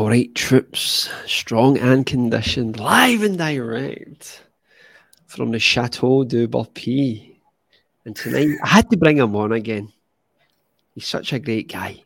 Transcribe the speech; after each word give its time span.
All 0.00 0.08
right, 0.08 0.34
troops, 0.34 1.10
strong 1.26 1.76
and 1.76 2.06
conditioned, 2.06 2.80
live 2.80 3.22
and 3.22 3.36
direct 3.36 4.42
from 5.26 5.50
the 5.50 5.58
Chateau 5.58 6.24
de 6.24 6.46
Burpee. 6.46 7.38
And 8.06 8.16
tonight, 8.16 8.48
I 8.64 8.68
had 8.68 8.88
to 8.88 8.96
bring 8.96 9.18
him 9.18 9.36
on 9.36 9.52
again. 9.52 9.92
He's 10.94 11.06
such 11.06 11.34
a 11.34 11.38
great 11.38 11.70
guy. 11.70 12.02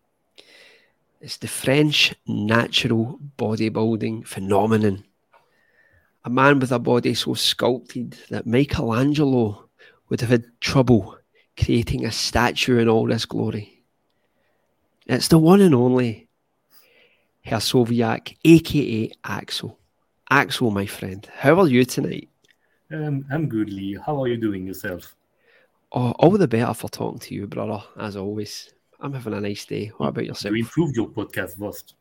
It's 1.21 1.37
the 1.37 1.47
French 1.47 2.13
natural 2.27 3.21
bodybuilding 3.39 4.27
phenomenon. 4.27 5.05
A 6.25 6.31
man 6.31 6.59
with 6.59 6.73
a 6.73 6.81
body 6.81 7.15
so 7.15 7.35
sculpted 7.35 8.19
that 8.29 8.45
Michelangelo 8.45 9.69
would 10.09 10.21
have 10.21 10.31
had 10.31 10.47
trouble 10.61 11.17
creating 11.57 12.05
a 12.05 12.11
statue 12.11 12.79
in 12.79 12.89
all 12.89 13.07
this 13.07 13.25
glory. 13.25 13.85
It's 15.07 15.29
the 15.29 15.39
one 15.39 15.61
and 15.61 15.77
only 15.77 16.24
Hersovyac, 17.47 18.37
aka 18.45 19.11
Axel. 19.25 19.79
Axel, 20.31 20.71
my 20.71 20.87
friend, 20.87 21.29
how 21.37 21.61
are 21.61 21.69
you 21.69 21.85
tonight? 21.85 22.29
Um, 22.93 23.27
I'm 23.31 23.49
good, 23.49 23.71
Lee. 23.71 23.99
How 24.05 24.23
are 24.23 24.29
you 24.29 24.37
doing 24.37 24.67
yourself? 24.67 25.15
Oh, 25.93 26.13
all 26.13 26.31
the 26.31 26.49
better 26.49 26.73
for 26.75 26.89
talking 26.89 27.19
to 27.21 27.35
you, 27.35 27.47
brother, 27.47 27.83
as 27.99 28.17
always. 28.17 28.73
I'm 29.01 29.13
having 29.13 29.35
a 29.35 29.41
nice 29.41 29.67
day. 29.67 29.93
What 29.99 30.09
about 30.09 30.25
yourself? 30.25 30.55
You 30.55 30.63
improved 30.63 30.97
your 30.97 31.09
podcast, 31.09 31.57
Vost. 31.59 31.95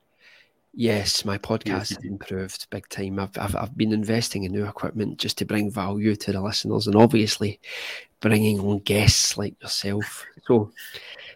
Yes, 0.76 1.24
my 1.24 1.38
podcast 1.38 1.92
yes, 1.92 1.98
improved 2.04 2.68
big 2.72 2.90
time. 2.90 3.20
I've, 3.20 3.38
I've, 3.38 3.56
I've 3.56 3.78
been 3.78 3.94
investing 3.94 4.44
in 4.44 4.54
new 4.54 4.66
equipment 4.66 5.20
just 5.20 5.38
to 5.38 5.46
bring 5.46 5.70
value 5.70 6.16
to 6.16 6.32
the 6.32 6.42
listeners 6.42 6.88
and 6.88 6.96
obviously 6.96 7.60
bringing 8.24 8.58
on 8.62 8.80
guests 8.80 9.38
like 9.38 9.62
yourself. 9.62 10.26
So, 10.48 10.72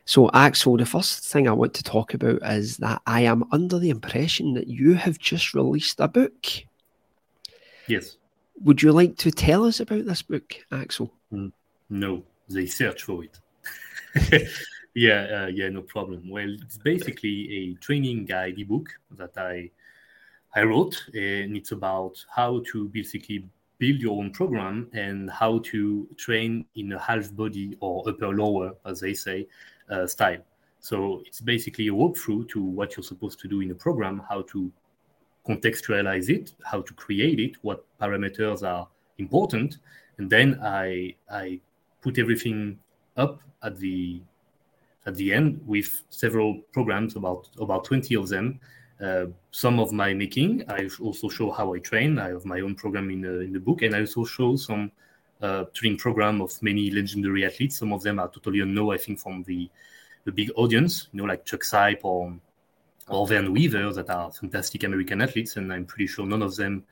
so 0.05 0.32
Axel, 0.34 0.77
the 0.77 0.86
first 0.86 1.26
thing 1.26 1.46
I 1.48 1.52
want 1.52 1.73
to 1.73 1.84
talk 1.84 2.13
about 2.13 2.41
is 2.44 2.77
that 2.77 3.02
I 3.05 3.22
am 3.22 3.44
under 3.52 3.77
the 3.77 3.90
impression 3.90 4.54
that 4.54 4.68
you 4.68 4.94
have 4.94 5.20
just 5.20 5.54
released 5.54 6.00
a 6.00 6.08
book. 6.08 6.48
Yes. 7.88 8.16
Would 8.63 8.82
you 8.82 8.94
like 8.94 9.18
to 9.18 9.32
tell 9.32 9.66
us 9.66 9.82
about 9.82 10.05
this 10.05 10.21
book, 10.21 10.55
Axel? 10.71 11.12
Mm, 11.32 11.52
no, 11.90 12.24
they 12.48 12.66
search 12.66 13.04
for 13.04 13.22
it. 13.26 13.38
yeah, 14.96 15.44
uh, 15.44 15.48
yeah, 15.48 15.68
no 15.68 15.82
problem. 15.82 16.29
Well, 16.29 16.55
it's 16.62 16.77
basically 16.77 17.51
a 17.51 17.74
training 17.84 18.26
guide 18.26 18.57
ebook 18.57 18.90
that 19.18 19.38
I 19.38 19.70
I 20.55 20.63
wrote, 20.63 20.96
and 21.13 21.55
it's 21.57 21.72
about 21.74 22.24
how 22.34 22.63
to 22.72 22.88
basically 22.88 23.46
build 23.79 24.01
your 24.01 24.17
own 24.20 24.31
program 24.31 24.89
and 24.93 25.29
how 25.29 25.59
to 25.59 26.07
train 26.17 26.65
in 26.75 26.93
a 26.93 26.99
half 26.99 27.33
body 27.35 27.77
or 27.79 28.07
upper 28.09 28.29
lower, 28.29 28.73
as 28.85 28.99
they 28.99 29.13
say, 29.13 29.47
uh, 29.89 30.07
style. 30.07 30.39
So 30.79 31.21
it's 31.25 31.41
basically 31.41 31.87
a 31.87 31.91
walkthrough 31.91 32.49
to 32.49 32.61
what 32.61 32.95
you're 32.95 33.03
supposed 33.03 33.39
to 33.41 33.48
do 33.48 33.61
in 33.61 33.71
a 33.71 33.75
program, 33.75 34.21
how 34.27 34.43
to 34.43 34.71
contextualize 35.48 36.29
it, 36.29 36.53
how 36.63 36.81
to 36.81 36.93
create 36.93 37.39
it, 37.39 37.55
what 37.61 37.85
parameters 37.99 38.63
are 38.63 38.87
important, 39.17 39.77
and 40.17 40.29
then 40.29 40.59
I 40.61 41.15
I 41.29 41.59
put 42.01 42.20
everything 42.20 42.79
up 43.15 43.41
at 43.63 43.77
the 43.77 44.21
at 45.05 45.15
the 45.15 45.33
end 45.33 45.61
with 45.65 46.03
several 46.09 46.61
programs, 46.73 47.15
about 47.15 47.49
about 47.59 47.85
20 47.85 48.15
of 48.15 48.27
them. 48.27 48.59
Uh, 48.99 49.27
some 49.51 49.79
of 49.79 49.91
my 49.91 50.13
making. 50.13 50.63
I 50.67 50.90
also 50.99 51.29
show 51.29 51.51
how 51.51 51.76
I 51.76 51.79
train. 51.79 52.17
I 52.17 52.29
have 52.29 52.45
my 52.45 52.62
own 52.62 52.73
program 52.73 53.12
in 53.12 53.21
the, 53.21 53.41
in 53.41 53.54
the 53.54 53.59
book, 53.59 53.84
and 53.84 53.95
I 53.95 53.99
also 53.99 54.26
show 54.26 54.55
some 54.55 54.91
uh, 55.41 55.65
training 55.73 55.99
program 55.99 56.41
of 56.41 56.51
many 56.63 56.89
legendary 56.89 57.45
athletes. 57.45 57.77
Some 57.77 57.93
of 57.93 58.01
them 58.01 58.17
are 58.20 58.27
totally 58.27 58.62
unknown, 58.62 58.93
I 58.93 58.98
think, 58.98 59.20
from 59.20 59.43
the 59.43 59.70
the 60.26 60.31
big 60.31 60.51
audience, 60.55 61.07
you 61.13 61.20
know, 61.21 61.26
like 61.26 61.45
Chuck 61.45 61.62
Sipe 61.62 61.99
or 62.04 62.34
or 63.07 63.27
Vern 63.27 63.54
Weaver, 63.54 63.93
that 63.93 64.09
are 64.09 64.31
fantastic 64.31 64.84
American 64.84 65.22
athletes, 65.22 65.57
and 65.57 65.72
I'm 65.72 65.85
pretty 65.85 66.07
sure 66.07 66.25
none 66.25 66.41
of 66.41 66.56
them 66.56 66.84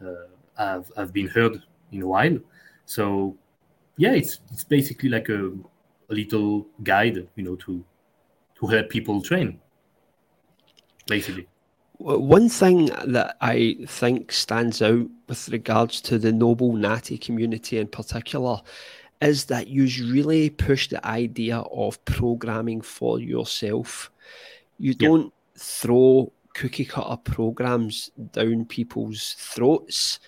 uh, 0.00 0.28
have 0.58 0.92
have 0.96 1.12
been 1.12 1.26
heard 1.26 1.62
in 1.90 2.02
a 2.02 2.06
while. 2.06 2.38
So, 2.84 3.36
yeah, 3.96 4.12
it's 4.12 4.40
it's 4.52 4.62
basically 4.62 5.08
like 5.08 5.28
a, 5.30 5.52
a 6.10 6.14
little 6.14 6.66
guide, 6.82 7.26
you 7.34 7.42
know, 7.42 7.56
to 7.56 7.82
to 8.60 8.66
help 8.66 8.90
people 8.90 9.20
train, 9.22 9.58
basically. 11.06 11.46
One 11.98 12.50
thing 12.50 12.86
that 13.06 13.36
I 13.40 13.76
think 13.86 14.30
stands 14.30 14.82
out 14.82 15.08
with 15.28 15.48
regards 15.48 16.00
to 16.02 16.18
the 16.18 16.30
noble 16.30 16.74
natty 16.74 17.16
community 17.16 17.78
in 17.78 17.86
particular 17.86 18.60
is 19.22 19.46
that 19.46 19.68
you 19.68 19.84
really 20.12 20.50
push 20.50 20.88
the 20.88 21.04
idea 21.06 21.58
of 21.58 22.04
programming 22.04 22.82
for 22.82 23.18
yourself. 23.18 24.10
You 24.78 24.92
don't 24.92 25.32
throw 25.56 26.30
cookie 26.52 26.84
cutter 26.84 27.16
programs 27.16 28.10
down 28.32 28.66
people's 28.66 29.34
throats. 29.38 30.20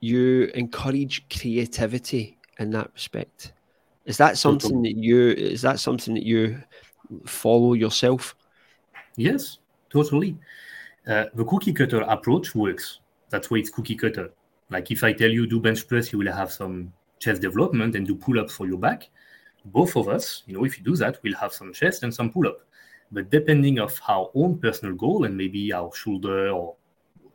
You 0.00 0.50
encourage 0.54 1.26
creativity 1.30 2.38
in 2.58 2.70
that 2.70 2.90
respect. 2.92 3.52
Is 4.04 4.18
that 4.18 4.38
something 4.38 4.82
that 4.82 4.96
you 4.96 5.30
is 5.30 5.62
that 5.62 5.80
something 5.80 6.14
that 6.14 6.24
you 6.24 6.62
follow 7.26 7.74
yourself? 7.74 8.34
Yes, 9.16 9.58
totally. 9.90 10.36
Uh, 11.06 11.24
the 11.34 11.44
cookie 11.44 11.72
cutter 11.72 12.00
approach 12.02 12.54
works. 12.54 13.00
That's 13.30 13.50
why 13.50 13.58
it's 13.58 13.70
cookie 13.70 13.96
cutter. 13.96 14.30
Like 14.70 14.90
if 14.90 15.02
I 15.02 15.12
tell 15.12 15.30
you 15.30 15.46
do 15.46 15.60
bench 15.60 15.86
press, 15.88 16.12
you 16.12 16.18
will 16.18 16.32
have 16.32 16.52
some 16.52 16.92
chest 17.18 17.40
development 17.40 17.96
and 17.96 18.06
do 18.06 18.14
pull 18.14 18.38
ups 18.38 18.54
for 18.54 18.66
your 18.66 18.78
back. 18.78 19.08
Both 19.64 19.96
of 19.96 20.08
us, 20.08 20.42
you 20.46 20.54
know, 20.54 20.64
if 20.64 20.78
you 20.78 20.84
do 20.84 20.96
that, 20.96 21.18
we'll 21.22 21.36
have 21.36 21.52
some 21.52 21.72
chest 21.72 22.02
and 22.02 22.14
some 22.14 22.30
pull 22.30 22.46
up. 22.46 22.60
But 23.10 23.30
depending 23.30 23.78
of 23.78 23.98
our 24.06 24.30
own 24.34 24.58
personal 24.58 24.94
goal 24.94 25.24
and 25.24 25.36
maybe 25.36 25.72
our 25.72 25.90
shoulder 25.94 26.50
or 26.50 26.76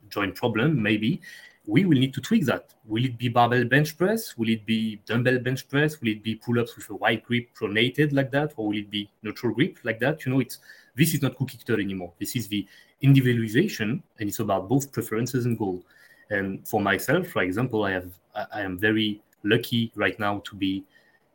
joint 0.10 0.36
problem, 0.36 0.82
maybe 0.82 1.22
we 1.66 1.86
will 1.86 1.98
need 1.98 2.14
to 2.14 2.22
tweak 2.22 2.46
that. 2.46 2.74
Will 2.86 3.06
it 3.06 3.18
be 3.18 3.30
barbell 3.30 3.66
bench 3.66 3.98
press? 3.98 4.38
Will 4.38 4.50
it 4.50 4.66
be 4.66 5.02
dumbbell 5.06 5.40
bench 5.40 5.68
press? 5.68 6.00
Will 6.02 6.10
it 6.10 6.22
be 6.22 6.36
pull-ups 6.36 6.76
with 6.76 6.90
a 6.90 6.96
wide 6.96 7.24
grip 7.24 7.48
pronated 7.56 8.14
like 8.14 8.32
that, 8.32 8.54
or 8.58 8.68
will 8.68 8.78
it 8.78 8.92
be 8.92 9.10
neutral 9.24 9.54
grip 9.54 9.80
like 9.84 10.00
that? 10.00 10.26
You 10.26 10.34
know, 10.34 10.40
it's 10.42 10.60
this 10.96 11.14
is 11.14 11.22
not 11.22 11.36
cookie 11.36 11.58
cutter 11.58 11.80
anymore. 11.80 12.14
This 12.20 12.36
is 12.36 12.48
the 12.48 12.68
individualization, 13.02 14.04
and 14.20 14.30
it's 14.30 14.40
about 14.40 14.70
both 14.70 14.92
preferences 14.92 15.46
and 15.46 15.58
goal. 15.58 15.84
And 16.30 16.68
for 16.68 16.82
myself, 16.82 17.28
for 17.28 17.42
example, 17.42 17.84
I 17.84 17.92
have 17.92 18.12
I 18.54 18.62
am 18.62 18.78
very 18.78 19.22
lucky 19.44 19.92
right 19.96 20.18
now 20.20 20.40
to 20.46 20.56
be 20.56 20.84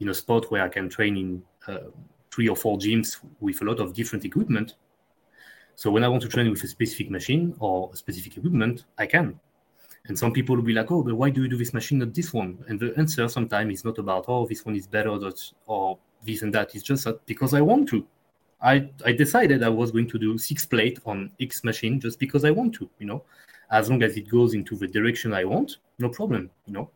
in 0.01 0.09
a 0.09 0.15
spot 0.15 0.51
where 0.51 0.63
I 0.63 0.69
can 0.69 0.89
train 0.89 1.17
in 1.17 1.43
uh, 1.67 1.91
three 2.33 2.49
or 2.49 2.57
four 2.57 2.79
gyms 2.79 3.19
with 3.41 3.61
a 3.63 3.65
lot 3.65 3.81
of 3.81 3.95
different 3.95 4.25
equipment. 4.25 4.75
So 5.75 5.91
when 5.91 6.03
I 6.03 6.09
want 6.09 6.23
to 6.23 6.29
train 6.29 6.51
with 6.51 6.63
a 6.65 6.69
specific 6.69 7.11
machine 7.11 7.55
or 7.61 7.91
a 7.93 7.97
specific 7.97 8.37
equipment, 8.37 8.85
I 8.99 9.07
can. 9.07 9.39
And 10.07 10.19
some 10.19 10.33
people 10.33 10.57
will 10.57 10.63
be 10.63 10.73
like, 10.73 10.91
"Oh, 10.91 11.03
but 11.03 11.15
why 11.15 11.31
do 11.31 11.43
you 11.43 11.49
do 11.49 11.57
this 11.57 11.75
machine, 11.75 11.99
not 11.99 12.15
this 12.15 12.33
one?" 12.33 12.65
And 12.69 12.81
the 12.81 12.95
answer 12.97 13.29
sometimes 13.29 13.75
is 13.79 13.85
not 13.85 13.99
about, 13.99 14.25
"Oh, 14.29 14.47
this 14.47 14.65
one 14.65 14.75
is 14.75 14.87
better," 14.87 15.11
or 15.67 15.99
this 16.25 16.43
and 16.43 16.53
that. 16.55 16.75
It's 16.75 16.83
just 16.83 17.05
that 17.05 17.25
because 17.27 17.55
I 17.55 17.61
want 17.61 17.89
to. 17.91 18.07
I 18.61 18.89
I 19.05 19.13
decided 19.13 19.63
I 19.63 19.69
was 19.69 19.91
going 19.93 20.09
to 20.09 20.19
do 20.19 20.37
six 20.39 20.67
plate 20.67 20.99
on 21.07 21.31
X 21.41 21.65
machine 21.65 22.01
just 22.01 22.19
because 22.19 22.45
I 22.45 22.51
want 22.51 22.75
to. 22.75 22.91
You 22.99 23.07
know, 23.07 23.25
as 23.71 23.89
long 23.89 24.03
as 24.03 24.17
it 24.17 24.29
goes 24.29 24.55
into 24.55 24.77
the 24.77 24.87
direction 24.89 25.33
I 25.33 25.45
want, 25.45 25.79
no 25.99 26.09
problem. 26.09 26.51
You 26.67 26.73
know, 26.73 26.91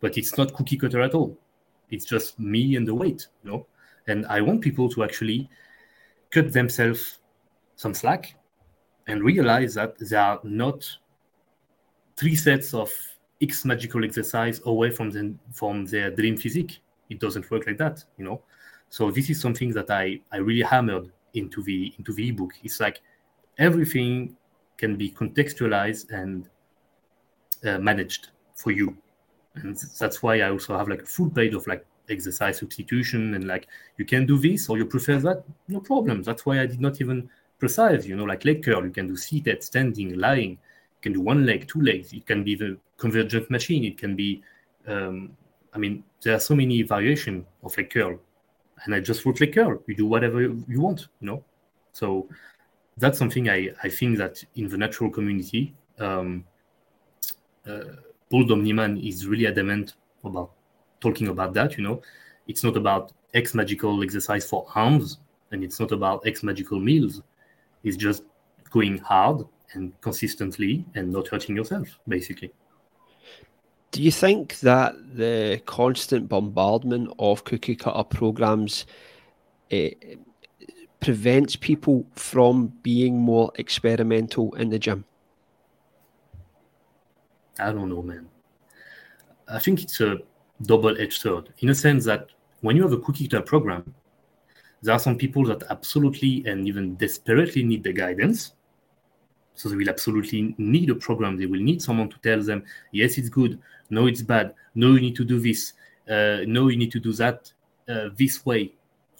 but 0.00 0.18
it's 0.18 0.36
not 0.36 0.52
cookie 0.54 0.76
cutter 0.76 1.00
at 1.00 1.14
all. 1.14 1.36
It's 1.90 2.04
just 2.04 2.38
me 2.38 2.76
and 2.76 2.86
the 2.86 2.94
weight. 2.94 3.26
You 3.44 3.50
know, 3.50 3.66
and 4.06 4.26
I 4.26 4.40
want 4.40 4.60
people 4.60 4.88
to 4.90 5.04
actually 5.04 5.48
cut 6.30 6.52
themselves 6.52 7.18
some 7.76 7.94
slack 7.94 8.34
and 9.06 9.22
realize 9.22 9.74
that 9.74 9.96
they 9.98 10.16
are 10.16 10.40
not 10.42 10.84
three 12.16 12.34
sets 12.34 12.74
of 12.74 12.90
X 13.40 13.64
magical 13.64 14.04
exercise 14.04 14.60
away 14.64 14.90
from 14.90 15.10
the, 15.10 15.34
from 15.52 15.84
their 15.86 16.10
dream 16.10 16.36
physique. 16.36 16.78
It 17.08 17.20
doesn't 17.20 17.50
work 17.50 17.66
like 17.66 17.78
that, 17.78 18.02
you 18.18 18.24
know. 18.24 18.42
So 18.88 19.10
this 19.10 19.30
is 19.30 19.40
something 19.40 19.72
that 19.72 19.90
I, 19.90 20.20
I 20.32 20.38
really 20.38 20.62
hammered 20.62 21.10
into 21.34 21.62
the 21.62 21.92
into 21.98 22.12
the 22.12 22.28
ebook. 22.28 22.52
It's 22.62 22.80
like 22.80 23.00
everything 23.58 24.36
can 24.76 24.96
be 24.96 25.10
contextualized 25.10 26.10
and 26.10 26.48
uh, 27.64 27.78
managed 27.78 28.28
for 28.54 28.70
you, 28.70 28.96
and 29.56 29.76
that's 29.98 30.22
why 30.22 30.40
I 30.40 30.50
also 30.50 30.76
have 30.76 30.88
like 30.88 31.02
a 31.02 31.06
full 31.06 31.30
page 31.30 31.54
of 31.54 31.66
like 31.66 31.84
exercise 32.08 32.58
substitution 32.58 33.34
and 33.34 33.48
like 33.48 33.66
you 33.98 34.04
can 34.04 34.26
do 34.26 34.38
this 34.38 34.68
or 34.68 34.78
you 34.78 34.86
prefer 34.86 35.18
that. 35.18 35.44
No 35.68 35.80
problem. 35.80 36.22
That's 36.22 36.46
why 36.46 36.60
i 36.60 36.66
did 36.66 36.80
not 36.80 37.00
even 37.00 37.28
precise 37.58 38.04
you 38.06 38.16
know 38.16 38.24
like 38.24 38.44
leg 38.44 38.64
curl. 38.64 38.84
You 38.84 38.92
can 38.92 39.08
do 39.08 39.16
seated 39.16 39.62
standing 39.62 40.18
lying. 40.18 40.50
You 40.50 41.02
can 41.02 41.12
do 41.12 41.20
one 41.20 41.44
leg 41.44 41.66
two 41.68 41.80
legs. 41.80 42.12
It 42.12 42.26
can 42.26 42.44
be 42.44 42.54
the 42.54 42.78
convergent 42.96 43.50
machine. 43.50 43.84
It 43.84 43.98
can 43.98 44.14
be 44.16 44.42
um, 44.86 45.36
i 45.74 45.78
mean 45.78 46.02
there 46.22 46.34
are 46.34 46.40
so 46.40 46.54
many 46.54 46.82
variation 46.82 47.44
of 47.62 47.76
leg 47.76 47.90
curl 47.90 48.18
and 48.84 48.94
i 48.94 49.00
just 49.00 49.24
wrote 49.24 49.40
leg 49.40 49.54
curl 49.54 49.82
you 49.86 49.94
do 49.94 50.06
whatever 50.06 50.40
you 50.42 50.80
want 50.80 51.08
you 51.20 51.26
know 51.26 51.44
so 51.92 52.28
that's 52.98 53.18
something 53.18 53.48
i 53.48 53.70
i 53.82 53.88
think 53.88 54.18
that 54.18 54.42
in 54.54 54.68
the 54.68 54.76
natural 54.76 55.10
community 55.10 55.74
um, 55.98 56.44
uh, 57.66 57.80
Paul 58.30 58.44
Domniman 58.44 59.06
is 59.06 59.26
really 59.26 59.46
adamant 59.46 59.94
about 60.24 60.52
talking 61.00 61.28
about 61.28 61.54
that. 61.54 61.76
You 61.76 61.84
know, 61.84 62.02
it's 62.48 62.64
not 62.64 62.76
about 62.76 63.12
X 63.34 63.54
magical 63.54 64.02
exercise 64.02 64.48
for 64.48 64.66
arms, 64.74 65.18
and 65.50 65.62
it's 65.62 65.78
not 65.78 65.92
about 65.92 66.26
X 66.26 66.42
magical 66.42 66.80
meals. 66.80 67.22
It's 67.84 67.96
just 67.96 68.24
going 68.70 68.98
hard 68.98 69.44
and 69.72 69.98
consistently 70.00 70.84
and 70.94 71.12
not 71.12 71.28
hurting 71.28 71.56
yourself, 71.56 71.88
basically. 72.08 72.52
Do 73.96 74.02
you 74.02 74.12
think 74.12 74.60
that 74.60 74.94
the 75.16 75.62
constant 75.64 76.28
bombardment 76.28 77.14
of 77.18 77.44
cookie 77.44 77.74
cutter 77.74 78.04
programs 78.04 78.84
uh, 79.72 79.88
prevents 81.00 81.56
people 81.56 82.06
from 82.12 82.66
being 82.82 83.16
more 83.16 83.50
experimental 83.54 84.54
in 84.56 84.68
the 84.68 84.78
gym? 84.78 85.06
I 87.58 87.72
don't 87.72 87.88
know, 87.88 88.02
man. 88.02 88.28
I 89.48 89.60
think 89.60 89.82
it's 89.82 89.98
a 90.02 90.18
double 90.60 91.00
edged 91.00 91.22
sword 91.22 91.54
in 91.60 91.70
a 91.70 91.74
sense 91.74 92.04
that 92.04 92.28
when 92.60 92.76
you 92.76 92.82
have 92.82 92.92
a 92.92 92.98
cookie 92.98 93.26
cutter 93.26 93.42
program, 93.42 93.94
there 94.82 94.94
are 94.94 94.98
some 94.98 95.16
people 95.16 95.42
that 95.46 95.62
absolutely 95.70 96.44
and 96.44 96.68
even 96.68 96.96
desperately 96.96 97.64
need 97.64 97.82
the 97.82 97.94
guidance. 97.94 98.52
So 99.54 99.70
they 99.70 99.76
will 99.76 99.88
absolutely 99.88 100.54
need 100.58 100.90
a 100.90 100.94
program. 100.94 101.38
They 101.38 101.46
will 101.46 101.62
need 101.62 101.80
someone 101.80 102.10
to 102.10 102.18
tell 102.18 102.42
them, 102.42 102.62
yes, 102.92 103.16
it's 103.16 103.30
good. 103.30 103.58
No, 103.90 104.06
it's 104.06 104.22
bad. 104.22 104.54
No, 104.74 104.94
you 104.94 105.00
need 105.00 105.16
to 105.16 105.24
do 105.24 105.38
this. 105.38 105.74
Uh, 106.08 106.40
no, 106.46 106.68
you 106.68 106.76
need 106.76 106.92
to 106.92 107.00
do 107.00 107.12
that 107.14 107.52
uh, 107.88 108.08
this 108.16 108.44
way 108.44 108.72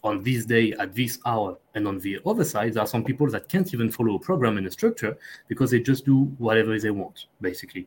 on 0.03 0.23
this 0.23 0.45
day 0.45 0.73
at 0.79 0.95
this 0.95 1.19
hour. 1.27 1.59
And 1.75 1.87
on 1.89 1.99
the 1.99 2.21
other 2.25 2.45
side, 2.45 2.75
there 2.75 2.83
are 2.83 2.87
some 2.87 3.05
people 3.05 3.29
that 3.31 3.49
can't 3.49 3.73
even 3.75 3.91
follow 3.91 4.15
a 4.15 4.19
program 4.19 4.57
and 4.57 4.67
a 4.67 4.71
structure 4.71 5.17
because 5.49 5.71
they 5.71 5.81
just 5.81 6.05
do 6.05 6.25
whatever 6.39 6.79
they 6.79 6.91
want, 6.91 7.27
basically. 7.41 7.87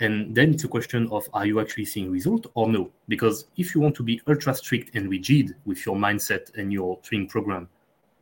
And 0.00 0.34
then 0.34 0.52
it's 0.52 0.64
a 0.64 0.68
question 0.68 1.08
of 1.12 1.28
are 1.32 1.46
you 1.46 1.60
actually 1.60 1.84
seeing 1.84 2.10
result 2.10 2.46
or 2.54 2.68
no? 2.68 2.90
Because 3.08 3.46
if 3.56 3.74
you 3.74 3.80
want 3.80 3.94
to 3.96 4.02
be 4.02 4.20
ultra 4.26 4.54
strict 4.54 4.96
and 4.96 5.08
rigid 5.08 5.54
with 5.64 5.86
your 5.86 5.96
mindset 5.96 6.52
and 6.56 6.72
your 6.72 6.98
training 7.00 7.28
program, 7.28 7.68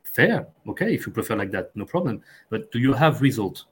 fair, 0.05 0.46
okay. 0.69 0.94
If 0.94 1.06
you 1.06 1.12
prefer 1.12 1.37
like 1.37 1.50
that, 1.52 1.75
no 1.75 1.87
problem. 1.87 2.20
But 2.50 2.70
do 2.73 2.79
you 2.79 2.93
have 2.93 3.23
result? 3.23 3.64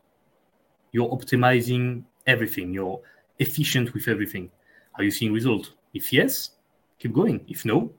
You're 0.93 1.11
optimizing 1.11 2.05
everything. 2.27 2.73
You're 2.73 3.01
efficient 3.41 3.93
with 3.95 4.07
everything. 4.07 4.51
Are 4.97 5.05
you 5.05 5.11
seeing 5.11 5.33
result? 5.33 5.73
If 5.93 6.13
yes, 6.13 6.51
keep 6.99 7.13
going. 7.13 7.45
If 7.49 7.65
no, 7.65 7.93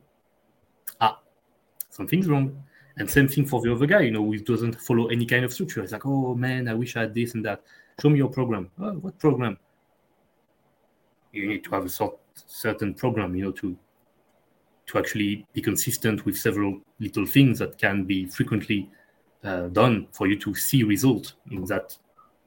ah, 1.02 1.20
something's 1.90 2.30
wrong. 2.30 2.64
And 2.98 3.10
same 3.10 3.28
thing 3.28 3.46
for 3.46 3.62
the 3.62 3.74
other 3.74 3.86
guy, 3.86 4.02
you 4.02 4.12
know, 4.12 4.24
who 4.24 4.38
doesn't 4.38 4.80
follow 4.82 5.08
any 5.08 5.26
kind 5.26 5.44
of 5.44 5.54
structure. 5.54 5.82
It's 5.82 5.92
like, 5.92 6.06
oh 6.06 6.36
man, 6.36 6.68
I 6.68 6.74
wish 6.74 6.96
I 6.96 7.02
had 7.02 7.14
this 7.14 7.34
and 7.34 7.44
that. 7.46 7.64
Show 8.02 8.10
me 8.10 8.18
your 8.18 8.30
program. 8.30 8.70
Oh, 8.80 8.94
what 8.94 9.18
program? 9.20 9.58
you 11.32 11.48
need 11.48 11.64
to 11.64 11.72
have 11.72 11.86
a 11.86 11.90
sort, 11.90 12.18
certain 12.34 12.94
program, 12.94 13.36
you 13.36 13.46
know, 13.46 13.52
to 13.52 13.78
to 14.88 14.98
actually 14.98 15.46
be 15.54 15.62
consistent 15.62 16.26
with 16.26 16.38
several 16.38 16.80
little 17.00 17.26
things 17.26 17.60
that 17.60 17.78
can 17.78 18.04
be 18.04 18.26
frequently 18.26 18.90
uh, 19.44 19.68
done 19.68 20.08
for 20.12 20.28
you 20.28 20.38
to 20.38 20.54
see 20.54 20.84
result 20.84 21.34
in 21.52 21.64
that 21.66 21.98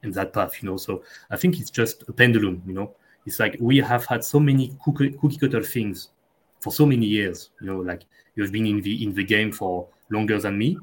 in 0.04 0.12
that 0.12 0.32
path, 0.32 0.62
you 0.62 0.68
know. 0.68 0.76
So 0.76 1.02
I 1.30 1.36
think 1.36 1.60
it's 1.60 1.70
just 1.70 2.04
a 2.08 2.12
pendulum, 2.12 2.62
you 2.66 2.74
know. 2.74 2.94
It's 3.26 3.40
like 3.40 3.56
we 3.60 3.78
have 3.78 4.04
had 4.04 4.24
so 4.24 4.38
many 4.38 4.76
cookie, 4.84 5.10
cookie 5.12 5.38
cutter 5.38 5.62
things 5.62 6.08
for 6.60 6.72
so 6.72 6.86
many 6.86 7.06
years, 7.06 7.50
you 7.60 7.66
know. 7.66 7.78
Like 7.80 8.04
you've 8.36 8.52
been 8.52 8.66
in 8.66 8.80
the 8.80 9.02
in 9.02 9.14
the 9.14 9.24
game 9.24 9.52
for 9.52 9.88
longer 10.10 10.38
than 10.38 10.58
me, 10.58 10.78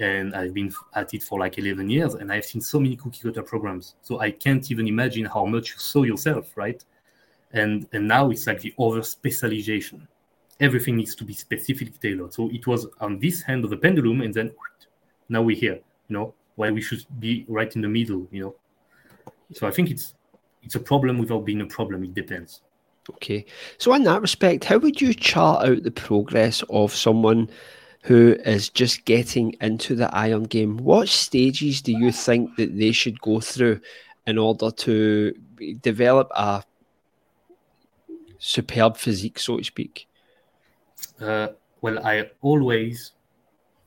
and 0.00 0.34
I've 0.34 0.52
been 0.52 0.72
at 0.94 1.14
it 1.14 1.22
for 1.22 1.38
like 1.38 1.58
11 1.58 1.88
years, 1.88 2.14
and 2.14 2.32
I've 2.32 2.44
seen 2.44 2.60
so 2.60 2.80
many 2.80 2.96
cookie 2.96 3.20
cutter 3.22 3.42
programs. 3.42 3.94
So 4.02 4.20
I 4.20 4.30
can't 4.30 4.70
even 4.70 4.88
imagine 4.88 5.24
how 5.24 5.46
much 5.46 5.70
you 5.70 5.78
saw 5.78 6.02
yourself, 6.02 6.56
right? 6.56 6.84
and 7.52 7.86
and 7.92 8.06
now 8.06 8.30
it's 8.30 8.46
like 8.46 8.60
the 8.60 8.74
over 8.78 9.02
specialization 9.02 10.06
everything 10.60 10.96
needs 10.96 11.14
to 11.14 11.24
be 11.24 11.32
specifically 11.32 11.94
tailored 12.00 12.32
so 12.32 12.50
it 12.50 12.66
was 12.66 12.86
on 13.00 13.18
this 13.18 13.42
hand 13.42 13.64
of 13.64 13.70
the 13.70 13.76
pendulum 13.76 14.20
and 14.20 14.34
then 14.34 14.50
now 15.28 15.42
we're 15.42 15.56
here 15.56 15.80
you 16.08 16.14
know 16.16 16.34
why 16.56 16.70
we 16.70 16.80
should 16.80 17.04
be 17.18 17.44
right 17.48 17.74
in 17.76 17.82
the 17.82 17.88
middle 17.88 18.26
you 18.30 18.42
know? 18.42 18.54
So 19.52 19.66
i 19.66 19.70
think 19.70 19.90
it's 19.90 20.14
it's 20.62 20.74
a 20.74 20.80
problem 20.80 21.18
without 21.18 21.44
being 21.44 21.60
a 21.60 21.66
problem. 21.66 22.02
It 22.02 22.12
depends. 22.14 22.60
Okay. 23.08 23.46
So 23.78 23.94
in 23.94 24.02
that 24.02 24.20
respect 24.20 24.64
how 24.64 24.78
would 24.78 25.00
you 25.00 25.14
chart 25.14 25.68
out 25.68 25.84
the 25.84 25.92
progress 25.92 26.64
of 26.70 26.92
someone 26.92 27.48
who 28.02 28.36
is 28.44 28.68
just 28.68 29.04
getting 29.04 29.54
into 29.60 29.96
the 29.96 30.14
iron 30.14 30.44
game? 30.44 30.76
What 30.76 31.08
stages 31.08 31.82
do 31.82 31.92
you 31.92 32.12
think 32.12 32.56
that 32.56 32.78
they 32.78 32.92
should 32.92 33.20
go 33.20 33.40
through 33.40 33.80
in 34.26 34.38
order 34.38 34.70
to 34.70 35.34
develop 35.82 36.30
a 36.34 36.62
superb 38.38 38.96
physique, 38.96 39.40
so 39.40 39.58
to 39.58 39.64
speak? 39.64 40.06
Uh, 41.20 41.48
well, 41.80 42.04
I 42.06 42.30
always 42.42 43.12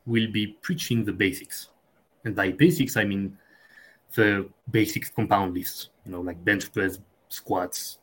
will 0.06 0.31
be 0.31 0.57
preaching 0.62 1.06
the 1.06 1.13
basics. 1.13 1.69
And 2.25 2.36
by 2.36 2.51
basics, 2.51 2.98
I 2.98 3.06
mean 3.06 3.38
the 4.16 4.50
basic 4.71 5.13
compound 5.16 5.54
lifts, 5.54 5.89
you 6.06 6.12
know, 6.12 6.21
like 6.21 6.44
bench 6.44 6.71
press, 6.71 7.00
squats, 7.30 8.00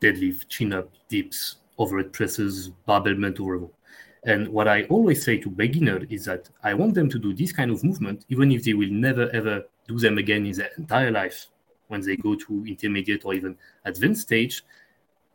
deadlift, 0.00 0.48
chin 0.48 0.72
up, 0.72 0.90
dips, 1.08 1.56
overhead 1.78 2.12
presses, 2.12 2.68
barbell 2.86 3.14
mental 3.14 3.48
row. 3.48 3.70
And 4.24 4.48
what 4.48 4.68
I 4.68 4.82
always 4.84 5.22
say 5.24 5.38
to 5.38 5.48
beginners 5.48 6.06
is 6.10 6.24
that 6.26 6.50
I 6.62 6.74
want 6.74 6.94
them 6.94 7.08
to 7.08 7.18
do 7.18 7.32
this 7.32 7.52
kind 7.52 7.70
of 7.70 7.82
movement, 7.82 8.24
even 8.28 8.50
if 8.52 8.64
they 8.64 8.74
will 8.74 8.90
never 8.90 9.30
ever 9.30 9.64
do 9.86 9.98
them 9.98 10.18
again 10.18 10.44
in 10.44 10.52
their 10.52 10.70
entire 10.76 11.10
life 11.10 11.46
when 11.86 12.02
they 12.02 12.16
go 12.16 12.34
to 12.34 12.64
intermediate 12.66 13.24
or 13.24 13.32
even 13.32 13.56
advanced 13.84 14.22
stage, 14.22 14.64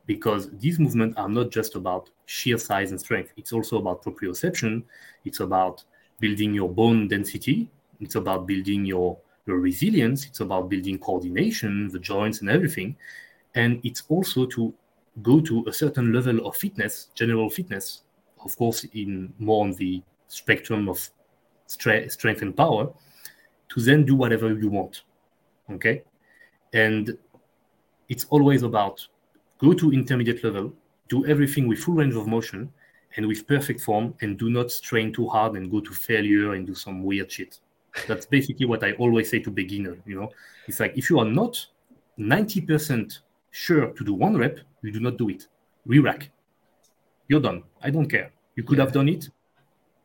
because 0.05 0.49
these 0.59 0.79
movements 0.79 1.17
are 1.17 1.29
not 1.29 1.49
just 1.49 1.75
about 1.75 2.09
sheer 2.25 2.57
size 2.57 2.91
and 2.91 2.99
strength. 2.99 3.31
It's 3.37 3.53
also 3.53 3.77
about 3.77 4.03
proprioception. 4.03 4.83
It's 5.25 5.39
about 5.39 5.83
building 6.19 6.53
your 6.53 6.69
bone 6.69 7.07
density. 7.07 7.69
It's 8.03 8.15
about 8.15 8.47
building 8.47 8.85
your, 8.85 9.17
your 9.45 9.59
resilience. 9.59 10.25
It's 10.25 10.39
about 10.39 10.69
building 10.69 10.97
coordination, 10.97 11.89
the 11.89 11.99
joints 11.99 12.41
and 12.41 12.49
everything. 12.49 12.95
And 13.55 13.79
it's 13.83 14.03
also 14.09 14.45
to 14.47 14.73
go 15.21 15.39
to 15.41 15.65
a 15.67 15.73
certain 15.73 16.11
level 16.11 16.45
of 16.47 16.55
fitness, 16.55 17.09
general 17.13 17.49
fitness, 17.49 18.03
of 18.43 18.55
course, 18.57 18.83
in 18.93 19.33
more 19.39 19.63
on 19.63 19.73
the 19.73 20.01
spectrum 20.27 20.89
of 20.89 20.97
stre- 21.67 22.11
strength 22.11 22.41
and 22.41 22.55
power, 22.55 22.91
to 23.69 23.81
then 23.81 24.05
do 24.05 24.15
whatever 24.15 24.53
you 24.53 24.69
want. 24.69 25.03
Okay? 25.71 26.03
And 26.73 27.17
it's 28.09 28.25
always 28.25 28.63
about 28.63 29.07
go 29.59 29.73
to 29.73 29.93
intermediate 29.93 30.43
level, 30.43 30.73
do 31.09 31.25
everything 31.25 31.67
with 31.67 31.79
full 31.79 31.95
range 31.95 32.15
of 32.15 32.27
motion 32.27 32.71
and 33.15 33.27
with 33.27 33.47
perfect 33.47 33.79
form, 33.81 34.15
and 34.21 34.39
do 34.39 34.49
not 34.49 34.71
strain 34.71 35.13
too 35.13 35.27
hard 35.27 35.55
and 35.55 35.69
go 35.69 35.79
to 35.79 35.91
failure 35.91 36.53
and 36.53 36.65
do 36.65 36.73
some 36.73 37.03
weird 37.03 37.31
shit. 37.31 37.59
That's 38.07 38.25
basically 38.25 38.65
what 38.65 38.83
I 38.83 38.93
always 38.93 39.29
say 39.29 39.39
to 39.39 39.51
beginner. 39.51 39.97
You 40.05 40.19
know, 40.19 40.31
it's 40.67 40.79
like 40.79 40.97
if 40.97 41.09
you 41.09 41.19
are 41.19 41.25
not 41.25 41.65
90% 42.19 43.19
sure 43.51 43.87
to 43.87 44.03
do 44.03 44.13
one 44.13 44.37
rep, 44.37 44.59
you 44.81 44.91
do 44.91 44.99
not 44.99 45.17
do 45.17 45.29
it. 45.29 45.47
Re-rack. 45.85 46.29
You're 47.27 47.41
done. 47.41 47.63
I 47.81 47.89
don't 47.89 48.07
care. 48.07 48.31
You 48.55 48.63
could 48.63 48.77
yeah. 48.77 48.85
have 48.85 48.93
done 48.93 49.09
it. 49.09 49.29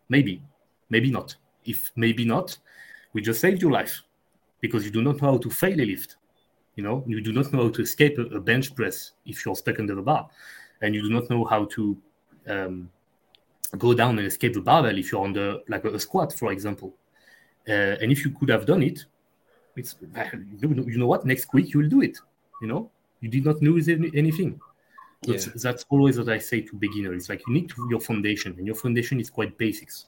Maybe. 0.09 0.43
Maybe 0.91 1.11
not. 1.11 1.35
If 1.65 1.91
maybe 1.97 2.25
not, 2.25 2.57
we 3.13 3.21
just 3.21 3.41
saved 3.41 3.61
your 3.61 3.73
life 3.73 4.03
because 4.61 4.85
you 4.85 4.91
do 4.91 5.03
not 5.03 5.21
know 5.21 5.33
how 5.33 5.39
to 5.39 5.51
fail 5.51 5.81
a 5.81 5.85
lift. 5.85 6.17
You 6.77 6.85
know, 6.85 7.05
you 7.07 7.21
do 7.21 7.33
not 7.33 7.53
know 7.53 7.65
how 7.65 7.71
to 7.71 7.83
escape 7.83 8.19
a, 8.19 8.39
bench 8.41 8.75
press 8.75 9.13
if 9.27 9.45
you're 9.45 9.57
stuck 9.57 9.81
under 9.81 9.97
the 9.97 10.03
bar, 10.03 10.31
and 10.81 10.95
you 10.95 11.03
do 11.03 11.11
not 11.11 11.29
know 11.29 11.45
how 11.45 11.65
to 11.65 11.97
um, 12.47 12.89
go 13.77 13.95
down 13.95 14.17
and 14.19 14.27
escape 14.27 14.55
the 14.55 14.61
barbell 14.61 14.97
if 14.97 15.11
you're 15.11 15.25
under 15.25 15.59
like 15.69 15.85
a, 15.85 15.89
a 15.89 16.01
squat, 16.01 16.33
for 16.33 16.53
example. 16.53 16.95
Uh, 17.69 17.97
and 18.01 18.11
if 18.11 18.25
you 18.25 18.31
could 18.31 18.49
have 18.49 18.65
done 18.65 18.83
it, 18.83 19.05
it's 19.77 19.97
you 20.61 20.99
know 20.99 21.07
what? 21.07 21.25
Next 21.25 21.53
week 21.53 21.73
you 21.73 21.81
will 21.81 21.89
do 21.89 22.03
it. 22.03 22.19
You 22.63 22.69
know, 22.69 22.91
you 23.21 23.29
did 23.29 23.45
not 23.45 23.63
lose 23.63 23.89
any, 23.89 24.11
anything. 24.15 24.61
Yeah. 25.23 25.39
That's 25.55 25.85
always 25.91 26.19
what 26.19 26.29
I 26.29 26.39
say 26.39 26.61
to 26.63 26.77
beginners. 26.77 27.17
It's 27.17 27.29
like 27.29 27.43
you 27.47 27.53
need 27.53 27.69
to, 27.71 27.87
your 27.91 28.01
foundation, 28.01 28.55
and 28.57 28.67
your 28.67 28.77
foundation 28.77 29.21
is 29.21 29.31
quite 29.31 29.57
basics. 29.59 30.07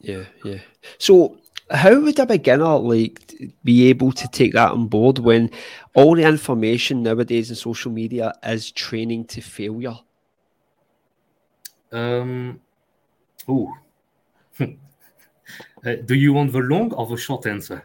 Yeah, 0.00 0.24
yeah. 0.44 0.58
So 0.98 1.38
how 1.70 2.00
would 2.00 2.18
a 2.18 2.26
beginner 2.26 2.78
like 2.78 3.34
be 3.62 3.88
able 3.88 4.12
to 4.12 4.28
take 4.28 4.52
that 4.54 4.72
on 4.72 4.88
board 4.88 5.18
when 5.18 5.50
all 5.94 6.16
the 6.16 6.26
information 6.26 7.02
nowadays 7.02 7.50
in 7.50 7.56
social 7.56 7.92
media 7.92 8.34
is 8.42 8.72
training 8.72 9.26
to 9.26 9.40
failure? 9.40 9.96
Um, 11.92 12.60
oh, 13.48 13.72
uh, 15.84 15.96
do 16.04 16.14
you 16.14 16.32
want 16.32 16.52
the 16.52 16.58
long 16.58 16.92
or 16.92 17.06
the 17.06 17.16
short 17.16 17.46
answer? 17.46 17.84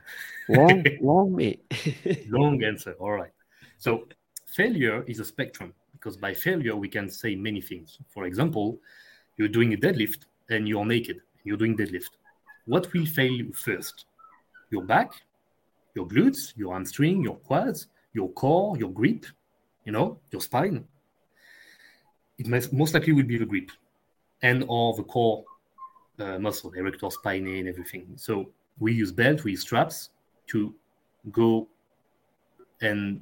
Long, 0.50 0.86
long, 1.02 1.36
mate. 1.36 1.64
long 2.30 2.64
answer. 2.64 2.94
All 3.00 3.12
right. 3.12 3.32
So, 3.78 4.08
failure 4.46 5.04
is 5.08 5.20
a 5.20 5.26
spectrum 5.26 5.74
because 5.94 6.18
by 6.18 6.34
failure 6.34 6.76
we 6.76 6.88
can 6.88 7.10
say 7.10 7.36
many 7.36 7.62
things. 7.62 8.00
For 8.10 8.26
example, 8.26 8.80
you're 9.38 9.48
doing 9.48 9.74
a 9.74 9.78
deadlift 9.78 10.26
and 10.50 10.68
you're 10.68 10.86
naked. 10.86 11.22
You're 11.44 11.58
doing 11.58 11.76
deadlift 11.78 12.12
what 12.66 12.92
will 12.94 13.06
fail 13.06 13.46
first? 13.54 14.06
Your 14.72 14.84
back, 14.84 15.12
your 15.94 16.08
glutes, 16.08 16.54
your 16.58 16.74
hamstring, 16.74 17.24
your 17.24 17.36
quads, 17.36 17.88
your 18.14 18.30
core, 18.32 18.78
your 18.78 18.92
grip, 18.92 19.26
you 19.86 19.92
know, 19.92 20.20
your 20.32 20.42
spine. 20.42 20.86
It 22.38 22.74
most 22.74 22.94
likely 22.94 23.14
will 23.14 23.24
be 23.24 23.38
the 23.38 23.46
grip 23.46 23.72
and 24.42 24.66
or 24.68 24.96
the 24.96 25.04
core 25.04 25.46
uh, 26.20 26.40
muscle, 26.40 26.72
erector 26.74 27.08
spinae 27.08 27.60
and 27.60 27.68
everything. 27.68 28.08
So 28.16 28.52
we 28.80 28.94
use 28.94 29.12
belt, 29.12 29.44
we 29.44 29.52
use 29.52 29.62
straps 29.62 30.10
to 30.48 30.74
go 31.32 31.68
and 32.82 33.22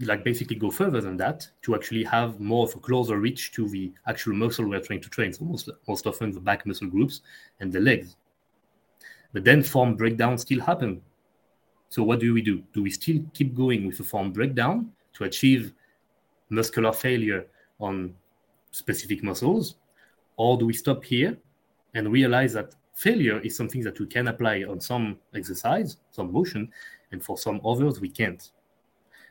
like 0.00 0.22
basically 0.22 0.56
go 0.56 0.70
further 0.70 1.00
than 1.00 1.16
that 1.16 1.48
to 1.62 1.74
actually 1.74 2.04
have 2.04 2.38
more 2.38 2.66
of 2.66 2.74
a 2.74 2.78
closer 2.78 3.18
reach 3.18 3.52
to 3.52 3.68
the 3.68 3.92
actual 4.06 4.32
muscle 4.32 4.68
we're 4.68 4.80
trying 4.80 5.00
to 5.00 5.08
train. 5.08 5.32
So 5.32 5.44
most, 5.44 5.68
most 5.88 6.06
often 6.06 6.30
the 6.30 6.40
back 6.40 6.66
muscle 6.66 6.86
groups 6.86 7.22
and 7.60 7.72
the 7.72 7.80
legs. 7.80 8.16
But 9.32 9.44
then 9.44 9.62
form 9.62 9.96
breakdown 9.96 10.38
still 10.38 10.60
happen. 10.60 11.02
So 11.88 12.02
what 12.02 12.20
do 12.20 12.32
we 12.32 12.42
do? 12.42 12.62
Do 12.72 12.82
we 12.82 12.90
still 12.90 13.20
keep 13.34 13.54
going 13.54 13.86
with 13.86 13.98
a 14.00 14.04
form 14.04 14.32
breakdown 14.32 14.92
to 15.14 15.24
achieve 15.24 15.72
muscular 16.48 16.92
failure 16.92 17.46
on 17.80 18.14
specific 18.70 19.24
muscles? 19.24 19.76
Or 20.36 20.56
do 20.56 20.66
we 20.66 20.74
stop 20.74 21.02
here 21.04 21.36
and 21.94 22.12
realize 22.12 22.52
that 22.54 22.74
failure 22.94 23.40
is 23.40 23.56
something 23.56 23.82
that 23.82 23.98
we 24.00 24.06
can 24.06 24.28
apply 24.28 24.64
on 24.64 24.80
some 24.80 25.18
exercise, 25.34 25.98
some 26.10 26.32
motion, 26.32 26.70
and 27.12 27.22
for 27.22 27.38
some 27.38 27.60
others 27.64 28.00
we 28.00 28.08
can't. 28.08 28.50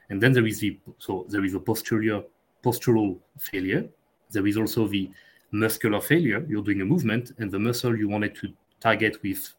And 0.09 0.21
then 0.21 0.31
there 0.31 0.47
is 0.47 0.59
the 0.59 0.79
so 0.97 1.25
there 1.29 1.43
is 1.43 1.53
a 1.53 1.59
posterior 1.59 2.23
postural 2.63 3.19
failure. 3.39 3.87
There 4.31 4.47
is 4.47 4.57
also 4.57 4.87
the 4.87 5.11
muscular 5.51 6.01
failure. 6.01 6.45
You're 6.47 6.63
doing 6.63 6.81
a 6.81 6.85
movement, 6.85 7.31
and 7.39 7.51
the 7.51 7.59
muscle 7.59 7.95
you 7.95 8.07
wanted 8.07 8.35
to 8.35 8.53
target 8.79 9.21
with 9.23 9.53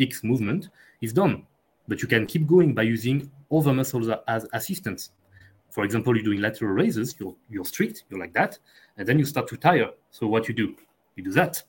X 0.00 0.22
movement 0.22 0.68
is 1.00 1.12
done. 1.12 1.46
But 1.88 2.02
you 2.02 2.08
can 2.08 2.26
keep 2.26 2.46
going 2.46 2.74
by 2.74 2.82
using 2.82 3.30
other 3.50 3.72
muscles 3.72 4.08
as 4.28 4.46
assistants. 4.52 5.12
For 5.70 5.84
example, 5.84 6.14
you're 6.16 6.24
doing 6.24 6.40
lateral 6.40 6.72
raises, 6.72 7.14
you're, 7.18 7.34
you're 7.50 7.64
strict, 7.64 8.04
you're 8.08 8.18
like 8.18 8.32
that, 8.32 8.58
and 8.96 9.06
then 9.06 9.18
you 9.18 9.24
start 9.24 9.46
to 9.48 9.56
tire. 9.56 9.90
So 10.10 10.26
what 10.26 10.48
you 10.48 10.54
do? 10.54 10.74
You 11.16 11.24
do 11.24 11.32
that. 11.32 11.62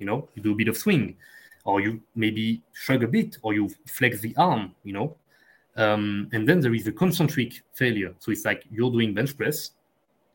You 0.00 0.06
know, 0.06 0.28
you 0.34 0.42
do 0.42 0.52
a 0.52 0.56
bit 0.56 0.66
of 0.66 0.76
swing, 0.76 1.16
or 1.64 1.80
you 1.80 2.00
maybe 2.16 2.62
shrug 2.72 3.04
a 3.04 3.08
bit, 3.08 3.36
or 3.42 3.54
you 3.54 3.70
flex 3.86 4.20
the 4.20 4.34
arm, 4.36 4.74
you 4.82 4.92
know, 4.92 5.16
um, 5.76 6.28
and 6.32 6.48
then 6.48 6.58
there 6.60 6.74
is 6.74 6.84
the 6.84 6.92
concentric 6.92 7.62
failure. 7.74 8.12
So 8.18 8.32
it's 8.32 8.44
like 8.44 8.64
you're 8.72 8.90
doing 8.90 9.14
bench 9.14 9.36
press, 9.36 9.70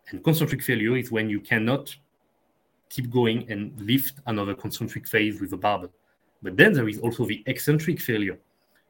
and 0.10 0.24
concentric 0.24 0.62
failure 0.62 0.96
is 0.96 1.12
when 1.12 1.30
you 1.30 1.42
cannot 1.42 1.94
keep 2.90 3.10
going 3.10 3.52
and 3.52 3.74
lift 3.82 4.22
another 4.28 4.54
concentric 4.54 5.08
phase 5.08 5.42
with 5.42 5.52
a 5.54 5.58
barbell. 5.58 5.92
But 6.44 6.56
then 6.56 6.74
there 6.74 6.88
is 6.88 7.00
also 7.00 7.26
the 7.26 7.44
eccentric 7.48 8.00
failure. 8.00 8.38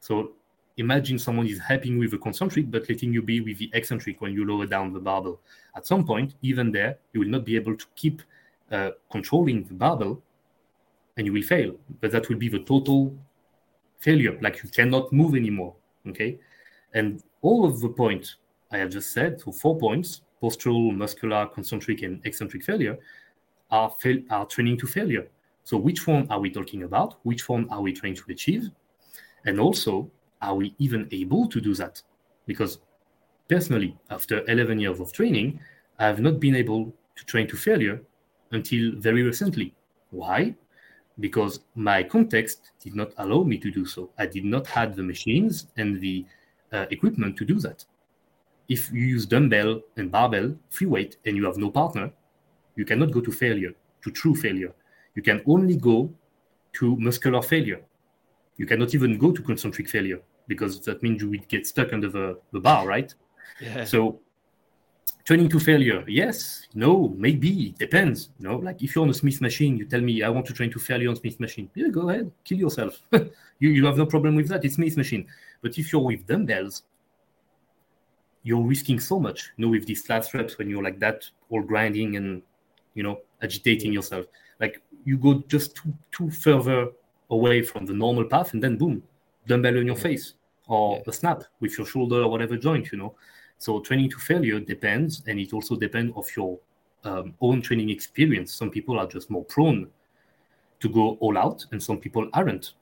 So 0.01 0.34
imagine 0.77 1.17
someone 1.17 1.48
is 1.48 1.60
helping 1.60 1.98
with 1.98 2.12
the 2.12 2.17
concentric, 2.17 2.70
but 2.70 2.88
letting 2.89 3.13
you 3.13 3.22
be 3.22 3.39
with 3.39 3.58
the 3.58 3.70
eccentric 3.74 4.20
when 4.20 4.34
you 4.34 4.46
lower 4.46 4.65
down 4.65 4.91
the 4.91 5.00
barbell. 5.00 5.39
At 5.75 5.88
some 5.88 6.05
point, 6.05 6.36
even 6.41 6.72
there, 6.72 6.98
you 7.13 7.22
will 7.22 7.29
not 7.29 7.46
be 7.46 7.55
able 7.55 7.77
to 7.77 7.86
keep 7.96 8.22
uh, 8.72 8.91
controlling 9.10 9.63
the 9.63 9.74
barbell 9.74 10.22
and 11.17 11.25
you 11.25 11.34
will 11.34 11.41
fail. 11.41 11.75
But 12.01 12.12
that 12.12 12.29
will 12.29 12.38
be 12.38 12.50
the 12.50 12.60
total 12.60 13.15
failure. 14.00 14.38
Like 14.41 14.63
you 14.63 14.69
cannot 14.69 15.12
move 15.12 15.36
anymore. 15.36 15.75
Okay. 16.07 16.39
And 16.93 17.22
all 17.41 17.65
of 17.65 17.81
the 17.81 17.89
points 17.89 18.38
I 18.72 18.77
have 18.77 18.89
just 18.89 19.12
said, 19.12 19.41
so 19.41 19.51
four 19.51 19.77
points 19.77 20.22
postural, 20.41 20.95
muscular, 20.95 21.48
concentric, 21.48 22.03
and 22.03 22.24
eccentric 22.25 22.63
failure 22.63 22.98
are, 23.72 23.89
fail- 23.89 24.22
are 24.29 24.45
training 24.45 24.77
to 24.77 24.88
failure. 24.88 25.27
So, 25.63 25.77
which 25.77 26.05
one 26.05 26.27
are 26.29 26.39
we 26.39 26.51
talking 26.51 26.84
about? 26.84 27.15
Which 27.24 27.50
one 27.50 27.67
are 27.69 27.81
we 27.81 27.91
trying 27.93 28.15
to 28.15 28.24
achieve? 28.29 28.69
And 29.45 29.60
also, 29.60 30.12
are 30.41 30.55
we 30.55 30.75
even 30.77 31.07
able 31.12 31.48
to 31.48 31.60
do 31.60 31.74
that? 31.75 32.01
Because 32.45 32.79
personally, 33.48 33.98
after 34.10 34.43
11 34.48 34.79
years 34.79 35.00
of 35.00 35.12
training, 35.12 35.60
I 35.98 36.05
have 36.05 36.19
not 36.19 36.39
been 36.39 36.55
able 36.55 36.93
to 37.15 37.25
train 37.25 37.48
to 37.48 37.55
failure 37.55 38.01
until 38.51 38.91
very 38.98 39.24
recently. 39.24 39.74
Why? 40.12 40.55
Because 41.19 41.62
my 41.75 42.03
context 42.03 42.72
did 42.81 42.95
not 42.95 43.12
allow 43.17 43.43
me 43.43 43.57
to 43.57 43.72
do 43.72 43.86
so. 43.86 44.10
I 44.17 44.25
did 44.25 44.45
not 44.45 44.67
have 44.67 44.95
the 44.95 45.03
machines 45.03 45.67
and 45.77 46.00
the 46.01 46.25
uh, 46.74 46.86
equipment 46.91 47.38
to 47.38 47.45
do 47.45 47.60
that. 47.60 47.86
If 48.67 48.91
you 48.91 49.01
use 49.01 49.25
dumbbell 49.25 49.81
and 49.98 50.12
barbell, 50.12 50.55
free 50.69 50.88
weight, 50.88 51.17
and 51.25 51.38
you 51.38 51.45
have 51.45 51.57
no 51.57 51.69
partner, 51.69 52.12
you 52.75 52.84
cannot 52.84 53.12
go 53.12 53.22
to 53.22 53.31
failure, 53.31 53.74
to 54.03 54.12
true 54.12 54.36
failure. 54.36 54.74
You 55.13 55.22
can 55.22 55.41
only 55.45 55.77
go 55.77 56.12
to 56.74 56.95
muscular 56.98 57.41
failure. 57.41 57.81
You 58.57 58.65
cannot 58.65 58.93
even 58.93 59.17
go 59.17 59.31
to 59.31 59.41
concentric 59.41 59.88
failure 59.88 60.22
because 60.48 60.79
that 60.81 61.01
means 61.01 61.22
you 61.22 61.29
would 61.29 61.48
get 61.48 61.65
stuck 61.67 61.93
under 61.93 62.10
the, 62.10 62.39
the 62.51 62.60
bar, 62.60 62.88
right? 62.88 63.13
Yeah. 63.62 63.86
So 63.86 64.19
Training 65.24 65.50
to 65.50 65.59
failure, 65.59 66.03
yes, 66.07 66.67
no, 66.75 67.13
maybe, 67.17 67.69
it 67.69 67.79
depends. 67.79 68.29
You 68.39 68.47
know, 68.47 68.57
like 68.57 68.83
if 68.83 68.93
you're 68.93 69.03
on 69.03 69.09
a 69.09 69.13
Smith 69.13 69.41
machine, 69.41 69.75
you 69.75 69.85
tell 69.85 70.01
me 70.01 70.21
I 70.21 70.29
want 70.29 70.45
to 70.47 70.53
train 70.53 70.71
to 70.71 70.79
failure 70.79 71.09
on 71.09 71.15
Smith 71.15 71.39
machine. 71.39 71.69
Yeah, 71.74 71.88
go 71.88 72.09
ahead, 72.09 72.31
kill 72.43 72.59
yourself. 72.59 73.01
you, 73.12 73.69
you 73.69 73.85
have 73.88 73.97
no 73.97 74.05
problem 74.05 74.35
with 74.35 74.47
that. 74.50 74.63
It's 74.63 74.75
Smith 74.75 74.95
machine. 74.97 75.27
But 75.62 75.79
if 75.79 75.91
you're 75.91 76.03
with 76.03 76.27
dumbbells, 76.27 76.83
you're 78.43 78.62
risking 78.62 79.00
so 79.00 79.19
much. 79.19 79.51
You 79.57 79.65
know, 79.65 79.71
with 79.71 79.88
these 79.88 80.07
last 80.07 80.33
reps 80.35 80.57
when 80.59 80.69
you're 80.69 80.83
like 80.83 81.00
that, 81.00 81.27
all 81.50 81.63
grinding 81.63 82.15
and 82.15 82.43
you 82.93 83.01
know 83.01 83.19
agitating 83.41 83.91
yourself. 83.91 84.27
Like 84.59 84.81
you 85.03 85.17
go 85.17 85.43
just 85.47 85.75
too 85.75 85.93
too 86.12 86.29
further 86.29 86.89
away 87.31 87.63
from 87.63 87.85
the 87.88 87.93
normal 87.93 88.25
path, 88.25 88.53
and 88.53 88.63
then 88.63 88.77
boom, 88.77 89.01
dumbbell 89.47 89.79
on 89.79 89.88
your 89.88 89.95
face 89.95 90.33
or 90.67 91.01
a 91.07 91.12
snap 91.12 91.43
with 91.59 91.77
your 91.77 91.88
shoulder 91.88 92.21
or 92.21 92.29
whatever 92.29 92.55
joint. 92.55 92.91
You 92.91 93.00
know, 93.00 93.15
so 93.57 93.79
training 93.79 94.09
to 94.12 94.17
failure 94.17 94.59
depends, 94.59 95.24
and 95.27 95.39
it 95.39 95.53
also 95.53 95.75
depends 95.75 96.13
of 96.15 96.25
your 96.35 96.59
um, 97.03 97.33
own 97.41 97.62
training 97.62 97.89
experience. 97.89 98.53
Some 98.53 98.69
people 98.69 99.00
are 99.00 99.07
just 99.07 99.29
more 99.29 99.45
prone 99.45 99.88
to 100.79 100.89
go 100.89 101.17
all 101.19 101.38
out, 101.38 101.65
and 101.71 101.81
some 101.81 101.97
people 101.97 102.29
aren't. 102.33 102.74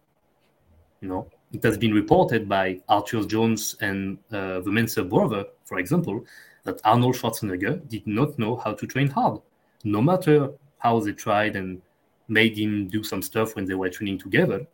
You 1.02 1.10
know, 1.10 1.28
it 1.52 1.64
has 1.64 1.78
been 1.78 1.94
reported 1.94 2.50
by 2.50 2.80
Arthur 2.90 3.24
Jones 3.24 3.76
and 3.82 4.18
uh, 4.32 4.62
the 4.62 4.72
Mentzer 4.72 5.08
brother, 5.08 5.46
for 5.66 5.78
example, 5.78 6.26
that 6.64 6.80
Arnold 6.84 7.16
Schwarzenegger 7.16 7.88
did 7.90 8.08
not 8.08 8.40
know 8.40 8.56
how 8.56 8.74
to 8.74 8.88
train 8.88 9.10
hard, 9.10 9.40
no 9.84 10.02
matter 10.02 10.50
how 10.80 11.00
they 11.00 11.12
tried 11.12 11.56
and 11.56 11.82
made 12.28 12.58
him 12.58 12.88
do 12.88 13.04
some 13.04 13.22
stuff 13.22 13.56
when 13.56 13.66
they 13.66 13.74
were 13.74 13.90
training 13.90 14.18
together. 14.18 14.66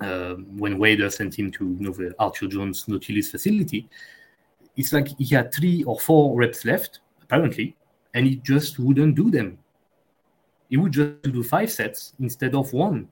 Uh, 0.00 0.34
when 0.56 0.78
Weider 0.78 1.12
sent 1.12 1.38
him 1.38 1.50
to 1.52 1.64
you 1.64 1.76
know, 1.78 1.92
the 1.92 2.14
Arthur 2.18 2.48
Jones 2.48 2.88
Nautilus 2.88 3.30
facility, 3.30 3.88
it's 4.76 4.92
like 4.92 5.08
he 5.18 5.34
had 5.34 5.52
three 5.52 5.84
or 5.84 5.98
four 5.98 6.36
reps 6.36 6.64
left, 6.64 7.00
apparently, 7.22 7.76
and 8.14 8.26
he 8.26 8.36
just 8.36 8.78
wouldn't 8.78 9.14
do 9.14 9.30
them. 9.30 9.58
He 10.68 10.76
would 10.76 10.92
just 10.92 11.22
do 11.22 11.42
five 11.42 11.70
sets 11.70 12.14
instead 12.18 12.54
of 12.54 12.72
one. 12.72 13.08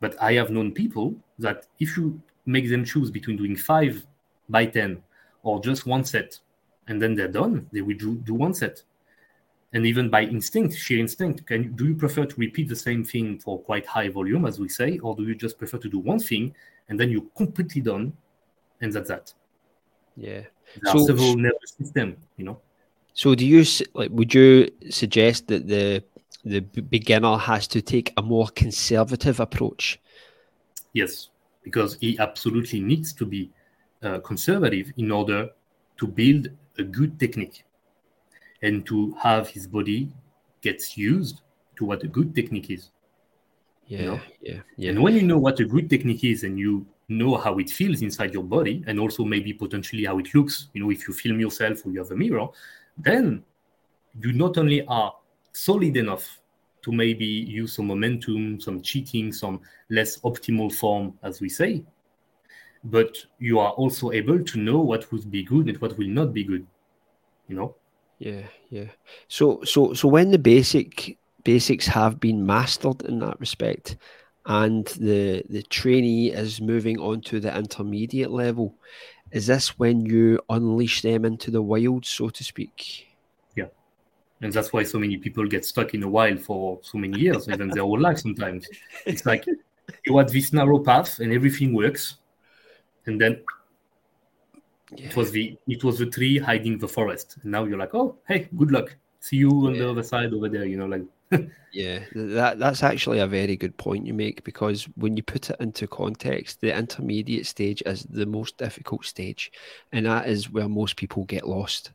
But 0.00 0.20
I 0.20 0.32
have 0.34 0.50
known 0.50 0.72
people 0.72 1.14
that 1.38 1.66
if 1.78 1.96
you 1.96 2.20
make 2.46 2.68
them 2.68 2.84
choose 2.84 3.10
between 3.10 3.36
doing 3.36 3.56
five 3.56 4.04
by 4.48 4.66
10 4.66 5.02
or 5.42 5.60
just 5.62 5.86
one 5.86 6.04
set, 6.04 6.38
and 6.88 7.00
then 7.00 7.14
they're 7.14 7.28
done, 7.28 7.66
they 7.72 7.80
will 7.80 7.96
do, 7.96 8.16
do 8.16 8.34
one 8.34 8.54
set. 8.54 8.82
And 9.72 9.86
even 9.86 10.08
by 10.08 10.22
instinct, 10.22 10.76
sheer 10.76 10.98
instinct, 11.00 11.46
can 11.46 11.74
do 11.74 11.86
you 11.86 11.94
prefer 11.94 12.24
to 12.26 12.36
repeat 12.36 12.68
the 12.68 12.76
same 12.76 13.04
thing 13.04 13.38
for 13.38 13.58
quite 13.58 13.86
high 13.86 14.08
volume, 14.08 14.44
as 14.44 14.60
we 14.60 14.68
say, 14.68 14.98
or 14.98 15.16
do 15.16 15.24
you 15.24 15.34
just 15.34 15.58
prefer 15.58 15.78
to 15.78 15.88
do 15.88 15.98
one 15.98 16.18
thing 16.20 16.54
and 16.88 16.98
then 16.98 17.10
you're 17.10 17.26
completely 17.36 17.80
done, 17.80 18.12
and 18.80 18.92
that's 18.92 19.08
that? 19.08 19.32
Yeah, 20.16 20.42
so, 20.84 20.98
civil 20.98 21.36
nervous 21.36 21.74
system, 21.78 22.16
you 22.36 22.44
know. 22.44 22.60
So, 23.14 23.34
do 23.34 23.46
you 23.46 23.64
like? 23.94 24.10
Would 24.10 24.34
you 24.34 24.70
suggest 24.90 25.48
that 25.48 25.66
the 25.68 26.02
the 26.44 26.60
beginner 26.60 27.36
has 27.36 27.66
to 27.68 27.80
take 27.80 28.12
a 28.16 28.22
more 28.22 28.48
conservative 28.48 29.40
approach? 29.40 30.00
Yes, 30.92 31.30
because 31.62 31.96
he 32.00 32.18
absolutely 32.18 32.80
needs 32.80 33.12
to 33.14 33.24
be 33.26 33.50
uh, 34.02 34.18
conservative 34.20 34.92
in 34.96 35.10
order 35.10 35.50
to 35.96 36.06
build 36.06 36.48
a 36.78 36.82
good 36.82 37.18
technique 37.18 37.64
and 38.62 38.84
to 38.86 39.14
have 39.20 39.48
his 39.48 39.66
body 39.66 40.10
gets 40.60 40.96
used 40.96 41.40
to 41.76 41.84
what 41.84 42.02
a 42.02 42.08
good 42.08 42.34
technique 42.34 42.70
is. 42.70 42.90
Yeah, 43.86 43.98
you 43.98 44.06
know? 44.06 44.20
yeah, 44.40 44.60
yeah. 44.76 44.90
And 44.90 45.02
when 45.02 45.14
you 45.14 45.22
know 45.22 45.38
what 45.38 45.60
a 45.60 45.64
good 45.64 45.88
technique 45.90 46.24
is 46.24 46.44
and 46.44 46.58
you 46.58 46.86
know 47.18 47.36
how 47.36 47.58
it 47.58 47.70
feels 47.70 48.02
inside 48.02 48.32
your 48.32 48.42
body 48.42 48.84
and 48.86 48.98
also 48.98 49.24
maybe 49.24 49.52
potentially 49.52 50.04
how 50.04 50.18
it 50.18 50.34
looks 50.34 50.68
you 50.74 50.82
know 50.82 50.90
if 50.90 51.06
you 51.06 51.14
film 51.14 51.40
yourself 51.40 51.84
or 51.84 51.90
you 51.90 51.98
have 51.98 52.10
a 52.10 52.16
mirror 52.16 52.46
then 52.98 53.42
you 54.20 54.32
not 54.32 54.58
only 54.58 54.84
are 54.86 55.14
solid 55.52 55.96
enough 55.96 56.40
to 56.82 56.92
maybe 56.92 57.24
use 57.24 57.74
some 57.74 57.86
momentum 57.86 58.60
some 58.60 58.80
cheating 58.82 59.32
some 59.32 59.60
less 59.90 60.18
optimal 60.20 60.72
form 60.72 61.12
as 61.22 61.40
we 61.40 61.48
say 61.48 61.82
but 62.84 63.16
you 63.38 63.58
are 63.58 63.72
also 63.72 64.10
able 64.12 64.42
to 64.42 64.58
know 64.58 64.78
what 64.78 65.10
would 65.10 65.30
be 65.30 65.42
good 65.42 65.68
and 65.68 65.80
what 65.80 65.96
will 65.96 66.08
not 66.08 66.34
be 66.34 66.44
good 66.44 66.66
you 67.48 67.56
know? 67.56 67.74
Yeah 68.18 68.42
yeah. 68.70 68.86
So 69.28 69.62
so 69.64 69.92
so 69.92 70.08
when 70.08 70.30
the 70.30 70.38
basic 70.38 71.18
basics 71.44 71.86
have 71.86 72.20
been 72.20 72.44
mastered 72.44 73.02
in 73.02 73.18
that 73.20 73.38
respect 73.38 73.96
and 74.46 74.86
the 75.00 75.42
the 75.48 75.62
trainee 75.64 76.30
is 76.30 76.60
moving 76.60 76.98
on 77.00 77.20
to 77.22 77.40
the 77.40 77.56
intermediate 77.56 78.30
level, 78.30 78.74
is 79.30 79.46
this 79.46 79.78
when 79.78 80.04
you 80.04 80.38
unleash 80.50 81.02
them 81.02 81.24
into 81.24 81.50
the 81.50 81.62
wild, 81.62 82.04
so 82.04 82.28
to 82.28 82.44
speak? 82.44 83.06
Yeah, 83.56 83.68
and 84.40 84.52
that's 84.52 84.72
why 84.72 84.82
so 84.84 84.98
many 84.98 85.16
people 85.16 85.46
get 85.46 85.64
stuck 85.64 85.94
in 85.94 86.00
the 86.00 86.08
wild 86.08 86.40
for 86.40 86.78
so 86.82 86.98
many 86.98 87.18
years, 87.20 87.48
even 87.48 87.68
their 87.68 87.82
whole 87.82 88.00
life. 88.00 88.18
Sometimes 88.18 88.68
it's 89.06 89.24
like 89.26 89.46
you 90.06 90.18
have 90.18 90.30
this 90.30 90.52
narrow 90.52 90.78
path 90.78 91.20
and 91.20 91.32
everything 91.32 91.74
works, 91.74 92.16
and 93.06 93.20
then 93.20 93.42
Yeah. 94.96 95.08
It 95.08 95.16
was 95.16 95.30
the 95.32 95.58
it 95.66 95.82
was 95.82 95.98
the 95.98 96.06
tree 96.06 96.38
hiding 96.38 96.78
the 96.78 96.86
forest. 96.86 97.38
And 97.42 97.50
now 97.52 97.64
you're 97.64 97.78
like, 97.78 97.94
oh, 97.94 98.16
hey, 98.28 98.48
good 98.54 98.70
luck. 98.70 98.94
See 99.18 99.38
you 99.38 99.50
on 99.66 99.72
the 99.72 99.90
other 99.90 100.02
side 100.02 100.32
over 100.32 100.48
there. 100.48 100.66
You 100.66 100.76
know, 100.76 100.86
like. 100.86 101.02
Yeah, 101.72 102.00
that 102.14 102.58
that's 102.58 102.82
actually 102.82 103.18
a 103.20 103.26
very 103.26 103.56
good 103.56 103.76
point 103.76 104.06
you 104.06 104.14
make 104.14 104.44
because 104.44 104.84
when 104.96 105.16
you 105.16 105.22
put 105.22 105.50
it 105.50 105.56
into 105.60 105.86
context, 105.86 106.60
the 106.60 106.76
intermediate 106.76 107.46
stage 107.46 107.82
is 107.86 108.04
the 108.04 108.26
most 108.26 108.58
difficult 108.58 109.04
stage, 109.04 109.52
and 109.92 110.06
that 110.06 110.28
is 110.28 110.50
where 110.50 110.68
most 110.68 110.96
people 110.96 111.24
get 111.24 111.48
lost. 111.48 111.92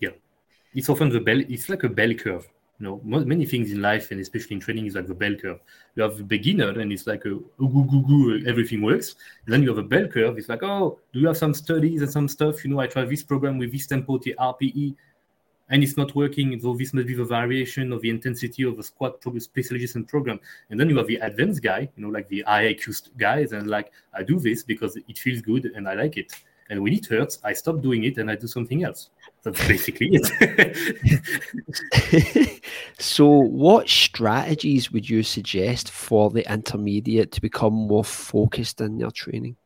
Yeah, 0.00 0.10
it's 0.74 0.88
often 0.88 1.10
the 1.10 1.20
bell. 1.20 1.40
It's 1.48 1.68
like 1.68 1.84
a 1.84 1.88
bell 1.88 2.14
curve 2.14 2.48
you 2.80 2.86
know, 2.86 3.00
many 3.02 3.44
things 3.44 3.72
in 3.72 3.82
life 3.82 4.12
and 4.12 4.20
especially 4.20 4.54
in 4.54 4.60
training 4.60 4.86
is 4.86 4.94
like 4.94 5.08
the 5.08 5.14
bell 5.14 5.34
curve. 5.34 5.58
You 5.96 6.04
have 6.04 6.20
a 6.20 6.22
beginner 6.22 6.78
and 6.78 6.92
it's 6.92 7.08
like 7.08 7.24
a, 7.24 7.34
a 7.34 7.40
goo, 7.58 7.84
goo, 7.90 8.02
goo, 8.06 8.46
everything 8.46 8.82
works. 8.82 9.16
And 9.44 9.52
then 9.52 9.62
you 9.62 9.68
have 9.70 9.78
a 9.78 9.82
bell 9.82 10.06
curve. 10.06 10.38
It's 10.38 10.48
like, 10.48 10.62
oh, 10.62 11.00
do 11.12 11.18
you 11.18 11.26
have 11.26 11.36
some 11.36 11.54
studies 11.54 12.02
and 12.02 12.10
some 12.10 12.28
stuff? 12.28 12.64
You 12.64 12.70
know, 12.70 12.78
I 12.78 12.86
try 12.86 13.04
this 13.04 13.24
program 13.24 13.58
with 13.58 13.72
this 13.72 13.88
tempo, 13.88 14.18
the 14.18 14.36
RPE, 14.38 14.94
and 15.70 15.82
it's 15.82 15.96
not 15.96 16.14
working. 16.14 16.58
So 16.60 16.74
this 16.74 16.92
must 16.94 17.06
be 17.06 17.14
the 17.14 17.24
variation 17.24 17.92
of 17.92 18.00
the 18.02 18.10
intensity 18.10 18.62
of 18.64 18.76
the 18.76 18.82
squat 18.82 19.22
specialization 19.38 20.04
program. 20.04 20.40
And 20.70 20.78
then 20.80 20.88
you 20.88 20.96
have 20.98 21.06
the 21.06 21.16
advanced 21.16 21.62
guy, 21.62 21.88
you 21.96 22.02
know, 22.02 22.08
like 22.08 22.28
the 22.28 22.44
IAQ 22.46 23.10
guys, 23.18 23.52
and 23.52 23.66
like, 23.68 23.92
I 24.14 24.22
do 24.22 24.38
this 24.38 24.62
because 24.62 24.96
it 24.96 25.18
feels 25.18 25.42
good 25.42 25.66
and 25.74 25.88
I 25.88 25.94
like 25.94 26.16
it. 26.16 26.32
And 26.70 26.82
when 26.82 26.92
it 26.92 27.06
hurts, 27.06 27.38
I 27.44 27.54
stop 27.54 27.80
doing 27.80 28.04
it 28.04 28.18
and 28.18 28.30
I 28.30 28.36
do 28.36 28.46
something 28.46 28.84
else. 28.84 29.08
That's 29.42 29.66
basically 29.66 30.10
it. 30.12 30.92
so, 32.98 33.26
what 33.26 33.88
strategies 33.88 34.92
would 34.92 35.08
you 35.08 35.22
suggest 35.22 35.90
for 35.90 36.28
the 36.28 36.50
intermediate 36.52 37.32
to 37.32 37.40
become 37.40 37.72
more 37.72 38.04
focused 38.04 38.82
in 38.82 38.98
their 38.98 39.10
training? 39.10 39.56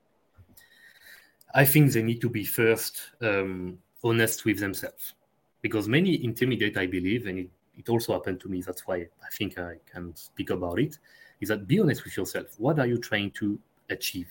I 1.54 1.64
think 1.64 1.90
they 1.90 2.02
need 2.02 2.20
to 2.20 2.28
be 2.28 2.44
first 2.44 3.00
um, 3.20 3.78
honest 4.04 4.44
with 4.44 4.60
themselves 4.60 5.14
because 5.62 5.88
many 5.88 6.22
intimidate, 6.24 6.76
I 6.76 6.86
believe, 6.86 7.26
and 7.26 7.38
it, 7.38 7.50
it 7.78 7.88
also 7.88 8.12
happened 8.12 8.40
to 8.40 8.48
me. 8.48 8.60
That's 8.60 8.86
why 8.86 8.96
I 8.96 9.30
think 9.32 9.58
I 9.58 9.76
can 9.90 10.14
speak 10.14 10.50
about 10.50 10.78
it. 10.78 10.98
Is 11.40 11.48
that 11.48 11.66
be 11.66 11.80
honest 11.80 12.04
with 12.04 12.16
yourself. 12.16 12.46
What 12.58 12.78
are 12.78 12.86
you 12.86 12.98
trying 12.98 13.30
to 13.32 13.58
achieve? 13.88 14.28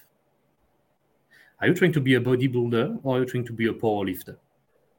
Are 1.60 1.68
you 1.68 1.74
trying 1.74 1.94
to 1.94 2.02
be 2.02 2.16
a 2.16 2.22
bodybuilder 2.22 3.00
or 3.04 3.16
are 3.16 3.20
you 3.20 3.26
trying 3.26 3.46
to 3.46 3.54
be 3.54 3.68
a 3.68 3.74
powerlifter? 3.74 4.36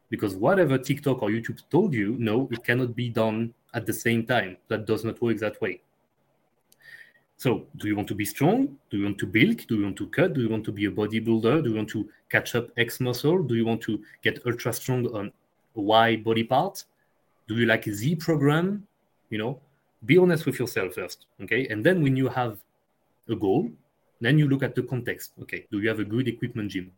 Because 0.09 0.35
whatever 0.37 0.79
TikTok 0.79 1.23
or 1.23 1.31
YouTube 1.31 1.61
told 1.71 1.95
you, 1.95 2.17
no, 2.19 2.49
it 2.53 2.65
cannot 2.65 2.95
be 2.95 3.09
done 3.09 3.55
at 3.75 3.87
the 3.87 3.93
same 3.93 4.27
time. 4.27 4.57
That 4.69 4.87
does 4.87 5.05
not 5.05 5.21
work 5.21 5.39
that 5.39 5.61
way. 5.61 5.81
So, 7.39 7.67
do 7.77 7.89
you 7.89 7.97
want 7.97 8.07
to 8.09 8.15
be 8.15 8.25
strong? 8.25 8.77
Do 8.91 8.99
you 8.99 9.05
want 9.05 9.19
to 9.19 9.27
build? 9.27 9.67
Do 9.67 9.77
you 9.77 9.83
want 9.83 9.97
to 9.97 10.07
cut? 10.07 10.35
Do 10.35 10.43
you 10.43 10.49
want 10.49 10.65
to 10.67 10.73
be 10.73 10.85
a 10.85 10.91
bodybuilder? 10.91 11.65
Do 11.65 11.71
you 11.71 11.77
want 11.77 11.89
to 11.91 12.09
catch 12.29 12.55
up 12.55 12.69
X 12.77 13.01
muscle? 13.01 13.43
Do 13.43 13.57
you 13.57 13.65
want 13.65 13.81
to 13.83 14.01
get 14.23 14.39
ultra 14.47 14.73
strong 14.73 15.07
on 15.07 15.33
Y 15.75 16.17
body 16.17 16.45
part? 16.45 16.85
Do 17.49 17.57
you 17.57 17.67
like 17.67 17.85
Z 17.85 18.17
program? 18.17 18.87
You 19.31 19.39
know, 19.39 19.61
be 20.05 20.19
honest 20.19 20.47
with 20.47 20.59
yourself 20.59 20.95
first, 20.95 21.27
okay? 21.43 21.67
And 21.69 21.85
then 21.85 22.03
when 22.03 22.17
you 22.17 22.29
have 22.29 22.59
a 23.29 23.35
goal, 23.35 23.71
then 24.21 24.39
you 24.39 24.49
look 24.49 24.63
at 24.63 24.75
the 24.75 24.83
context. 24.83 25.33
Okay, 25.43 25.67
do 25.71 25.81
you 25.81 25.89
have 25.89 26.01
a 26.01 26.05
good 26.05 26.29
equipment 26.29 26.71
gym? 26.71 26.93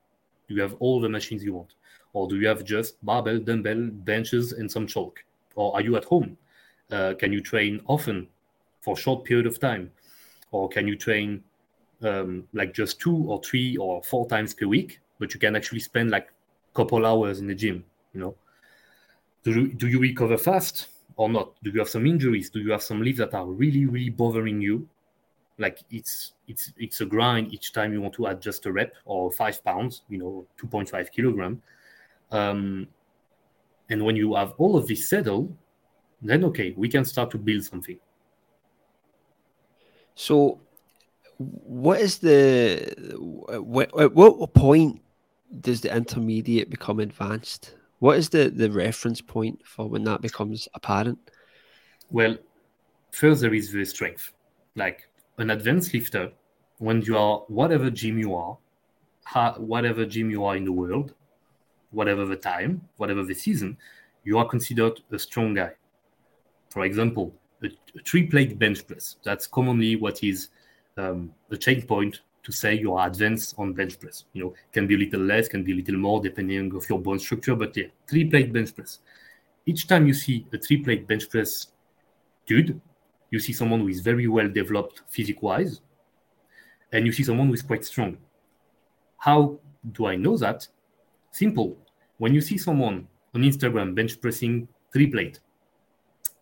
Do 0.48 0.54
you 0.54 0.62
have 0.62 0.74
all 0.80 1.00
the 1.00 1.08
machines 1.08 1.42
you 1.44 1.54
want? 1.54 1.74
Or 2.12 2.28
do 2.28 2.36
you 2.36 2.46
have 2.48 2.64
just 2.64 3.04
barbell, 3.04 3.38
dumbbell, 3.38 3.88
benches, 3.92 4.52
and 4.52 4.70
some 4.70 4.86
chalk? 4.86 5.24
Or 5.54 5.74
are 5.74 5.80
you 5.80 5.96
at 5.96 6.04
home? 6.04 6.36
Uh, 6.90 7.14
can 7.18 7.32
you 7.32 7.40
train 7.40 7.80
often 7.86 8.28
for 8.80 8.94
a 8.94 9.00
short 9.00 9.24
period 9.24 9.46
of 9.46 9.58
time? 9.58 9.90
Or 10.50 10.68
can 10.68 10.86
you 10.86 10.96
train 10.96 11.42
um, 12.02 12.46
like 12.52 12.74
just 12.74 13.00
two 13.00 13.16
or 13.26 13.40
three 13.42 13.76
or 13.76 14.02
four 14.02 14.28
times 14.28 14.54
per 14.54 14.66
week, 14.66 15.00
but 15.18 15.32
you 15.32 15.40
can 15.40 15.56
actually 15.56 15.80
spend 15.80 16.10
like 16.10 16.28
a 16.28 16.76
couple 16.76 17.04
hours 17.06 17.40
in 17.40 17.46
the 17.46 17.54
gym, 17.54 17.84
you 18.12 18.20
know? 18.20 18.34
Do 19.44 19.52
you, 19.52 19.68
do 19.68 19.86
you 19.88 20.00
recover 20.00 20.36
fast 20.36 20.88
or 21.16 21.28
not? 21.28 21.52
Do 21.62 21.70
you 21.70 21.78
have 21.78 21.88
some 21.88 22.06
injuries? 22.06 22.50
Do 22.50 22.60
you 22.60 22.72
have 22.72 22.82
some 22.82 23.00
leaves 23.00 23.18
that 23.18 23.34
are 23.34 23.46
really, 23.46 23.86
really 23.86 24.10
bothering 24.10 24.60
you? 24.60 24.88
like 25.58 25.80
it's 25.90 26.32
it's 26.48 26.72
it's 26.76 27.00
a 27.00 27.06
grind 27.06 27.52
each 27.52 27.72
time 27.72 27.92
you 27.92 28.00
want 28.00 28.14
to 28.14 28.26
adjust 28.26 28.66
a 28.66 28.72
rep 28.72 28.92
or 29.04 29.30
five 29.30 29.62
pounds 29.64 30.02
you 30.08 30.18
know 30.18 30.46
2.5 30.60 31.10
kilogram 31.12 31.62
um, 32.32 32.86
and 33.90 34.04
when 34.04 34.16
you 34.16 34.34
have 34.34 34.54
all 34.58 34.76
of 34.76 34.86
this 34.86 35.08
settled 35.08 35.54
then 36.22 36.44
okay 36.44 36.74
we 36.76 36.88
can 36.88 37.04
start 37.04 37.30
to 37.30 37.38
build 37.38 37.62
something 37.62 37.98
so 40.14 40.60
what 41.38 42.00
is 42.00 42.18
the 42.18 42.92
what, 43.18 43.88
at 44.00 44.12
what 44.12 44.52
point 44.54 45.00
does 45.60 45.80
the 45.80 45.94
intermediate 45.94 46.70
become 46.70 46.98
advanced 46.98 47.74
what 48.04 48.18
is 48.18 48.28
the 48.28 48.44
the 48.62 48.70
reference 48.70 49.20
point 49.20 49.56
for 49.72 49.88
when 49.88 50.04
that 50.04 50.20
becomes 50.20 50.68
apparent 50.74 51.18
well 52.10 52.36
first 53.10 53.40
there 53.42 53.54
is 53.54 53.72
the 53.72 53.84
strength 53.84 54.32
like 54.76 55.08
an 55.38 55.50
advanced 55.50 55.92
lifter, 55.94 56.32
when 56.78 57.02
you 57.02 57.16
are 57.16 57.38
whatever 57.48 57.90
gym 57.90 58.18
you 58.18 58.34
are, 58.34 58.56
whatever 59.58 60.04
gym 60.04 60.30
you 60.30 60.44
are 60.44 60.56
in 60.56 60.64
the 60.64 60.72
world, 60.72 61.14
whatever 61.90 62.24
the 62.24 62.36
time, 62.36 62.82
whatever 62.96 63.24
the 63.24 63.34
season, 63.34 63.76
you 64.24 64.38
are 64.38 64.46
considered 64.46 65.00
a 65.12 65.18
strong 65.18 65.54
guy. 65.54 65.72
For 66.70 66.84
example, 66.84 67.34
a, 67.62 67.66
a 67.66 68.02
three 68.04 68.26
plate 68.26 68.58
bench 68.58 68.86
press. 68.86 69.16
That's 69.24 69.46
commonly 69.46 69.96
what 69.96 70.22
is 70.22 70.48
um, 70.96 71.32
a 71.50 71.56
chain 71.56 71.82
point 71.82 72.20
to 72.44 72.52
say 72.52 72.74
you 72.74 72.94
are 72.94 73.08
advanced 73.08 73.54
on 73.58 73.72
bench 73.72 73.98
press. 73.98 74.24
You 74.34 74.44
know, 74.44 74.54
can 74.72 74.86
be 74.86 74.94
a 74.94 74.98
little 74.98 75.20
less, 75.20 75.48
can 75.48 75.64
be 75.64 75.72
a 75.72 75.76
little 75.76 75.96
more 75.96 76.20
depending 76.20 76.74
of 76.74 76.88
your 76.88 77.00
bone 77.00 77.18
structure, 77.18 77.56
but 77.56 77.76
yeah, 77.76 77.86
three 78.06 78.28
plate 78.28 78.52
bench 78.52 78.74
press. 78.74 79.00
Each 79.66 79.86
time 79.88 80.06
you 80.06 80.14
see 80.14 80.46
a 80.52 80.58
three 80.58 80.82
plate 80.82 81.08
bench 81.08 81.28
press 81.28 81.68
dude, 82.46 82.80
you 83.30 83.38
see 83.40 83.54
someone 83.54 83.80
who 83.80 83.88
is 83.88 84.00
very 84.00 84.28
well 84.28 84.48
developed 84.48 85.02
physique 85.08 85.42
wise, 85.42 85.80
and 86.92 87.06
you 87.06 87.12
see 87.12 87.24
someone 87.24 87.48
who 87.48 87.54
is 87.54 87.62
quite 87.62 87.84
strong. 87.84 88.18
How 89.16 89.58
do 89.92 90.06
I 90.06 90.16
know 90.16 90.36
that? 90.36 90.68
Simple. 91.32 91.76
When 92.18 92.34
you 92.34 92.42
see 92.42 92.58
someone 92.58 93.08
on 93.34 93.42
Instagram 93.42 93.94
bench 93.94 94.20
pressing 94.20 94.68
three 94.92 95.06
plate, 95.06 95.40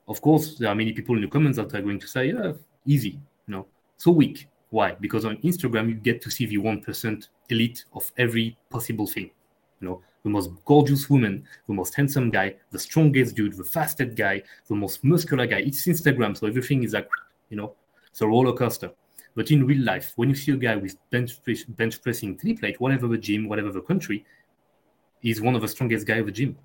of 0.09 0.21
course, 0.21 0.59
there 0.59 0.69
are 0.69 0.75
many 0.75 0.93
people 0.93 1.15
in 1.15 1.23
the 1.23 1.29
comments 1.29 1.57
that 1.59 1.73
are 1.75 1.81
going 1.81 2.01
to 2.01 2.09
say, 2.09 2.27
yeah, 2.27 2.53
easy, 2.85 3.21
know, 3.47 3.67
so 3.97 4.11
weak. 4.11 4.49
Why? 4.73 4.97
Because 4.99 5.27
on 5.27 5.37
Instagram, 5.39 5.91
you 5.91 5.95
get 5.97 6.23
to 6.23 6.31
see 6.31 6.47
the 6.47 6.57
1% 6.57 7.29
elite 7.51 7.85
of 7.93 8.11
every 8.17 8.57
possible 8.71 9.07
thing. 9.07 9.31
You 9.81 9.89
know, 9.89 10.03
the 10.23 10.31
most 10.31 10.51
gorgeous 10.65 11.11
woman, 11.11 11.45
the 11.67 11.75
most 11.75 11.95
handsome 11.95 12.31
guy, 12.31 12.55
the 12.71 12.79
strongest 12.79 13.37
dude, 13.37 13.55
the 13.55 13.65
fastest 13.65 14.17
guy, 14.17 14.43
the 14.69 14.75
most 14.75 15.05
muscular 15.05 15.47
guy. 15.47 15.59
It's 15.59 15.87
Instagram, 15.87 16.35
so 16.35 16.47
everything 16.47 16.85
is 16.85 16.95
like, 16.95 17.07
you 17.51 17.59
know, 17.59 17.75
it's 18.11 18.23
a 18.23 18.27
roller 18.27 18.55
coaster. 18.55 18.91
But 19.35 19.51
in 19.51 19.67
real 19.67 19.85
life, 19.85 20.15
when 20.17 20.31
you 20.31 20.35
see 20.35 20.53
a 20.53 20.57
guy 20.57 20.77
with 20.77 20.97
bench, 21.11 21.39
bench 21.69 22.01
pressing 22.01 22.39
three 22.39 22.55
plate, 22.55 22.81
whatever 22.81 23.09
the 23.09 23.19
gym, 23.19 23.51
whatever 23.51 23.73
the 23.73 23.83
country, 23.83 24.25
is 25.23 25.43
one 25.43 25.55
of 25.55 25.61
the 25.61 25.69
strongest 25.69 26.07
guy 26.07 26.17
of 26.17 26.27
the 26.27 26.33
gym. 26.33 26.57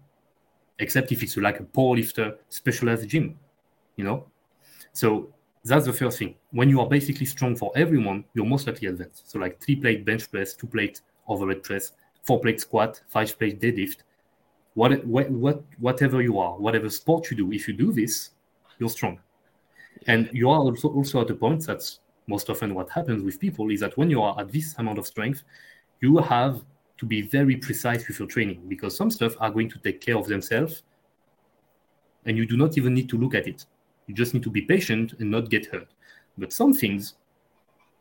Except 0.80 1.12
if 1.12 1.24
it's 1.24 1.36
like 1.36 1.60
a 1.60 1.64
power 1.64 1.98
lifter, 1.98 2.38
specialized 2.48 3.10
gym, 3.10 3.38
you 3.98 4.06
know. 4.06 4.28
So 4.94 5.34
that's 5.68 5.86
the 5.86 5.94
first 5.94 6.20
thing. 6.20 6.36
When 6.52 6.70
you 6.70 6.80
are 6.82 6.88
basically 6.88 7.26
strong 7.26 7.56
for 7.56 7.72
everyone, 7.76 8.26
you're 8.34 8.46
most 8.46 8.68
likely 8.68 8.88
advanced. 8.88 9.30
So 9.30 9.40
like 9.40 9.60
three 9.60 9.76
plate 9.76 10.06
bench 10.06 10.30
press, 10.32 10.54
two 10.54 10.68
plate 10.68 11.02
overhead 11.28 11.64
press, 11.64 11.94
four 12.24 12.40
plate 12.40 12.62
squat, 12.62 13.02
five 13.08 13.38
plate 13.38 13.60
deadlift, 13.60 13.98
what, 14.76 15.04
what, 15.06 15.30
what, 15.32 15.64
whatever 15.80 16.22
you 16.22 16.40
are, 16.40 16.54
whatever 16.60 16.90
sport 16.90 17.32
you 17.32 17.38
do, 17.38 17.52
if 17.52 17.68
you 17.68 17.74
do 17.74 17.92
this, 17.92 18.32
you're 18.78 18.90
strong. 18.90 19.20
And 20.06 20.30
you 20.32 20.50
are 20.50 20.60
also, 20.60 20.90
also 20.90 21.22
at 21.22 21.30
a 21.32 21.36
point 21.36 21.66
that's 21.66 22.00
most 22.28 22.50
often 22.50 22.76
what 22.76 22.90
happens 22.90 23.24
with 23.24 23.40
people 23.40 23.72
is 23.72 23.80
that 23.80 23.98
when 23.98 24.10
you 24.10 24.22
are 24.22 24.40
at 24.40 24.52
this 24.52 24.76
amount 24.78 25.00
of 25.00 25.08
strength, 25.08 25.44
you 26.02 26.18
have 26.18 26.62
to 26.98 27.06
be 27.06 27.22
very 27.22 27.56
precise 27.56 28.08
with 28.08 28.20
your 28.20 28.28
training 28.28 28.62
because 28.68 28.96
some 28.96 29.10
stuff 29.10 29.36
are 29.40 29.50
going 29.50 29.70
to 29.70 29.80
take 29.80 30.02
care 30.02 30.18
of 30.18 30.28
themselves 30.28 30.84
and 32.26 32.38
you 32.38 32.46
do 32.46 32.58
not 32.58 32.78
even 32.78 32.94
need 32.94 33.10
to 33.10 33.18
look 33.18 33.34
at 33.34 33.48
it. 33.48 33.66
You 34.08 34.14
just 34.14 34.34
need 34.34 34.44
to 34.44 34.50
be 34.50 34.62
patient 34.62 35.14
and 35.20 35.30
not 35.30 35.50
get 35.50 35.68
hurt. 35.68 35.90
But 36.38 36.54
some 36.54 36.74
things 36.74 37.16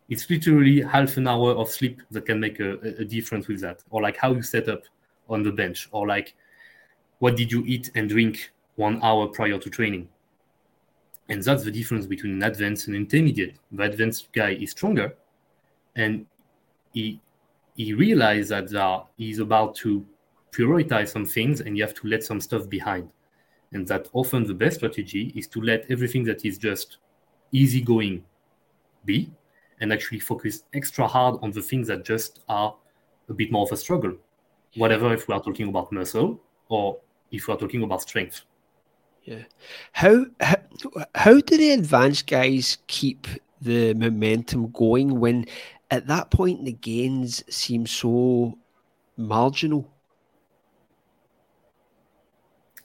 it's 0.08 0.30
literally 0.30 0.80
half 0.82 1.16
an 1.16 1.26
hour 1.26 1.52
of 1.52 1.68
sleep 1.68 2.00
that 2.12 2.26
can 2.26 2.38
make 2.38 2.60
a, 2.60 2.78
a 2.78 3.04
difference 3.04 3.48
with 3.48 3.60
that. 3.60 3.82
Or 3.90 4.02
like 4.02 4.16
how 4.16 4.32
you 4.32 4.42
set 4.42 4.68
up 4.68 4.82
on 5.28 5.42
the 5.42 5.50
bench. 5.50 5.88
Or 5.90 6.06
like 6.06 6.34
what 7.18 7.36
did 7.36 7.50
you 7.50 7.64
eat 7.66 7.90
and 7.94 8.08
drink 8.08 8.52
one 8.76 9.00
hour 9.02 9.26
prior 9.26 9.58
to 9.58 9.70
training? 9.70 10.08
And 11.28 11.42
that's 11.42 11.64
the 11.64 11.72
difference 11.72 12.06
between 12.06 12.34
an 12.34 12.42
advanced 12.44 12.86
and 12.86 12.94
intermediate. 12.94 13.56
The 13.72 13.82
advanced 13.82 14.32
guy 14.32 14.50
is 14.50 14.70
stronger 14.70 15.16
and 15.96 16.26
he 16.92 17.20
he 17.74 17.92
realized 17.92 18.50
that 18.50 18.72
uh, 18.74 19.02
he's 19.18 19.38
about 19.38 19.74
to 19.76 20.06
prioritize 20.50 21.08
some 21.08 21.26
things 21.26 21.60
and 21.60 21.76
you 21.76 21.82
have 21.82 21.92
to 21.92 22.06
let 22.06 22.22
some 22.22 22.40
stuff 22.40 22.68
behind 22.68 23.10
and 23.72 23.86
that 23.88 24.08
often 24.12 24.44
the 24.44 24.54
best 24.54 24.76
strategy 24.76 25.32
is 25.34 25.46
to 25.48 25.60
let 25.60 25.90
everything 25.90 26.24
that 26.24 26.44
is 26.44 26.58
just 26.58 26.98
easy 27.52 27.80
going 27.80 28.24
be 29.04 29.30
and 29.80 29.92
actually 29.92 30.20
focus 30.20 30.64
extra 30.72 31.06
hard 31.06 31.36
on 31.42 31.50
the 31.52 31.62
things 31.62 31.88
that 31.88 32.04
just 32.04 32.40
are 32.48 32.74
a 33.28 33.34
bit 33.34 33.50
more 33.52 33.64
of 33.64 33.72
a 33.72 33.76
struggle. 33.76 34.16
whatever 34.76 35.12
if 35.12 35.26
we 35.26 35.34
are 35.34 35.42
talking 35.42 35.68
about 35.68 35.90
muscle 35.90 36.40
or 36.68 36.98
if 37.30 37.48
we 37.48 37.54
are 37.54 37.56
talking 37.56 37.82
about 37.82 38.02
strength. 38.02 38.42
Yeah. 39.24 39.42
How, 39.92 40.26
how 40.40 40.56
how 41.14 41.40
do 41.40 41.56
the 41.56 41.72
advanced 41.72 42.28
guys 42.28 42.78
keep 42.86 43.26
the 43.60 43.94
momentum 43.94 44.70
going 44.70 45.18
when 45.18 45.46
at 45.90 46.06
that 46.06 46.30
point 46.30 46.64
the 46.64 46.72
gains 46.72 47.42
seem 47.48 47.86
so 47.86 48.56
marginal? 49.16 49.90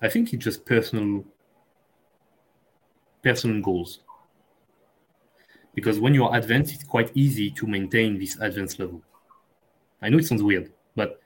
I 0.02 0.10
think 0.10 0.34
it's 0.34 0.44
just 0.44 0.66
personal 0.66 1.24
personal 3.24 3.62
goals. 3.62 4.00
Because 5.74 6.00
when 6.00 6.14
you 6.14 6.26
are 6.26 6.36
advanced, 6.36 6.74
it's 6.74 6.84
quite 6.84 7.12
easy 7.14 7.52
to 7.52 7.68
maintain 7.68 8.20
this 8.20 8.38
advanced 8.40 8.80
level. 8.80 9.02
I 10.02 10.10
know 10.10 10.18
it 10.18 10.26
sounds 10.26 10.44
weird, 10.44 10.72
but 10.96 11.22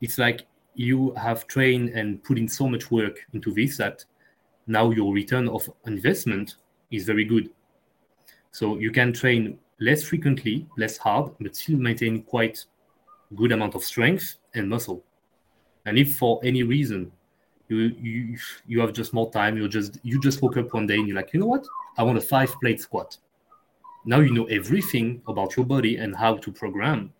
it's 0.00 0.18
like 0.18 0.46
you 0.74 1.12
have 1.14 1.46
trained 1.46 1.90
and 1.90 2.22
put 2.22 2.38
in 2.38 2.48
so 2.48 2.68
much 2.68 2.90
work 2.90 3.18
into 3.32 3.52
this 3.52 3.76
that 3.78 4.04
now 4.66 4.90
your 4.90 5.14
return 5.14 5.48
of 5.48 5.70
investment 5.86 6.56
is 6.90 7.04
very 7.04 7.24
good. 7.24 7.50
So 8.50 8.78
you 8.78 8.90
can 8.90 9.12
train 9.12 9.58
less 9.80 10.02
frequently, 10.02 10.66
less 10.76 10.96
hard, 10.96 11.32
but 11.40 11.56
still 11.56 11.78
maintain 11.78 12.22
quite 12.22 12.64
good 13.36 13.52
amount 13.52 13.74
of 13.74 13.84
strength 13.84 14.36
and 14.54 14.68
muscle. 14.68 15.04
And 15.86 15.96
if 15.96 16.16
for 16.16 16.40
any 16.44 16.64
reason 16.64 17.12
you 17.70 17.94
you 18.00 18.38
you 18.66 18.80
have 18.80 18.92
just 18.92 19.12
more 19.12 19.30
time, 19.30 19.56
you 19.56 19.68
just 19.68 19.98
you 20.02 20.20
just 20.20 20.42
woke 20.42 20.56
up 20.56 20.72
one 20.74 20.86
day 20.86 20.96
and 20.96 21.06
you're 21.06 21.16
like, 21.16 21.32
you 21.32 21.40
know 21.40 21.46
what? 21.46 21.66
I 21.96 22.02
want 22.02 22.18
a 22.18 22.20
five 22.20 22.52
plate 22.60 22.80
squat. 22.80 23.16
Now 24.04 24.20
you 24.20 24.32
know 24.32 24.44
everything 24.46 25.22
about 25.28 25.56
your 25.56 25.66
body 25.66 25.96
and 25.96 26.16
how 26.16 26.36
to 26.36 26.52
program 26.52 27.12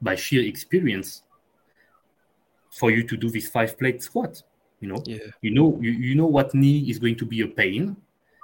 by 0.00 0.14
sheer 0.14 0.42
experience 0.46 1.22
for 2.70 2.90
you 2.90 3.02
to 3.06 3.16
do 3.16 3.30
this 3.30 3.48
five 3.48 3.78
plate 3.78 4.02
squat. 4.02 4.42
You 4.80 4.88
know, 4.88 5.02
Yeah. 5.06 5.18
you 5.40 5.52
know 5.52 5.78
you, 5.80 5.90
you 5.90 6.14
know 6.14 6.26
what 6.26 6.54
knee 6.54 6.90
is 6.90 6.98
going 6.98 7.16
to 7.16 7.24
be 7.26 7.40
a 7.42 7.46
pain, 7.48 7.96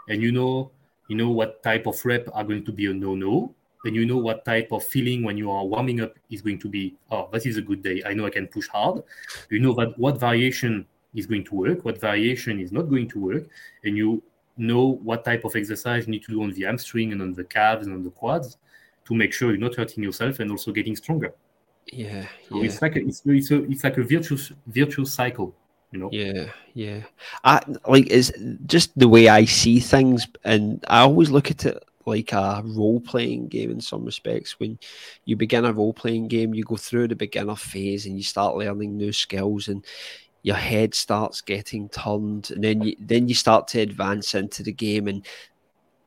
and 0.08 0.22
you 0.22 0.32
know 0.32 0.70
you 1.08 1.16
know 1.16 1.30
what 1.30 1.62
type 1.62 1.86
of 1.86 2.02
rep 2.04 2.28
are 2.32 2.44
going 2.44 2.64
to 2.64 2.72
be 2.72 2.86
a 2.86 2.94
no-no, 2.94 3.54
and 3.84 3.94
you 3.94 4.06
know 4.06 4.16
what 4.16 4.44
type 4.44 4.72
of 4.72 4.82
feeling 4.84 5.22
when 5.22 5.36
you 5.36 5.50
are 5.50 5.64
warming 5.64 6.00
up 6.00 6.14
is 6.30 6.40
going 6.40 6.58
to 6.60 6.68
be, 6.68 6.94
oh, 7.10 7.28
that 7.32 7.44
is 7.44 7.58
a 7.58 7.62
good 7.62 7.82
day. 7.82 8.02
I 8.06 8.14
know 8.14 8.24
I 8.24 8.30
can 8.30 8.46
push 8.48 8.66
hard. 8.68 9.02
You 9.50 9.60
know 9.60 9.74
that 9.74 9.98
what 9.98 10.18
variation 10.18 10.86
is 11.14 11.26
going 11.26 11.44
to 11.44 11.54
work, 11.54 11.84
what 11.84 12.00
variation 12.00 12.60
is 12.60 12.72
not 12.72 12.88
going 12.88 13.08
to 13.08 13.18
work, 13.20 13.44
and 13.84 13.96
you 13.96 14.22
know 14.56 14.98
what 15.02 15.24
type 15.24 15.44
of 15.44 15.56
exercise 15.56 16.06
you 16.06 16.10
need 16.10 16.22
to 16.24 16.32
do 16.32 16.42
on 16.42 16.50
the 16.52 16.62
hamstring 16.62 17.12
and 17.12 17.22
on 17.22 17.32
the 17.34 17.44
calves 17.44 17.86
and 17.86 17.94
on 17.94 18.02
the 18.02 18.10
quads 18.10 18.58
to 19.04 19.14
make 19.14 19.32
sure 19.32 19.50
you're 19.50 19.58
not 19.58 19.74
hurting 19.74 20.02
yourself 20.02 20.40
and 20.40 20.50
also 20.50 20.72
getting 20.72 20.94
stronger. 20.96 21.34
Yeah. 21.92 22.26
So 22.48 22.58
Yeah. 22.58 22.64
it's 22.64 22.80
like 22.82 22.96
a, 22.96 23.00
it's, 23.00 23.22
it's, 23.24 23.50
a, 23.50 23.64
it's 23.64 23.84
like 23.84 23.98
a 23.98 24.04
virtuous 24.04 24.52
virtuous 24.66 25.12
cycle, 25.12 25.54
you 25.90 25.98
know. 25.98 26.08
Yeah, 26.12 26.46
yeah. 26.74 27.00
I 27.44 27.60
like 27.88 28.08
it's 28.10 28.30
just 28.66 28.96
the 28.98 29.08
way 29.08 29.28
I 29.28 29.44
see 29.44 29.80
things, 29.80 30.26
and 30.44 30.84
I 30.88 31.00
always 31.00 31.30
look 31.30 31.50
at 31.50 31.64
it 31.66 31.82
like 32.04 32.32
a 32.32 32.62
role 32.64 33.00
playing 33.00 33.48
game 33.48 33.70
in 33.70 33.80
some 33.80 34.04
respects. 34.04 34.58
When 34.60 34.78
you 35.24 35.36
begin 35.36 35.64
a 35.64 35.72
role 35.72 35.92
playing 35.92 36.28
game, 36.28 36.52
you 36.54 36.64
go 36.64 36.76
through 36.76 37.08
the 37.08 37.16
beginner 37.16 37.56
phase 37.56 38.06
and 38.06 38.16
you 38.16 38.22
start 38.22 38.56
learning 38.56 38.96
new 38.96 39.12
skills, 39.12 39.68
and 39.68 39.84
your 40.42 40.56
head 40.56 40.94
starts 40.94 41.40
getting 41.40 41.88
turned, 41.88 42.50
and 42.50 42.62
then 42.62 42.82
you 42.82 42.96
then 43.00 43.28
you 43.28 43.34
start 43.34 43.68
to 43.68 43.80
advance 43.80 44.34
into 44.34 44.62
the 44.62 44.72
game, 44.72 45.08
and 45.08 45.26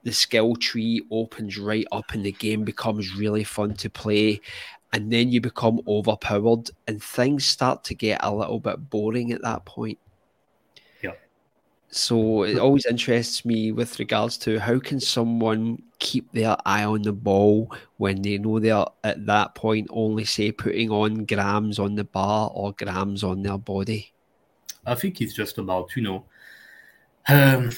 the 0.04 0.12
skill 0.12 0.56
tree 0.56 1.02
opens 1.10 1.58
right 1.58 1.88
up, 1.92 2.14
and 2.14 2.26
the 2.26 2.32
game 2.34 2.64
becomes 2.64 3.16
really 3.16 3.44
fun 3.44 3.74
to 3.76 3.90
play. 3.90 4.42
And 4.94 5.12
then 5.12 5.30
you 5.30 5.42
become 5.42 5.82
overpowered, 5.88 6.70
and 6.88 7.04
things 7.04 7.46
start 7.46 7.84
to 7.86 7.96
get 7.96 8.20
a 8.24 8.34
little 8.34 8.60
bit 8.60 8.90
boring 8.90 9.32
at 9.34 9.42
that 9.42 9.66
point. 9.66 9.98
Yeah. 11.02 11.14
So 11.90 12.44
it 12.44 12.58
always 12.60 12.86
interests 12.86 13.44
me 13.44 13.72
with 13.74 14.00
regards 14.00 14.38
to 14.40 14.60
how 14.60 14.80
can 14.80 15.02
someone 15.02 15.82
keep 16.00 16.32
their 16.32 16.56
eye 16.66 16.86
on 16.86 17.02
the 17.02 17.12
ball 17.12 17.74
when 17.98 18.22
they 18.22 18.38
know 18.38 18.60
they're 18.60 18.86
at 19.04 19.26
that 19.26 19.56
point 19.56 19.88
only 19.90 20.24
say 20.24 20.52
putting 20.52 20.92
on 20.92 21.26
grams 21.26 21.80
on 21.80 21.96
the 21.96 22.04
bar 22.04 22.52
or 22.54 22.74
grams 22.74 23.24
on 23.24 23.42
their 23.42 23.58
body. 23.58 24.14
I 24.86 24.96
think 24.96 25.22
it's 25.22 25.34
just 25.34 25.58
about 25.58 25.96
you 25.96 26.04
know 26.04 26.26
um, 27.28 27.72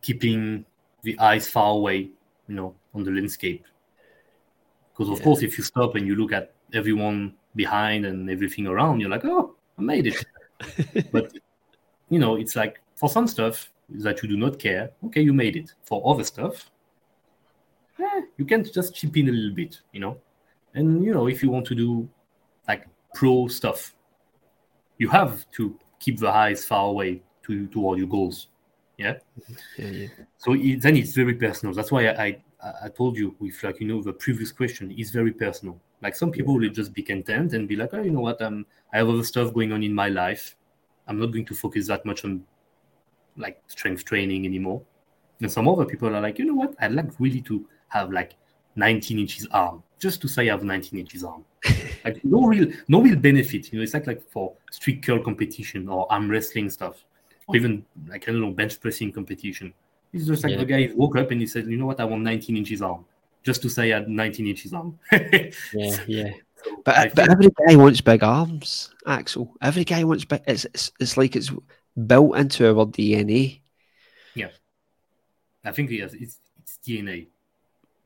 keeping 0.00 0.64
the 1.02 1.18
eyes 1.18 1.48
far 1.48 1.72
away, 1.72 2.10
you 2.48 2.54
know, 2.54 2.74
on 2.94 3.04
the 3.04 3.10
landscape. 3.10 3.64
Because 4.92 5.10
of 5.10 5.18
Yeah. 5.18 5.24
course, 5.24 5.42
if 5.42 5.56
you 5.58 5.64
stop 5.64 5.94
and 5.94 6.06
you 6.06 6.14
look 6.14 6.32
at 6.32 6.52
everyone 6.72 7.34
behind 7.56 8.04
and 8.06 8.30
everything 8.30 8.66
around, 8.66 9.00
you're 9.00 9.10
like, 9.10 9.24
oh, 9.24 9.56
I 9.78 9.82
made 9.82 10.06
it. 10.06 10.24
but 11.12 11.32
you 12.10 12.18
know, 12.18 12.36
it's 12.36 12.54
like 12.56 12.80
for 12.96 13.08
some 13.08 13.26
stuff 13.26 13.70
that 13.88 14.22
you 14.22 14.28
do 14.28 14.36
not 14.36 14.58
care, 14.58 14.90
okay, 15.06 15.22
you 15.22 15.32
made 15.32 15.56
it. 15.56 15.72
For 15.84 16.02
other 16.04 16.24
stuff, 16.24 16.70
eh, 17.98 18.20
you 18.36 18.44
can 18.44 18.64
just 18.64 18.94
chip 18.94 19.16
in 19.16 19.28
a 19.28 19.32
little 19.32 19.54
bit, 19.54 19.80
you 19.92 20.00
know. 20.00 20.18
And 20.74 21.02
you 21.04 21.12
know, 21.12 21.26
if 21.28 21.42
you 21.42 21.50
want 21.50 21.66
to 21.66 21.74
do 21.74 22.08
like 22.68 22.86
pro 23.14 23.48
stuff, 23.48 23.94
you 24.98 25.08
have 25.08 25.50
to 25.52 25.78
keep 26.00 26.18
the 26.18 26.28
eyes 26.28 26.64
far 26.64 26.86
away 26.88 27.22
to 27.44 27.68
toward 27.68 27.98
your 27.98 28.08
goals. 28.08 28.48
Yeah. 28.98 29.14
Yeah, 29.78 29.86
yeah. 29.86 30.08
So 30.36 30.54
it, 30.54 30.82
then 30.82 30.96
it's 30.96 31.14
very 31.14 31.34
personal. 31.34 31.74
That's 31.74 31.92
why 31.92 32.08
I, 32.08 32.24
I 32.24 32.42
I 32.84 32.88
told 32.88 33.16
you 33.16 33.34
with 33.38 33.62
like 33.62 33.80
you 33.80 33.86
know 33.86 34.02
the 34.02 34.12
previous 34.12 34.52
question 34.52 34.90
is 34.90 35.10
very 35.10 35.32
personal. 35.32 35.80
Like 36.02 36.14
some 36.16 36.30
people 36.30 36.58
will 36.58 36.68
just 36.68 36.92
be 36.92 37.02
content 37.02 37.52
and 37.52 37.68
be 37.68 37.76
like, 37.76 37.90
oh, 37.92 38.02
you 38.02 38.10
know 38.10 38.20
what, 38.20 38.40
um, 38.42 38.66
I 38.92 38.98
have 38.98 39.08
other 39.08 39.24
stuff 39.24 39.52
going 39.52 39.72
on 39.72 39.82
in 39.82 39.94
my 39.94 40.08
life. 40.08 40.56
I'm 41.06 41.18
not 41.18 41.26
going 41.26 41.44
to 41.46 41.54
focus 41.54 41.86
that 41.88 42.04
much 42.06 42.24
on 42.24 42.42
like 43.36 43.62
strength 43.66 44.04
training 44.04 44.46
anymore. 44.46 44.82
And 45.40 45.50
some 45.50 45.68
other 45.68 45.84
people 45.84 46.14
are 46.14 46.20
like, 46.20 46.38
you 46.38 46.46
know 46.46 46.54
what, 46.54 46.74
I'd 46.80 46.92
like 46.92 47.10
really 47.18 47.40
to 47.42 47.66
have 47.88 48.12
like 48.12 48.34
19 48.76 49.18
inches 49.18 49.46
arm, 49.50 49.82
just 50.00 50.20
to 50.22 50.28
say 50.28 50.48
I 50.48 50.52
have 50.52 50.64
19 50.64 50.98
inches 50.98 51.22
arm. 51.24 51.44
like 52.04 52.24
no 52.24 52.46
real 52.46 52.68
no 52.88 53.00
real 53.02 53.16
benefit. 53.16 53.72
You 53.72 53.78
know, 53.78 53.82
it's 53.82 53.94
like 53.94 54.06
like 54.06 54.22
for 54.30 54.54
street 54.70 55.02
curl 55.04 55.20
competition 55.22 55.88
or 55.88 56.10
arm 56.10 56.30
wrestling 56.30 56.70
stuff, 56.70 57.04
or 57.46 57.56
even 57.56 57.84
like 58.08 58.28
I 58.28 58.32
don't 58.32 58.40
know 58.40 58.50
bench 58.50 58.80
pressing 58.80 59.12
competition. 59.12 59.72
It's 60.12 60.26
just 60.26 60.42
like 60.42 60.52
Yeah. 60.52 60.58
the 60.58 60.64
guy 60.64 60.90
woke 60.94 61.16
up 61.16 61.30
and 61.30 61.40
he 61.40 61.46
said, 61.46 61.66
you 61.66 61.76
know 61.76 61.86
what, 61.86 62.00
I 62.00 62.04
want 62.04 62.22
19 62.22 62.56
inches 62.56 62.82
arm, 62.82 63.04
just 63.44 63.62
to 63.62 63.68
say 63.68 63.92
I 63.92 63.98
had 64.00 64.08
19 64.08 64.46
inches 64.48 64.72
arm. 64.72 64.98
Yeah, 65.12 65.50
yeah. 66.08 66.30
So 66.64 66.82
But, 66.84 66.96
I 66.98 67.08
but 67.08 67.16
think- 67.16 67.30
every 67.30 67.48
guy 67.68 67.76
wants 67.76 68.00
big 68.00 68.22
arms, 68.22 68.92
Axel. 69.06 69.54
Every 69.62 69.84
guy 69.84 70.02
wants 70.04 70.24
big. 70.24 70.42
It's, 70.46 70.64
it's 70.66 70.90
it's 70.98 71.16
like 71.16 71.36
it's 71.36 71.52
built 72.06 72.36
into 72.36 72.66
our 72.68 72.86
DNA. 72.86 73.60
Yeah, 74.34 74.48
I 75.64 75.72
think 75.72 75.90
yes, 75.90 76.12
it's 76.14 76.38
it's 76.62 76.78
DNA. 76.86 77.28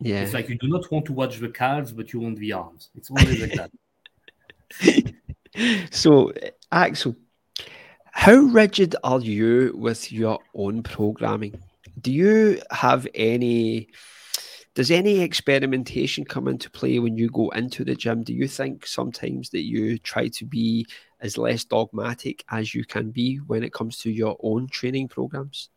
Yeah. 0.00 0.20
It's 0.22 0.34
like 0.34 0.48
you 0.48 0.58
do 0.58 0.68
not 0.68 0.90
want 0.90 1.06
to 1.06 1.12
watch 1.12 1.38
the 1.38 1.48
calves, 1.48 1.92
but 1.92 2.12
you 2.12 2.20
want 2.20 2.38
the 2.38 2.52
arms. 2.52 2.90
It's 2.96 3.10
always 3.10 3.40
like 3.40 3.70
that. 4.80 5.14
so, 5.90 6.32
Axel, 6.72 7.16
how 8.12 8.34
rigid 8.34 8.96
are 9.02 9.20
you 9.20 9.72
with 9.76 10.12
your 10.12 10.38
own 10.54 10.82
programming? 10.82 11.60
Do 12.00 12.12
you 12.12 12.60
have 12.70 13.06
any? 13.14 13.88
Does 14.74 14.90
any 14.90 15.20
experimentation 15.20 16.24
come 16.24 16.48
into 16.48 16.68
play 16.68 16.98
when 16.98 17.16
you 17.16 17.28
go 17.28 17.50
into 17.50 17.84
the 17.84 17.94
gym? 17.94 18.24
Do 18.24 18.34
you 18.34 18.48
think 18.48 18.88
sometimes 18.88 19.50
that 19.50 19.62
you 19.62 19.98
try 19.98 20.26
to 20.28 20.44
be 20.44 20.86
as 21.20 21.38
less 21.38 21.64
dogmatic 21.64 22.44
as 22.50 22.74
you 22.74 22.84
can 22.84 23.12
be 23.12 23.36
when 23.36 23.62
it 23.62 23.72
comes 23.72 23.98
to 23.98 24.10
your 24.10 24.36
own 24.42 24.66
training 24.66 25.06
programs? 25.06 25.70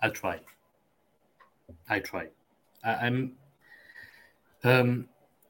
I'll 0.00 0.10
try. 0.10 0.40
I 1.88 2.00
try. 2.00 2.28
I, 2.84 2.94
I'm. 2.94 3.32
Um, 4.64 5.08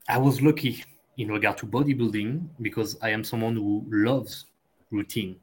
I 0.09 0.18
was 0.18 0.40
lucky 0.40 0.85
in 1.18 1.29
regard 1.29 1.59
to 1.59 1.66
bodybuilding 1.66 2.49
because 2.61 2.97
I 3.03 3.11
am 3.11 3.23
someone 3.23 3.55
who 3.55 3.85
loves 3.90 4.47
routine, 4.90 5.37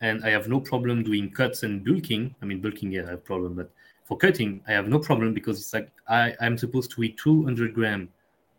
and 0.00 0.24
I 0.24 0.30
have 0.30 0.48
no 0.48 0.60
problem 0.60 1.02
doing 1.02 1.30
cuts 1.30 1.62
and 1.62 1.84
bulking. 1.84 2.34
I 2.40 2.46
mean, 2.46 2.60
bulking, 2.60 2.92
yeah, 2.92 3.02
I 3.02 3.10
have 3.10 3.14
a 3.14 3.18
problem, 3.18 3.54
but 3.54 3.70
for 4.04 4.16
cutting, 4.16 4.62
I 4.66 4.72
have 4.72 4.88
no 4.88 4.98
problem 4.98 5.32
because 5.32 5.58
it's 5.58 5.72
like 5.72 5.90
I 6.08 6.34
I'm 6.40 6.58
supposed 6.58 6.90
to 6.92 7.02
eat 7.02 7.18
200 7.18 7.74
gram 7.74 8.08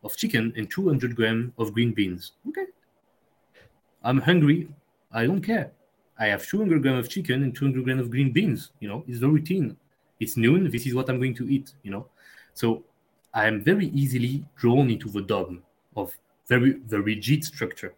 of 0.03 0.15
chicken 0.15 0.53
and 0.55 0.69
200 0.69 1.15
gram 1.15 1.53
of 1.57 1.73
green 1.73 1.91
beans. 1.91 2.33
Okay. 2.49 2.65
I'm 4.03 4.19
hungry. 4.19 4.67
I 5.11 5.25
don't 5.25 5.41
care. 5.41 5.71
I 6.19 6.27
have 6.27 6.45
200 6.45 6.81
gram 6.81 6.95
of 6.95 7.09
chicken 7.09 7.43
and 7.43 7.55
200 7.55 7.83
gram 7.83 7.99
of 7.99 8.09
green 8.09 8.31
beans. 8.31 8.71
You 8.79 8.89
know, 8.89 9.03
it's 9.07 9.19
the 9.19 9.29
routine. 9.29 9.77
It's 10.23 10.37
noon. 10.37 10.69
This 10.69 10.85
is 10.87 10.93
what 10.95 11.09
I'm 11.09 11.19
going 11.19 11.35
to 11.35 11.45
eat. 11.49 11.73
You 11.83 11.91
know, 11.91 12.07
so 12.53 12.83
I 13.33 13.47
am 13.47 13.63
very 13.63 13.87
easily 13.87 14.43
drawn 14.55 14.89
into 14.89 15.09
the 15.09 15.21
dogma 15.21 15.59
of 15.95 16.15
very 16.47 16.73
the 16.87 17.01
rigid 17.01 17.43
structure. 17.43 17.93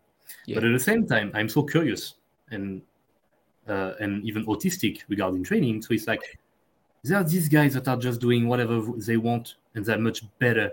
Yeah. 0.45 0.55
But 0.55 0.63
at 0.65 0.73
the 0.73 0.79
same 0.79 1.05
time, 1.07 1.31
I'm 1.33 1.49
so 1.49 1.63
curious 1.63 2.15
and 2.51 2.81
uh, 3.67 3.93
and 3.99 4.23
even 4.25 4.45
autistic 4.45 5.01
regarding 5.07 5.43
training. 5.43 5.81
So 5.81 5.93
it's 5.93 6.07
like 6.07 6.21
there 7.03 7.17
are 7.17 7.23
these 7.23 7.47
guys 7.49 7.73
that 7.75 7.87
are 7.87 7.97
just 7.97 8.19
doing 8.19 8.47
whatever 8.47 8.81
they 8.97 9.17
want 9.17 9.55
and 9.75 9.85
they're 9.85 9.99
much 9.99 10.23
better 10.39 10.71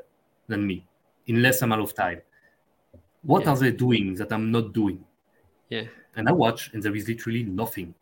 than 0.48 0.66
me 0.66 0.84
in 1.26 1.42
less 1.42 1.62
amount 1.62 1.82
of 1.82 1.94
time. 1.94 2.20
What 3.22 3.44
Yeah. 3.44 3.50
are 3.50 3.56
they 3.56 3.72
doing 3.72 4.14
that 4.14 4.32
I'm 4.32 4.50
not 4.50 4.72
doing? 4.72 5.04
Yeah. 5.68 5.84
And 6.16 6.28
I 6.28 6.32
watch, 6.32 6.70
and 6.74 6.82
there 6.82 6.94
is 6.96 7.08
literally 7.08 7.42
nothing, 7.44 7.94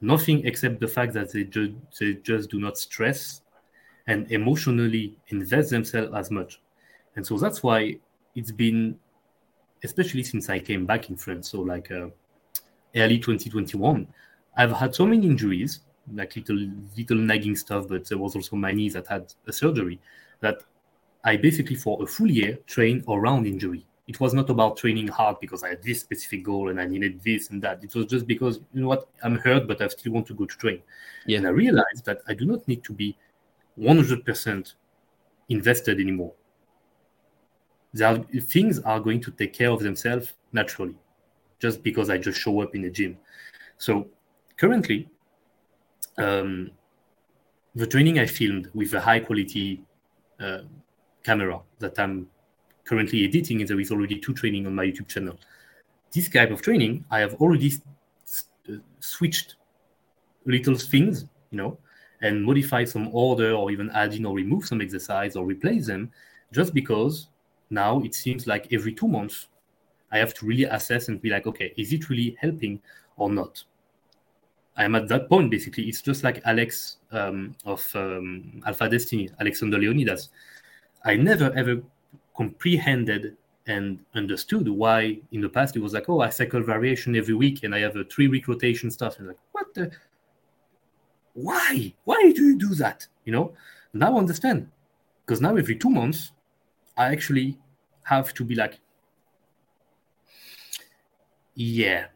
nothing 0.00 0.46
except 0.46 0.80
the 0.80 0.88
fact 0.88 1.12
that 1.14 1.32
they 1.32 1.44
just 1.44 1.72
they 1.98 2.14
just 2.14 2.50
do 2.50 2.60
not 2.60 2.78
stress 2.78 3.42
and 4.06 4.30
emotionally 4.32 5.14
invest 5.28 5.70
themselves 5.70 6.14
as 6.14 6.30
much. 6.30 6.60
And 7.16 7.26
so 7.26 7.36
that's 7.36 7.62
why 7.62 7.98
it's 8.34 8.52
been, 8.52 8.98
especially 9.84 10.22
since 10.22 10.48
I 10.48 10.58
came 10.60 10.86
back 10.86 11.10
in 11.10 11.16
France, 11.16 11.50
so 11.50 11.60
like 11.60 11.90
uh, 11.90 12.08
early 12.96 13.18
2021, 13.18 14.06
I've 14.56 14.72
had 14.72 14.94
so 14.94 15.06
many 15.06 15.26
injuries, 15.26 15.80
like 16.14 16.36
little 16.36 16.68
little 16.96 17.16
nagging 17.16 17.56
stuff, 17.56 17.86
but 17.88 18.08
there 18.08 18.18
was 18.18 18.34
also 18.34 18.56
my 18.56 18.72
knee 18.72 18.88
that 18.90 19.06
had 19.06 19.32
a 19.46 19.52
surgery 19.52 20.00
that 20.40 20.62
I 21.24 21.36
basically 21.36 21.76
for 21.76 22.02
a 22.02 22.06
full 22.06 22.30
year 22.30 22.58
trained 22.66 23.04
around 23.08 23.46
injury. 23.46 23.84
It 24.08 24.18
was 24.20 24.32
not 24.32 24.48
about 24.48 24.78
training 24.78 25.08
hard 25.08 25.38
because 25.38 25.62
I 25.62 25.68
had 25.68 25.82
this 25.82 26.00
specific 26.00 26.42
goal 26.42 26.70
and 26.70 26.80
I 26.80 26.86
needed 26.86 27.22
this 27.22 27.50
and 27.50 27.62
that. 27.62 27.84
It 27.84 27.94
was 27.94 28.06
just 28.06 28.26
because 28.26 28.58
you 28.72 28.80
know 28.80 28.88
what 28.88 29.06
I'm 29.22 29.36
hurt, 29.36 29.68
but 29.68 29.80
I 29.82 29.88
still 29.88 30.12
want 30.12 30.26
to 30.28 30.34
go 30.34 30.46
to 30.46 30.56
train. 30.56 30.80
Yeah. 31.26 31.38
And 31.38 31.46
I 31.46 31.50
realized 31.50 32.06
that 32.06 32.22
I 32.26 32.34
do 32.34 32.46
not 32.46 32.66
need 32.66 32.82
to 32.84 32.92
be 32.92 33.16
100% 33.78 34.74
invested 35.50 36.00
anymore. 36.00 36.32
There 37.92 38.08
are, 38.08 38.18
things 38.40 38.80
are 38.80 38.98
going 38.98 39.20
to 39.20 39.30
take 39.30 39.52
care 39.52 39.70
of 39.70 39.80
themselves 39.80 40.32
naturally, 40.52 40.94
just 41.58 41.82
because 41.82 42.08
I 42.08 42.18
just 42.18 42.40
show 42.40 42.62
up 42.62 42.74
in 42.74 42.82
the 42.82 42.90
gym. 42.90 43.18
So 43.76 44.08
currently, 44.56 45.08
um, 46.16 46.70
the 47.74 47.86
training 47.86 48.18
I 48.18 48.26
filmed 48.26 48.70
with 48.74 48.94
a 48.94 49.00
high 49.00 49.20
quality 49.20 49.82
uh, 50.40 50.60
camera 51.22 51.60
that 51.78 51.98
I'm 51.98 52.26
currently 52.88 53.24
editing, 53.24 53.60
and 53.60 53.68
there 53.68 53.80
is 53.80 53.90
already 53.92 54.18
two 54.18 54.34
training 54.34 54.66
on 54.66 54.74
my 54.74 54.84
YouTube 54.84 55.08
channel. 55.08 55.38
This 56.12 56.28
type 56.28 56.50
of 56.50 56.62
training, 56.62 57.04
I 57.10 57.18
have 57.20 57.34
already 57.34 57.72
uh, 58.68 58.76
switched 59.00 59.56
little 60.46 60.74
things, 60.74 61.26
you 61.50 61.58
know, 61.58 61.78
and 62.22 62.42
modify 62.42 62.84
some 62.84 63.08
order 63.12 63.52
or 63.52 63.70
even 63.70 63.90
add 63.90 64.14
in 64.14 64.24
or 64.24 64.34
remove 64.34 64.66
some 64.66 64.80
exercise 64.80 65.36
or 65.36 65.44
replace 65.44 65.86
them 65.86 66.10
just 66.52 66.72
because 66.72 67.28
now 67.70 68.00
it 68.00 68.14
seems 68.14 68.46
like 68.46 68.72
every 68.72 68.92
two 68.92 69.06
months 69.06 69.48
I 70.10 70.18
have 70.18 70.32
to 70.34 70.46
really 70.46 70.64
assess 70.64 71.08
and 71.08 71.20
be 71.20 71.28
like, 71.28 71.46
okay, 71.46 71.74
is 71.76 71.92
it 71.92 72.08
really 72.08 72.36
helping 72.40 72.80
or 73.16 73.30
not? 73.30 73.62
I'm 74.76 74.94
at 74.94 75.08
that 75.08 75.28
point 75.28 75.50
basically. 75.50 75.84
It's 75.84 76.00
just 76.00 76.24
like 76.24 76.40
Alex 76.44 76.98
um, 77.12 77.54
of 77.64 77.86
um, 77.94 78.62
Alpha 78.66 78.88
Destiny, 78.88 79.28
Alexander 79.40 79.78
Leonidas. 79.78 80.30
I 81.04 81.16
never 81.16 81.52
ever 81.56 81.82
comprehended 82.36 83.36
and 83.66 84.00
understood 84.14 84.68
why 84.68 85.18
in 85.32 85.40
the 85.40 85.48
past 85.48 85.76
it 85.76 85.80
was 85.80 85.92
like, 85.92 86.08
oh, 86.08 86.20
I 86.20 86.30
cycle 86.30 86.62
variation 86.62 87.14
every 87.16 87.34
week 87.34 87.62
and 87.64 87.74
I 87.74 87.80
have 87.80 87.96
a 87.96 88.04
three 88.04 88.28
week 88.28 88.48
rotation 88.48 88.90
stuff. 88.90 89.18
And 89.18 89.28
like, 89.28 89.38
what 89.52 89.74
the? 89.74 89.90
Why? 91.34 91.92
Why 92.04 92.32
do 92.34 92.42
you 92.42 92.58
do 92.58 92.74
that? 92.76 93.06
You 93.24 93.32
know, 93.32 93.52
now 93.92 94.16
I 94.16 94.18
understand. 94.18 94.68
Because 95.24 95.40
now 95.40 95.56
every 95.56 95.76
two 95.76 95.90
months, 95.90 96.32
I 96.96 97.12
actually 97.12 97.58
have 98.04 98.32
to 98.34 98.44
be 98.44 98.54
like, 98.54 98.80
yeah, 101.54 102.06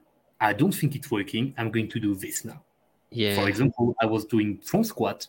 I 0.41 0.53
don't 0.55 0.73
think 0.73 0.97
it's 0.97 1.11
working. 1.11 1.55
I'm 1.59 1.71
going 1.71 1.89
to 1.89 2.01
do 2.01 2.15
this 2.15 2.45
now. 2.45 2.63
Yeah. 3.11 3.35
For 3.35 3.49
example, 3.49 3.95
I 4.01 4.07
was 4.07 4.25
doing 4.25 4.59
front 4.59 4.87
squat. 4.87 5.27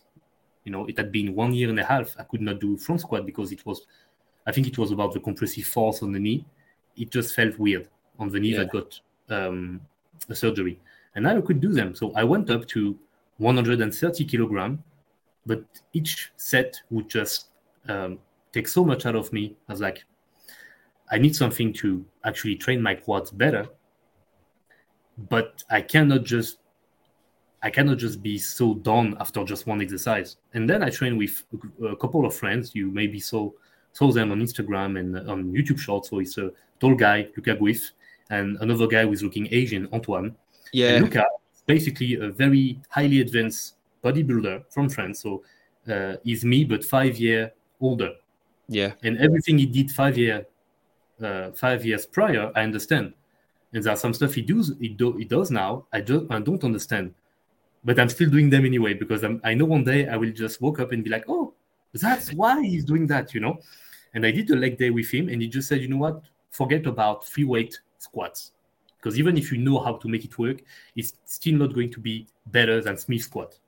You 0.64 0.72
know, 0.72 0.86
it 0.86 0.98
had 0.98 1.12
been 1.12 1.36
one 1.36 1.54
year 1.54 1.70
and 1.70 1.80
a 1.80 1.84
half. 1.84 2.16
I 2.18 2.24
could 2.24 2.42
not 2.42 2.62
do 2.62 2.78
front 2.78 3.02
squat 3.02 3.26
because 3.26 3.52
it 3.52 3.66
was, 3.66 3.86
I 4.46 4.52
think 4.52 4.68
it 4.68 4.78
was 4.78 4.92
about 4.92 5.14
the 5.14 5.20
compressive 5.20 5.66
force 5.66 6.04
on 6.04 6.12
the 6.12 6.20
knee. 6.20 6.46
It 6.98 7.10
just 7.10 7.36
felt 7.36 7.58
weird 7.58 7.88
on 8.20 8.30
the 8.30 8.40
knee 8.40 8.52
Yeah. 8.52 8.60
that 8.60 8.72
got 8.72 9.00
um, 9.30 9.82
a 10.30 10.36
surgery. 10.36 10.80
And 11.16 11.28
I 11.28 11.40
could 11.42 11.60
do 11.62 11.72
them. 11.72 11.96
So 11.96 12.12
I 12.14 12.24
went 12.24 12.50
up 12.50 12.68
to 12.70 12.98
130 13.38 14.26
kilogram, 14.26 14.84
but 15.46 15.64
each 15.94 16.32
set 16.38 16.76
would 16.90 17.10
just 17.10 17.48
um, 17.88 18.20
take 18.52 18.68
so 18.68 18.84
much 18.84 19.06
out 19.06 19.16
of 19.16 19.32
me. 19.32 19.56
I 19.70 19.72
was 19.74 19.82
like, 19.82 20.04
I 21.12 21.18
need 21.18 21.36
something 21.36 21.74
to 21.74 22.04
actually 22.26 22.56
train 22.56 22.82
my 22.82 22.96
quads 22.96 23.32
better. 23.32 23.68
But 25.30 25.64
I 25.70 25.82
cannot 25.82 26.24
just 26.24 26.58
I 27.62 27.70
cannot 27.70 27.98
just 27.98 28.22
be 28.22 28.38
so 28.38 28.74
done 28.74 29.16
after 29.22 29.42
just 29.46 29.68
one 29.68 29.82
exercise. 29.82 30.36
And 30.54 30.70
then 30.70 30.84
I 30.84 30.90
train 30.90 31.16
with 31.18 31.44
a- 31.82 31.86
a 31.88 31.96
couple 31.96 32.26
of 32.26 32.36
friends. 32.36 32.76
You 32.76 32.88
maybe 32.92 33.22
saw 33.22 33.52
saw 33.94 34.12
them 34.12 34.32
on 34.32 34.42
Instagram 34.42 35.00
and 35.00 35.18
on 35.30 35.54
YouTube 35.54 35.80
Shorts. 35.80 36.10
So 36.10 36.20
it's 36.20 36.38
a 36.38 36.52
tall 36.80 36.96
guy, 36.96 37.30
Luca 37.38 37.56
Guif, 37.56 37.92
and 38.30 38.58
another 38.62 38.88
guy 38.88 39.06
who's 39.06 39.24
looking 39.24 39.48
Asian, 39.52 39.88
Antoine. 39.94 40.36
yeah. 40.74 40.96
And 40.96 41.06
Luca 41.06 41.26
is 41.54 41.62
basically 41.66 42.16
a 42.16 42.30
very 42.30 42.80
highly 42.90 43.22
advanced 43.22 43.76
bodybuilder 44.04 44.64
from 44.70 44.90
France. 44.90 45.22
So 45.22 45.44
uh, 45.90 46.16
he's 46.24 46.44
me, 46.44 46.66
but 46.66 46.84
five 46.84 47.18
year 47.18 47.54
older. 47.80 48.12
Yeah. 48.68 48.94
And 49.04 49.18
everything 49.20 49.58
he 49.58 49.66
did 49.66 49.92
five 49.92 50.18
year, 50.18 50.46
uh, 51.22 51.52
five 51.52 51.86
years 51.86 52.06
prior, 52.06 52.52
I 52.56 52.64
understand. 52.64 53.14
And 53.74 53.84
there's 53.84 54.00
some 54.00 54.14
stuff 54.14 54.34
he 54.34 54.42
does, 54.42 54.74
he, 54.80 54.90
do, 54.90 55.18
he 55.18 55.26
does 55.26 55.52
now. 55.52 55.86
I 55.92 56.02
don't, 56.02 56.32
I 56.32 56.40
don't 56.40 56.64
understand, 56.64 57.14
but 57.84 58.00
I'm 58.00 58.10
still 58.10 58.30
doing 58.30 58.50
them 58.50 58.66
anyway 58.66 58.94
because 58.94 59.24
I'm, 59.24 59.42
I 59.44 59.54
know 59.54 59.66
one 59.66 59.84
day 59.84 60.08
I 60.08 60.16
will 60.16 60.32
just 60.32 60.62
wake 60.62 60.80
up 60.80 60.92
and 60.92 61.04
be 61.04 61.10
like, 61.10 61.26
oh, 61.28 61.54
that's 62.02 62.34
why 62.34 62.62
he's 62.64 62.86
doing 62.86 63.08
that, 63.08 63.34
you 63.34 63.40
know. 63.40 63.60
And 64.14 64.26
I 64.26 64.32
did 64.32 64.50
a 64.52 64.56
leg 64.56 64.78
day 64.78 64.90
with 64.90 65.10
him, 65.12 65.30
and 65.30 65.42
he 65.42 65.48
just 65.48 65.68
said, 65.68 65.82
you 65.82 65.88
know 65.88 65.98
what? 65.98 66.22
Forget 66.52 66.86
about 66.86 67.26
free 67.26 67.46
weight 67.46 67.80
squats 67.98 68.52
because 69.04 69.20
even 69.20 69.38
if 69.38 69.52
you 69.52 69.58
know 69.58 69.80
how 69.80 69.98
to 69.98 70.08
make 70.08 70.24
it 70.24 70.38
work, 70.40 70.62
it's 70.96 71.16
still 71.26 71.56
not 71.56 71.74
going 71.74 71.92
to 71.92 72.00
be 72.00 72.26
better 72.48 72.82
than 72.82 72.98
Smith 72.98 73.24
squat. 73.24 73.60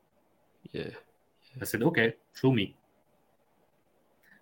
Yeah. 0.71 0.91
I 1.61 1.65
said, 1.65 1.83
okay, 1.83 2.15
show 2.33 2.53
me. 2.53 2.73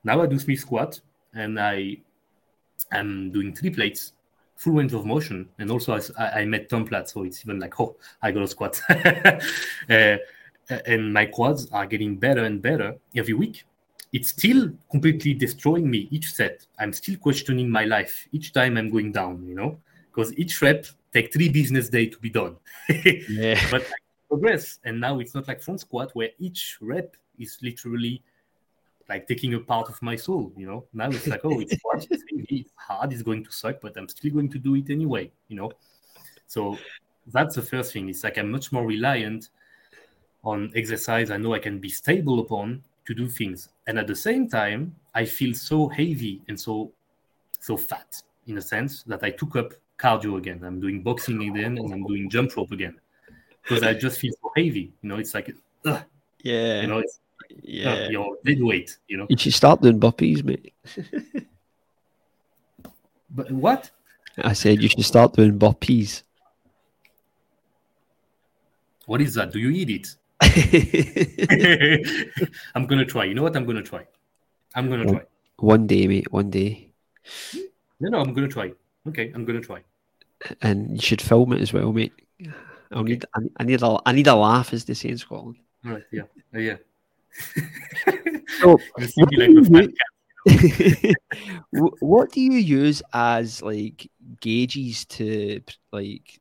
Now 0.03 0.21
I 0.21 0.27
do 0.27 0.37
Smith 0.37 0.59
squat 0.59 1.01
and 1.33 1.59
I 1.59 1.97
am 2.91 3.31
doing 3.31 3.55
three 3.55 3.71
plates, 3.71 4.13
full 4.55 4.73
range 4.73 4.93
of 4.93 5.03
motion. 5.03 5.49
And 5.57 5.71
also 5.71 5.99
I, 6.15 6.41
I 6.41 6.45
met 6.45 6.69
Tom 6.69 6.85
Platz, 6.85 7.13
so 7.13 7.23
it's 7.23 7.43
even 7.43 7.59
like, 7.59 7.79
oh, 7.79 7.95
I 8.21 8.29
got 8.31 8.43
a 8.43 8.47
squat. 8.47 8.79
uh, 8.89 10.17
and 10.85 11.11
my 11.11 11.25
quads 11.25 11.67
are 11.71 11.87
getting 11.87 12.17
better 12.17 12.43
and 12.43 12.61
better 12.61 12.95
every 13.15 13.33
week. 13.33 13.63
It's 14.13 14.29
still 14.29 14.71
completely 14.91 15.33
destroying 15.33 15.89
me 15.89 16.07
each 16.11 16.33
set. 16.33 16.65
I'm 16.79 16.93
still 16.93 17.17
questioning 17.17 17.69
my 17.69 17.83
life 17.83 18.27
each 18.31 18.53
time 18.53 18.77
I'm 18.77 18.89
going 18.89 19.11
down, 19.11 19.45
you 19.45 19.55
know, 19.55 19.79
because 20.09 20.37
each 20.37 20.61
rep 20.61 20.85
take 21.11 21.33
three 21.33 21.49
business 21.49 21.89
days 21.89 22.13
to 22.13 22.19
be 22.19 22.29
done. 22.29 22.55
Yeah. 23.29 23.59
but 23.71 23.81
I 23.81 23.93
progress 24.33 24.79
and 24.83 24.99
now 24.99 25.19
it's 25.19 25.35
not 25.35 25.47
like 25.47 25.61
front 25.61 25.79
squat 25.79 26.09
where 26.13 26.29
each 26.39 26.77
rep 26.81 27.15
is 27.37 27.57
literally 27.61 28.23
like 29.07 29.27
taking 29.27 29.53
a 29.53 29.59
part 29.59 29.89
of 29.89 30.01
my 30.01 30.15
soul 30.15 30.51
you 30.57 30.65
know 30.65 30.85
now 30.93 31.07
it's 31.07 31.27
like 31.27 31.41
oh 31.43 31.59
it's 31.59 31.75
hard 31.85 32.07
it's 32.09 32.71
hard 32.75 33.13
it's 33.13 33.21
going 33.21 33.43
to 33.43 33.51
suck 33.51 33.79
but 33.79 33.95
i'm 33.95 34.09
still 34.09 34.31
going 34.31 34.49
to 34.49 34.57
do 34.57 34.75
it 34.75 34.89
anyway 34.89 35.29
you 35.49 35.55
know 35.55 35.71
so 36.47 36.77
that's 37.27 37.55
the 37.55 37.61
first 37.61 37.93
thing 37.93 38.09
it's 38.09 38.23
like 38.23 38.37
i'm 38.39 38.49
much 38.49 38.71
more 38.71 38.85
reliant 38.87 39.49
on 40.43 40.71
exercise 40.75 41.29
i 41.29 41.37
know 41.37 41.53
i 41.53 41.59
can 41.59 41.77
be 41.77 41.89
stable 41.89 42.39
upon 42.39 42.81
to 43.05 43.13
do 43.13 43.27
things 43.27 43.69
and 43.87 43.97
at 43.99 44.07
the 44.07 44.15
same 44.15 44.47
time 44.47 44.95
i 45.13 45.23
feel 45.25 45.53
so 45.53 45.87
heavy 45.87 46.41
and 46.47 46.59
so 46.59 46.91
so 47.59 47.75
fat 47.77 48.21
in 48.47 48.57
a 48.57 48.61
sense 48.61 49.03
that 49.03 49.23
i 49.23 49.29
took 49.29 49.55
up 49.55 49.73
cardio 49.99 50.37
again 50.37 50.61
i'm 50.63 50.79
doing 50.79 51.01
boxing 51.01 51.41
again 51.49 51.77
and 51.77 51.93
i'm 51.93 52.05
doing 52.05 52.29
jump 52.29 52.55
rope 52.57 52.71
again 52.71 52.95
because 53.63 53.83
I 53.83 53.93
just 53.93 54.19
feel 54.19 54.33
so 54.41 54.51
heavy. 54.55 54.91
You 55.01 55.09
know, 55.09 55.15
it's 55.17 55.33
like, 55.33 55.55
ugh, 55.85 56.03
Yeah. 56.41 56.81
you 56.81 56.87
know, 56.87 56.99
it's 56.99 57.19
yeah. 57.61 57.93
uh, 57.93 58.09
your 58.09 58.37
dead 58.45 58.61
weight. 58.61 58.97
You 59.07 59.17
know, 59.17 59.25
You 59.29 59.37
should 59.37 59.53
start 59.53 59.81
doing 59.81 59.99
burpees, 59.99 60.43
mate. 60.43 60.73
but 63.29 63.49
what? 63.51 63.89
I 64.37 64.53
said 64.53 64.81
you 64.81 64.89
should 64.89 65.05
start 65.05 65.33
doing 65.33 65.57
burpees. 65.57 66.23
What 69.05 69.21
is 69.21 69.33
that? 69.35 69.51
Do 69.51 69.59
you 69.59 69.69
eat 69.69 69.89
it? 69.89 70.15
I'm 72.75 72.85
gonna 72.87 73.05
try. 73.05 73.25
You 73.25 73.33
know 73.33 73.43
what? 73.43 73.55
I'm 73.55 73.65
gonna 73.65 73.83
try. 73.83 74.05
I'm 74.75 74.89
gonna 74.89 75.05
try. 75.05 75.21
one 75.57 75.87
day, 75.87 76.07
mate. 76.07 76.31
One 76.31 76.49
day. 76.49 76.89
No, 77.99 78.09
no, 78.09 78.19
I'm 78.19 78.33
gonna 78.33 78.47
try. 78.47 78.71
Okay, 79.07 79.31
I'm 79.33 79.45
gonna 79.45 79.61
try. 79.61 79.81
And 80.61 80.91
you 80.91 81.01
should 81.01 81.21
film 81.21 81.53
it 81.53 81.61
as 81.61 81.73
well, 81.73 81.93
mate. 81.93 82.13
I'll 82.91 83.03
need, 83.03 83.25
I 83.33 83.39
I 83.57 83.63
need 83.63 83.81
a, 83.81 83.97
I 84.05 84.11
need 84.11 84.27
a 84.27 84.35
laugh, 84.35 84.73
as 84.73 84.85
they 84.85 84.93
say 84.93 85.09
in 85.09 85.17
Scotland. 85.17 85.55
All 85.85 85.93
right. 85.93 86.03
Yeah. 86.11 86.23
Uh, 86.53 86.59
yeah. 86.59 86.77
So, 88.59 88.77
You 89.17 89.25
like 89.39 89.49
a 89.49 89.63
fat 89.65 89.89
what 91.99 92.31
do 92.31 92.41
you 92.41 92.53
use 92.53 93.01
as 93.13 93.61
like 93.61 94.09
gauges 94.41 95.05
to 95.05 95.61
like 95.91 96.39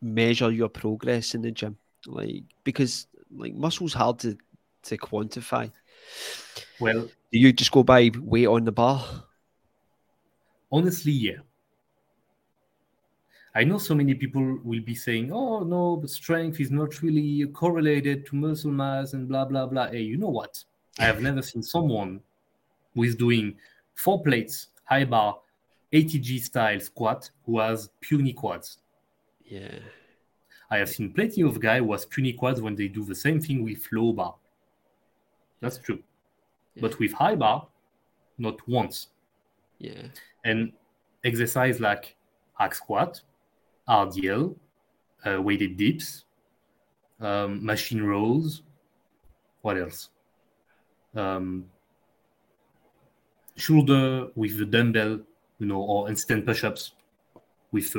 measure 0.00 0.50
your 0.50 0.68
progress 0.68 1.34
in 1.34 1.42
the 1.42 1.50
gym? 1.50 1.76
Like 2.06 2.44
because 2.64 3.06
like 3.34 3.54
muscles 3.54 3.92
hard 3.94 4.18
to 4.20 4.36
to 4.84 4.96
quantify. 4.98 5.70
Well, 6.80 7.02
Do 7.30 7.38
you 7.38 7.52
just 7.52 7.70
go 7.70 7.82
by 7.82 8.10
weight 8.18 8.46
on 8.46 8.64
the 8.64 8.72
bar? 8.72 9.04
honestly, 10.70 11.12
yeah. 11.12 11.38
I 13.54 13.64
know 13.64 13.76
so 13.76 13.94
many 13.94 14.14
people 14.14 14.58
will 14.64 14.80
be 14.80 14.94
saying, 14.94 15.30
oh, 15.30 15.60
no, 15.60 15.96
but 15.96 16.08
strength 16.08 16.58
is 16.58 16.70
not 16.70 17.02
really 17.02 17.46
correlated 17.48 18.24
to 18.26 18.36
muscle 18.36 18.70
mass 18.70 19.12
and 19.12 19.28
blah, 19.28 19.44
blah, 19.44 19.66
blah. 19.66 19.88
Hey, 19.90 20.00
you 20.00 20.16
know 20.16 20.30
what? 20.30 20.64
I 20.98 21.04
have 21.04 21.20
never 21.20 21.42
seen 21.42 21.62
someone 21.62 22.20
who 22.94 23.02
is 23.02 23.14
doing 23.14 23.56
four 23.94 24.22
plates, 24.22 24.68
high 24.84 25.04
bar, 25.04 25.38
ATG 25.92 26.40
style 26.40 26.80
squat 26.80 27.30
who 27.44 27.58
has 27.58 27.90
puny 28.00 28.32
quads. 28.32 28.78
Yeah. 29.44 29.78
I 30.72 30.78
have 30.78 30.88
seen 30.88 31.12
plenty 31.12 31.42
of 31.42 31.60
guys 31.60 31.80
who 31.80 31.92
has 31.92 32.06
puny 32.06 32.32
quads 32.32 32.62
when 32.62 32.74
they 32.74 32.88
do 32.88 33.04
the 33.04 33.14
same 33.14 33.38
thing 33.38 33.62
with 33.62 33.86
low 33.92 34.10
bar. 34.14 34.34
That's 35.60 35.76
true. 35.76 36.02
Yeah. 36.74 36.80
But 36.80 36.98
with 36.98 37.12
high 37.12 37.34
bar, 37.34 37.68
not 38.38 38.56
once. 38.66 39.08
Yeah. 39.78 40.04
And 40.46 40.72
exercise 41.24 41.78
like 41.78 42.16
hack 42.54 42.74
squat, 42.74 43.20
RDL, 43.86 44.56
uh, 45.26 45.42
weighted 45.42 45.76
dips, 45.76 46.24
um, 47.20 47.62
machine 47.62 48.02
rows. 48.02 48.62
What 49.60 49.76
else? 49.76 50.08
Um, 51.14 51.66
shoulder 53.56 54.28
with 54.34 54.56
the 54.56 54.64
dumbbell, 54.64 55.20
you 55.58 55.66
know, 55.66 55.82
or 55.82 56.08
instant 56.08 56.46
push-ups 56.46 56.92
with 57.72 57.94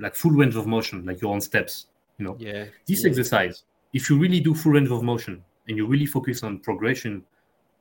like 0.00 0.14
full 0.14 0.32
range 0.32 0.56
of 0.56 0.66
motion, 0.66 1.04
like 1.04 1.20
you're 1.20 1.32
on 1.32 1.40
steps. 1.40 1.86
You 2.18 2.24
know, 2.24 2.36
Yeah. 2.38 2.64
this 2.86 3.04
yeah. 3.04 3.10
exercise, 3.10 3.64
if 3.92 4.08
you 4.10 4.18
really 4.18 4.40
do 4.40 4.54
full 4.54 4.72
range 4.72 4.90
of 4.90 5.02
motion 5.02 5.44
and 5.68 5.76
you 5.76 5.86
really 5.86 6.06
focus 6.06 6.42
on 6.42 6.58
progression 6.60 7.22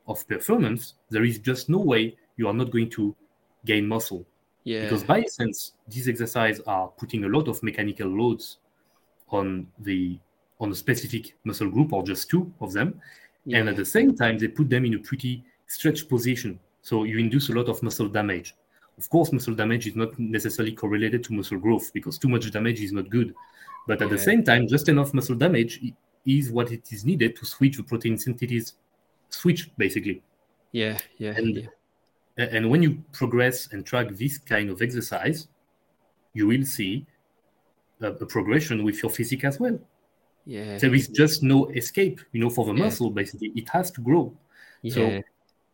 of 0.07 0.27
performance, 0.27 0.95
there 1.09 1.23
is 1.23 1.39
just 1.39 1.69
no 1.69 1.79
way 1.79 2.15
you 2.37 2.47
are 2.47 2.53
not 2.53 2.69
going 2.69 2.89
to 2.91 3.15
gain 3.65 3.87
muscle 3.87 4.25
Yeah. 4.63 4.83
because 4.83 5.03
by 5.03 5.21
essence 5.21 5.73
these 5.87 6.07
exercises 6.07 6.61
are 6.67 6.89
putting 6.89 7.23
a 7.23 7.27
lot 7.27 7.47
of 7.47 7.63
mechanical 7.63 8.07
loads 8.07 8.57
on 9.29 9.67
the 9.79 10.19
on 10.59 10.71
a 10.71 10.75
specific 10.75 11.35
muscle 11.43 11.69
group 11.69 11.91
or 11.93 12.03
just 12.03 12.29
two 12.29 12.53
of 12.61 12.71
them 12.73 13.01
yeah. 13.45 13.57
and 13.59 13.69
at 13.69 13.75
the 13.75 13.85
same 13.85 14.15
time 14.15 14.37
they 14.37 14.47
put 14.47 14.69
them 14.69 14.85
in 14.85 14.93
a 14.93 14.99
pretty 14.99 15.43
stretched 15.67 16.07
position 16.07 16.59
so 16.81 17.03
you 17.03 17.17
induce 17.17 17.49
a 17.49 17.53
lot 17.53 17.67
of 17.67 17.81
muscle 17.81 18.07
damage 18.07 18.55
of 18.97 19.09
course 19.09 19.31
muscle 19.31 19.53
damage 19.55 19.87
is 19.87 19.95
not 19.95 20.17
necessarily 20.19 20.73
correlated 20.73 21.23
to 21.23 21.33
muscle 21.33 21.57
growth 21.57 21.91
because 21.93 22.17
too 22.17 22.29
much 22.29 22.49
damage 22.51 22.81
is 22.81 22.91
not 22.91 23.09
good 23.09 23.33
but 23.87 24.01
at 24.01 24.09
the 24.09 24.17
same 24.17 24.43
time 24.43 24.67
just 24.67 24.87
enough 24.89 25.13
muscle 25.13 25.35
damage 25.35 25.81
is 26.25 26.51
what 26.51 26.71
it 26.71 26.91
is 26.91 27.05
needed 27.05 27.35
to 27.35 27.45
switch 27.45 27.77
the 27.77 27.83
protein 27.83 28.17
synthesis 28.17 28.73
switch 29.29 29.69
basically 29.77 30.21
yeah. 30.71 30.97
Yeah. 31.17 31.33
and 31.37 31.55
yeah. 31.55 31.67
And 32.37 32.69
when 32.69 32.83
you 32.83 33.01
progress 33.13 33.69
and 33.71 33.85
track 33.85 34.09
this 34.11 34.37
kind 34.37 34.69
of 34.69 34.81
exercise, 34.81 35.47
you 36.33 36.47
will 36.47 36.65
see 36.65 37.05
a, 38.01 38.07
a 38.07 38.25
progression 38.25 38.83
with 38.83 39.01
your 39.01 39.09
physique 39.09 39.45
as 39.45 39.57
well. 39.57 39.79
Yeah. 40.45 40.77
There 40.77 40.93
is 40.93 41.07
just 41.07 41.43
no 41.43 41.67
escape, 41.69 42.19
you 42.33 42.41
know, 42.41 42.49
for 42.49 42.65
the 42.65 42.73
Yeah. 42.73 42.83
muscle, 42.83 43.09
basically. 43.09 43.53
It 43.55 43.69
has 43.69 43.89
to 43.91 44.01
grow. 44.01 44.33
yeah. 44.81 44.93
So 44.93 45.21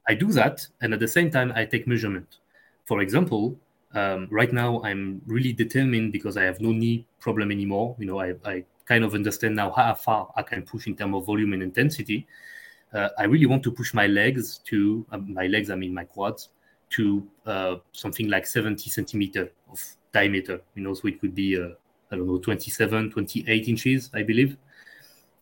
I 0.07 0.13
do 0.13 0.31
that. 0.33 0.67
And 0.81 0.93
at 0.93 0.99
the 0.99 1.07
same 1.07 1.31
time, 1.31 1.51
I 1.55 1.65
take 1.65 1.87
measurement. 1.87 2.37
For 2.91 2.99
example, 2.99 3.57
um, 3.93 4.27
right 4.29 4.51
now 4.51 4.81
I'm 4.83 5.21
really 5.25 5.53
determined 5.53 6.11
because 6.11 6.35
I 6.35 6.43
have 6.43 6.59
no 6.59 6.73
knee 6.73 7.07
problem 7.21 7.49
anymore. 7.49 7.95
You 7.97 8.05
know, 8.05 8.19
I, 8.19 8.33
I 8.43 8.65
kind 8.83 9.05
of 9.05 9.13
understand 9.13 9.55
now 9.55 9.71
how 9.71 9.93
far 9.93 10.29
I 10.35 10.41
can 10.41 10.63
push 10.63 10.87
in 10.87 10.97
terms 10.97 11.15
of 11.15 11.25
volume 11.25 11.53
and 11.53 11.63
intensity. 11.63 12.27
Uh, 12.93 13.07
I 13.17 13.23
really 13.23 13.45
want 13.45 13.63
to 13.63 13.71
push 13.71 13.93
my 13.93 14.07
legs 14.07 14.57
to 14.65 15.05
um, 15.13 15.33
my 15.33 15.47
legs, 15.47 15.69
I 15.69 15.75
mean 15.75 15.93
my 15.93 16.03
quads, 16.03 16.49
to 16.89 17.25
uh, 17.45 17.75
something 17.93 18.27
like 18.27 18.45
70 18.45 18.89
centimeter 18.89 19.49
of 19.71 19.81
diameter. 20.11 20.59
You 20.75 20.83
know, 20.83 20.93
so 20.93 21.07
it 21.07 21.21
could 21.21 21.33
be 21.33 21.57
uh, 21.57 21.69
I 22.11 22.17
don't 22.17 22.27
know 22.27 22.39
27, 22.39 23.09
28 23.09 23.69
inches, 23.69 24.09
I 24.13 24.23
believe. 24.23 24.57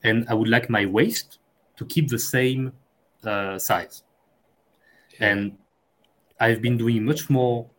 And 0.04 0.30
I 0.30 0.36
would 0.36 0.50
like 0.50 0.70
my 0.70 0.86
waist 0.86 1.40
to 1.78 1.86
keep 1.86 2.10
the 2.10 2.20
same 2.20 2.74
uh, 3.24 3.58
size. 3.58 4.04
And 5.20 5.58
I've 6.40 6.62
been 6.62 6.78
doing 6.78 7.04
much 7.06 7.30
more 7.30 7.70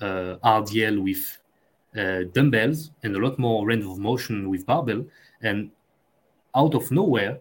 uh, 0.00 0.36
RDL 0.44 1.02
with 1.02 1.38
uh, 1.96 2.24
dumbbells 2.32 2.90
and 3.02 3.16
a 3.16 3.18
lot 3.18 3.38
more 3.38 3.66
range 3.66 3.84
of 3.84 3.98
motion 3.98 4.48
with 4.50 4.66
barbell. 4.66 5.04
And 5.42 5.70
out 6.54 6.74
of 6.74 6.90
nowhere, 6.90 7.40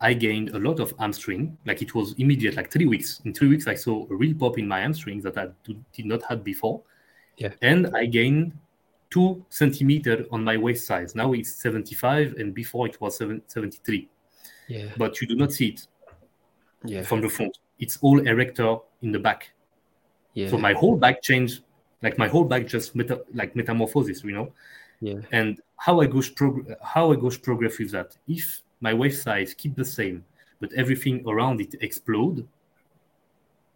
I 0.00 0.14
gained 0.14 0.50
a 0.50 0.58
lot 0.58 0.80
of 0.80 0.94
hamstring. 0.98 1.56
Like 1.66 1.82
it 1.82 1.94
was 1.94 2.14
immediate, 2.18 2.56
like 2.56 2.70
three 2.72 2.86
weeks. 2.86 3.20
In 3.24 3.34
three 3.34 3.48
weeks, 3.48 3.66
I 3.66 3.74
saw 3.74 4.06
a 4.10 4.14
real 4.14 4.34
pop 4.34 4.58
in 4.58 4.66
my 4.66 4.80
hamstrings 4.80 5.22
that 5.24 5.36
I 5.36 5.48
did 5.92 6.06
not 6.06 6.22
have 6.24 6.42
before. 6.42 6.82
Yeah. 7.36 7.52
And 7.62 7.94
I 7.94 8.06
gained 8.06 8.52
two 9.10 9.44
centimeter 9.50 10.24
on 10.30 10.42
my 10.44 10.56
waist 10.56 10.86
size. 10.86 11.14
Now 11.14 11.32
it's 11.32 11.54
75, 11.56 12.34
and 12.38 12.54
before 12.54 12.86
it 12.86 13.00
was 13.00 13.18
seven, 13.18 13.42
73. 13.46 14.08
yeah. 14.68 14.86
But 14.96 15.20
you 15.20 15.26
do 15.26 15.34
not 15.36 15.52
see 15.52 15.68
it 15.68 15.86
Yeah. 16.84 17.02
from 17.02 17.20
the 17.20 17.28
front. 17.28 17.58
It's 17.78 17.98
all 18.02 18.20
erector 18.26 18.76
in 19.02 19.12
the 19.12 19.18
back. 19.18 19.50
Yeah. 20.34 20.48
So 20.48 20.58
my 20.58 20.72
whole 20.72 20.96
back 20.96 21.22
changed, 21.22 21.62
like 22.02 22.18
my 22.18 22.28
whole 22.28 22.44
back 22.44 22.66
just 22.66 22.94
meta, 22.94 23.22
like 23.34 23.54
metamorphosis, 23.56 24.22
you 24.24 24.32
know. 24.32 24.52
Yeah. 25.00 25.20
And 25.32 25.60
how 25.76 26.00
I 26.00 26.06
go 26.06 26.22
prog- 26.36 26.74
how 26.82 27.12
I 27.12 27.16
go 27.16 27.30
progress 27.30 27.78
with 27.78 27.90
that. 27.92 28.16
If 28.28 28.62
my 28.80 28.94
waist 28.94 29.22
size 29.22 29.54
keep 29.54 29.74
the 29.74 29.84
same, 29.84 30.24
but 30.60 30.72
everything 30.74 31.24
around 31.26 31.60
it 31.60 31.74
explode, 31.80 32.46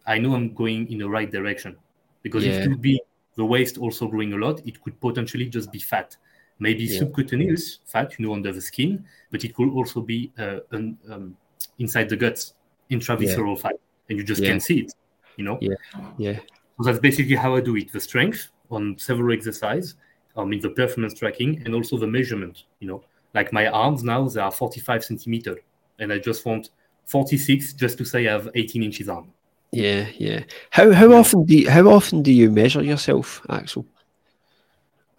I 0.07 0.19
know 0.19 0.35
I'm 0.35 0.53
going 0.55 0.91
in 0.93 0.99
the 0.99 1.09
right 1.09 1.31
direction. 1.31 1.77
Because 2.23 2.45
if 2.45 2.53
Yeah. 2.55 2.63
it 2.65 2.69
would 2.69 2.83
be 2.83 3.01
the 3.37 3.45
waist 3.45 3.79
also 3.79 4.07
growing 4.07 4.33
a 4.33 4.37
lot, 4.37 4.67
it 4.67 4.81
could 4.83 4.99
potentially 5.01 5.47
just 5.47 5.73
be 5.73 5.79
fat. 5.79 6.17
Maybe 6.59 6.85
Yeah. 6.85 7.01
subcutaneous 7.01 7.81
fat, 7.85 8.19
you 8.19 8.27
know, 8.27 8.33
under 8.33 8.53
the 8.53 8.61
skin, 8.61 9.05
but 9.31 9.45
it 9.45 9.55
could 9.55 9.71
also 9.71 10.01
be 10.01 10.31
uh, 10.39 10.61
un, 10.73 10.97
um, 11.11 11.37
inside 11.79 12.09
the 12.09 12.17
guts, 12.17 12.55
intravisceral 12.91 13.59
fat, 13.59 13.77
and 14.09 14.19
you 14.19 14.25
just 14.25 14.41
Yeah. 14.43 14.51
can't 14.51 14.63
see 14.63 14.81
it. 14.81 14.95
You 15.37 15.45
know. 15.45 15.59
Yeah. 15.61 15.75
Yeah. 16.19 16.39
So 16.79 16.85
that's 16.85 16.99
basically 16.99 17.37
how 17.37 17.55
I 17.55 17.61
do 17.61 17.77
it: 17.77 17.93
the 17.93 18.01
strength 18.01 18.49
on 18.71 18.97
several 18.99 19.33
exercise, 19.33 19.95
I 20.37 20.45
mean 20.45 20.61
the 20.61 20.71
performance 20.71 21.15
tracking, 21.15 21.63
and 21.65 21.75
also 21.75 21.97
the 21.97 22.07
measurement. 22.07 22.65
You 22.81 22.89
know, 22.89 23.05
like 23.35 23.53
my 23.53 23.69
arms 23.69 24.03
now 24.03 24.29
they 24.29 24.41
are 24.41 24.51
45 24.51 25.05
centimeter, 25.05 25.61
and 25.99 26.13
I 26.13 26.19
just 26.19 26.45
want 26.45 26.71
46 27.07 27.75
just 27.75 27.99
to 27.99 28.05
say 28.05 28.29
I 28.29 28.33
have 28.33 28.49
18 28.55 28.83
inches 28.83 29.09
arm. 29.09 29.33
Yeah, 29.73 30.07
yeah. 30.19 30.45
How 30.71 30.93
how 30.93 31.13
often 31.13 31.45
do 31.45 31.57
you, 31.57 31.71
how 31.71 31.89
often 31.89 32.23
do 32.23 32.33
you 32.33 32.51
measure 32.51 32.83
yourself, 32.83 33.41
Axel? 33.49 33.87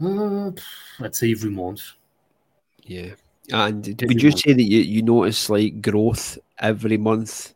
Uh, 0.02 0.52
I'd 1.00 1.16
say 1.16 1.32
every 1.32 1.52
month. 1.52 1.82
Yeah. 2.84 3.12
And 3.52 3.88
Every 3.88 4.08
would 4.08 4.22
you 4.24 4.30
month. 4.30 4.42
say 4.42 4.54
that 4.54 4.64
you, 4.64 4.80
you 4.80 5.02
notice 5.02 5.50
like 5.50 5.82
growth 5.82 6.38
every 6.60 6.98
month? 6.98 7.54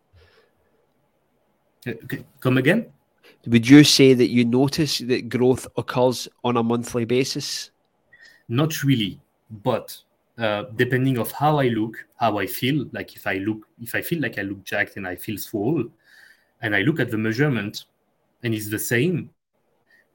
Okay, 1.87 2.23
Come 2.39 2.57
again? 2.57 2.91
Would 3.47 3.67
you 3.67 3.83
say 3.83 4.13
that 4.13 4.29
you 4.29 4.43
notice 4.43 4.97
that 4.99 5.29
growth 5.29 5.65
occurs 5.77 6.27
on 6.43 6.57
a 6.57 6.63
monthly 6.63 7.05
basis? 7.05 7.71
Not 8.49 8.83
really, 8.83 9.19
but 9.63 9.97
uh, 10.37 10.63
depending 10.75 11.17
of 11.17 11.31
how 11.31 11.59
I 11.59 11.67
look, 11.67 12.05
how 12.17 12.37
I 12.37 12.47
feel, 12.47 12.85
like 12.91 13.15
if 13.15 13.25
I 13.27 13.35
look, 13.35 13.67
if 13.81 13.95
I 13.95 14.01
feel 14.01 14.21
like 14.21 14.37
I 14.37 14.41
look 14.41 14.63
jacked 14.63 14.97
and 14.97 15.07
I 15.07 15.15
feel 15.15 15.37
swole, 15.37 15.85
and 16.61 16.75
I 16.75 16.81
look 16.81 16.99
at 16.99 17.11
the 17.11 17.17
measurement, 17.17 17.85
and 18.43 18.53
it's 18.53 18.69
the 18.69 18.79
same, 18.79 19.29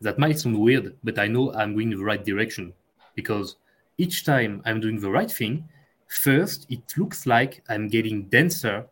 that 0.00 0.18
might 0.18 0.38
sound 0.38 0.59
weird, 0.59 0.94
but 1.03 1.18
I 1.18 1.27
know 1.27 1.53
I'm 1.55 1.74
going 1.74 1.92
in 1.92 1.98
the 1.98 2.05
right 2.05 2.22
direction 2.22 2.72
because 3.14 3.57
each 3.96 4.24
time 4.24 4.61
I'm 4.66 4.81
doing 4.81 5.00
the 5.00 5.11
right 5.11 5.31
thing, 5.31 5.66
first 6.09 6.66
it 6.68 6.83
looks 6.98 7.27
like 7.27 7.62
I'm 7.69 7.88
getting 7.88 8.25
denser, 8.25 8.87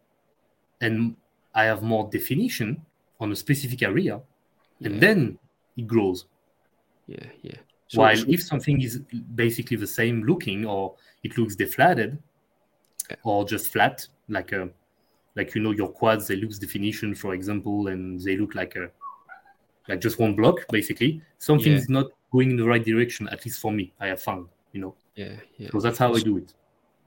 and 0.80 1.16
I 1.54 1.64
have 1.64 1.82
more 1.82 2.08
definition 2.10 2.80
on 3.20 3.32
a 3.32 3.36
specific 3.36 3.82
area, 3.82 4.20
and 4.82 5.00
then 5.00 5.38
it 5.76 5.86
grows. 5.86 6.26
Yeah, 7.06 7.26
yeah. 7.42 7.56
So, 7.88 8.00
While 8.00 8.16
so- 8.16 8.26
if 8.28 8.42
something 8.42 8.80
is 8.80 8.98
basically 9.34 9.76
the 9.76 9.86
same 9.86 10.24
looking, 10.24 10.64
or 10.66 10.94
it 11.22 11.36
looks 11.38 11.54
deflated, 11.56 12.18
Yeah. 13.10 13.16
or 13.24 13.44
just 13.44 13.68
flat, 13.72 14.06
like 14.28 14.52
a, 14.52 14.70
like 15.36 15.54
you 15.54 15.60
know 15.62 15.72
your 15.72 15.88
quads, 15.90 16.26
they 16.28 16.36
lose 16.36 16.58
definition, 16.58 17.14
for 17.14 17.34
example, 17.34 17.88
and 17.88 18.20
they 18.20 18.36
look 18.36 18.54
like 18.54 18.76
a, 18.76 18.90
like 19.88 20.00
just 20.00 20.18
one 20.18 20.34
block, 20.34 20.56
basically. 20.70 21.20
Something 21.38 21.72
Yeah. 21.72 21.78
is 21.78 21.88
not 21.88 22.06
going 22.30 22.50
in 22.50 22.56
the 22.56 22.64
right 22.64 22.82
direction, 22.84 23.28
at 23.28 23.44
least 23.44 23.60
for 23.60 23.72
me. 23.72 23.92
I 24.00 24.06
have 24.08 24.22
found, 24.22 24.48
you 24.72 24.80
know. 24.80 24.94
yeah, 25.16 25.36
yeah. 25.58 25.68
So 25.72 25.80
that's 25.80 25.98
how 25.98 26.14
I 26.14 26.20
do 26.20 26.38
it. 26.38 26.54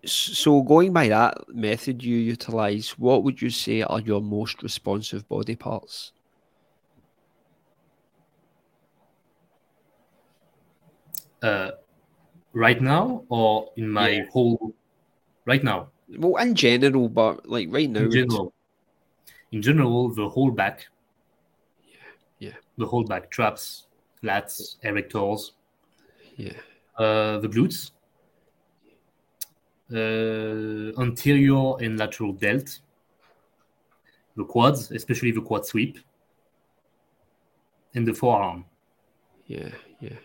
So 0.06 0.62
going 0.62 0.93
by 0.93 1.10
that 1.10 1.49
method 1.49 2.03
you 2.03 2.18
utilize, 2.18 2.91
what 2.97 3.24
would 3.24 3.41
you 3.41 3.49
say 3.49 3.82
are 3.82 3.99
your 3.99 4.22
most 4.22 4.62
responsive 4.64 5.28
body 5.28 5.56
parts? 5.56 6.12
Uh, 11.41 11.72
right 12.53 12.82
now, 12.82 13.26
or 13.30 13.70
in 13.78 13.89
my 13.89 14.10
Yeah. 14.10 14.26
whole, 14.32 14.76
right 15.45 15.64
now, 15.64 15.89
Well, 16.18 16.38
in 16.41 16.56
general, 16.56 17.10
but 17.10 17.47
like 17.49 17.68
right 17.72 17.89
now, 17.89 18.01
in 18.06 18.12
general, 18.12 18.53
in 19.51 19.62
general, 19.62 20.10
the 20.14 20.30
whole 20.30 20.51
back, 20.51 20.88
Yeah. 21.84 21.97
yeah. 22.39 22.53
the 22.78 22.86
whole 22.86 23.03
back 23.03 23.30
traps, 23.32 23.88
lats, 24.24 24.78
erectors, 24.84 25.51
Yeah. 26.38 26.53
uh, 26.97 27.39
the 27.39 27.47
glutes, 27.47 27.91
uh, 29.93 30.99
anterior 31.01 31.77
and 31.79 31.97
lateral 31.99 32.33
delt, 32.33 32.79
the 34.36 34.43
quads, 34.43 34.91
especially 34.91 35.31
the 35.31 35.41
quad 35.41 35.65
sweep, 35.65 35.99
and 37.93 38.07
the 38.07 38.13
forearm. 38.13 38.65
Yeah. 39.47 39.69
Yeah. 39.99 40.17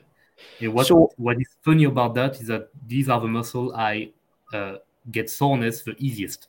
And 0.61 0.73
what 0.75 0.87
So- 0.87 1.13
what 1.17 1.39
is 1.41 1.49
funny 1.63 1.85
about 1.85 2.15
that 2.15 2.41
is 2.41 2.47
that 2.47 2.71
these 2.87 3.09
are 3.09 3.21
the 3.21 3.29
muscle 3.29 3.75
I 3.75 4.13
uh, 4.53 4.77
get 5.11 5.31
soreness 5.31 5.83
the 5.83 5.95
easiest. 5.99 6.49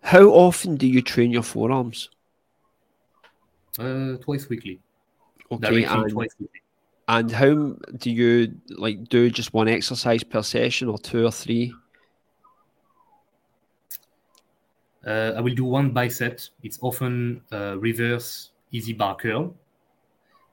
How 0.00 0.24
often 0.30 0.76
do 0.76 0.86
you 0.86 1.02
train 1.02 1.30
your 1.30 1.42
forearms? 1.42 2.08
Uh, 3.78 4.16
twice 4.18 4.48
weekly, 4.48 4.80
Okay. 5.50 5.84
And, 5.84 6.10
twice 6.10 6.34
weekly. 6.38 6.61
And 7.08 7.30
how 7.30 7.76
do 7.96 8.10
you 8.10 8.52
like 8.70 9.08
do 9.08 9.30
just 9.30 9.52
one 9.52 9.68
exercise 9.68 10.22
per 10.22 10.42
session 10.42 10.88
or 10.88 10.98
two 10.98 11.26
or 11.26 11.32
three? 11.32 11.74
Uh, 15.04 15.32
I 15.36 15.40
will 15.40 15.54
do 15.54 15.64
one 15.64 15.90
bicep. 15.90 16.40
It's 16.62 16.78
often 16.80 17.42
uh, 17.52 17.76
reverse 17.78 18.50
easy 18.70 18.92
bar 18.92 19.16
curl 19.16 19.54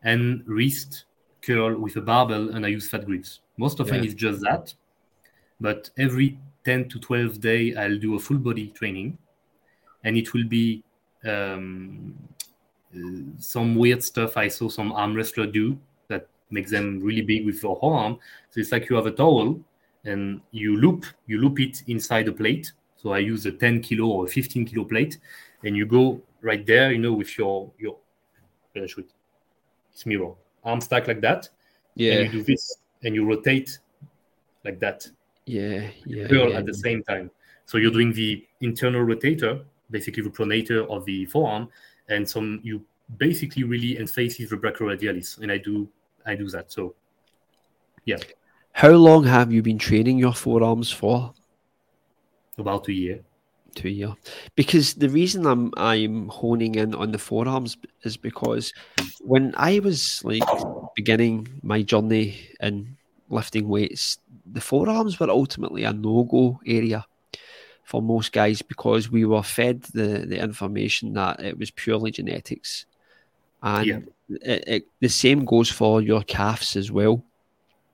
and 0.04 0.44
wrist 0.48 1.06
curl 1.42 1.78
with 1.78 1.96
a 1.98 2.02
barbell, 2.02 2.50
and 2.50 2.66
I 2.66 2.70
use 2.70 2.90
fat 2.90 3.06
grips. 3.06 3.42
Most 3.58 3.80
often 3.80 3.98
Yeah. 3.98 4.04
it's 4.06 4.14
just 4.14 4.42
that, 4.42 4.74
but 5.60 5.90
every 5.98 6.40
10 6.66 6.90
to 6.90 7.00
12 7.00 7.40
day 7.40 7.76
I'll 7.76 8.00
do 8.00 8.16
a 8.16 8.20
full 8.20 8.38
body 8.38 8.68
training, 8.70 9.18
and 10.04 10.18
it 10.18 10.34
will 10.34 10.46
be 10.46 10.84
um, 11.26 12.18
uh, 12.96 13.00
some 13.38 13.76
weird 13.76 14.04
stuff 14.04 14.36
I 14.36 14.48
saw 14.48 14.68
some 14.70 14.92
arm 14.94 15.14
wrestler 15.14 15.46
do 15.46 15.78
makes 16.52 16.72
them 16.72 17.00
really 17.02 17.22
big 17.22 17.46
with 17.46 17.62
your 17.62 17.80
arm. 17.84 18.18
So 18.50 18.60
it's 18.60 18.72
like 18.72 18.90
you 18.90 18.96
have 18.96 19.06
a 19.06 19.12
towel 19.12 19.60
and 20.06 20.42
you 20.52 20.78
loop 20.78 21.06
you 21.28 21.40
loop 21.40 21.60
it 21.60 21.84
inside 21.88 22.28
a 22.28 22.32
plate. 22.32 22.72
So 22.98 23.12
I 23.14 23.20
use 23.20 23.46
a 23.46 23.52
10 23.52 23.82
kilo 23.82 24.08
or 24.08 24.28
15 24.28 24.66
kilo 24.66 24.84
plate, 24.84 25.20
and 25.64 25.76
you 25.76 25.86
go 25.86 26.22
right 26.42 26.66
there, 26.66 26.92
you 26.92 27.00
know, 27.00 27.14
with 27.14 27.38
your 27.38 27.72
your 27.78 27.98
uh, 28.76 28.86
shoot, 28.88 29.10
it's 29.94 30.06
mirror 30.06 30.34
arm 30.64 30.82
stack 30.82 31.08
like 31.08 31.22
that, 31.22 31.50
Yeah. 31.96 32.14
and 32.14 32.34
you 32.34 32.40
do 32.40 32.44
this, 32.44 32.78
and 33.04 33.16
you 33.16 33.26
rotate 33.26 33.80
like 34.66 34.80
that, 34.80 35.08
Yeah. 35.46 35.90
Yeah. 36.06 36.28
curl 36.28 36.50
yeah. 36.50 36.58
at 36.58 36.66
the 36.66 36.74
same 36.74 37.04
time. 37.04 37.32
So 37.66 37.78
you're 37.78 37.92
doing 37.92 38.12
the 38.12 38.46
internal 38.62 39.06
rotator, 39.06 39.64
basically 39.90 40.24
the 40.24 40.30
pronator 40.30 40.86
of 40.90 41.06
the 41.06 41.26
forearm, 41.26 41.70
and 42.10 42.28
some 42.28 42.60
you 42.64 42.84
basically 43.18 43.64
really 43.64 43.98
emphasis 43.98 44.50
the 44.50 44.58
brachioradialis, 44.58 45.40
and 45.42 45.52
I 45.52 45.58
do 45.58 45.88
I 46.30 46.36
do 46.36 46.48
that. 46.50 46.72
So 46.72 46.96
yeah. 48.06 48.18
How 48.72 48.92
long 48.92 49.26
have 49.26 49.52
you 49.52 49.62
been 49.62 49.80
training 49.80 50.20
your 50.20 50.34
forearms 50.34 50.92
for? 50.92 51.34
about 52.60 52.88
a 52.88 52.94
year. 52.94 53.22
Two 53.76 53.90
year. 53.90 54.14
Because 54.56 54.96
the 54.96 55.10
reason 55.10 55.46
I'm 55.46 55.72
I'm 55.78 56.28
honing 56.28 56.76
in 56.76 56.94
on 56.94 57.12
the 57.12 57.18
forearms 57.18 57.78
is 58.04 58.18
because 58.18 58.74
when 59.22 59.54
I 59.58 59.80
was 59.80 60.24
like 60.24 60.44
beginning 60.96 61.48
my 61.64 61.82
journey 61.82 62.36
in 62.60 62.98
lifting 63.30 63.68
weights, 63.68 64.18
the 64.52 64.62
forearms 64.62 65.20
were 65.20 65.30
ultimately 65.30 65.84
a 65.84 65.94
no 65.94 66.24
go 66.24 66.60
area 66.66 67.06
for 67.84 68.02
most 68.02 68.32
guys 68.32 68.62
because 68.62 69.10
we 69.10 69.26
were 69.26 69.44
fed 69.44 69.84
the, 69.94 70.26
the 70.28 70.40
information 70.40 71.14
that 71.14 71.40
it 71.40 71.58
was 71.58 71.72
purely 71.72 72.12
genetics. 72.12 72.86
And 73.62 73.86
Yeah. 73.86 74.00
it, 74.42 74.64
it, 74.68 74.88
the 75.00 75.10
same 75.10 75.46
goes 75.46 75.70
for 75.70 76.02
your 76.02 76.24
calves 76.24 76.76
as 76.76 76.92
well. 76.92 77.24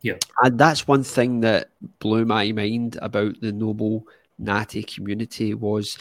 Yeah. 0.02 0.18
And 0.44 0.58
that's 0.60 0.88
one 0.88 1.04
thing 1.04 1.40
that 1.42 1.70
blew 2.00 2.26
my 2.26 2.52
mind 2.52 2.98
about 3.02 3.42
the 3.42 3.52
noble 3.52 4.06
natty 4.38 4.84
community 4.84 5.54
was 5.54 5.98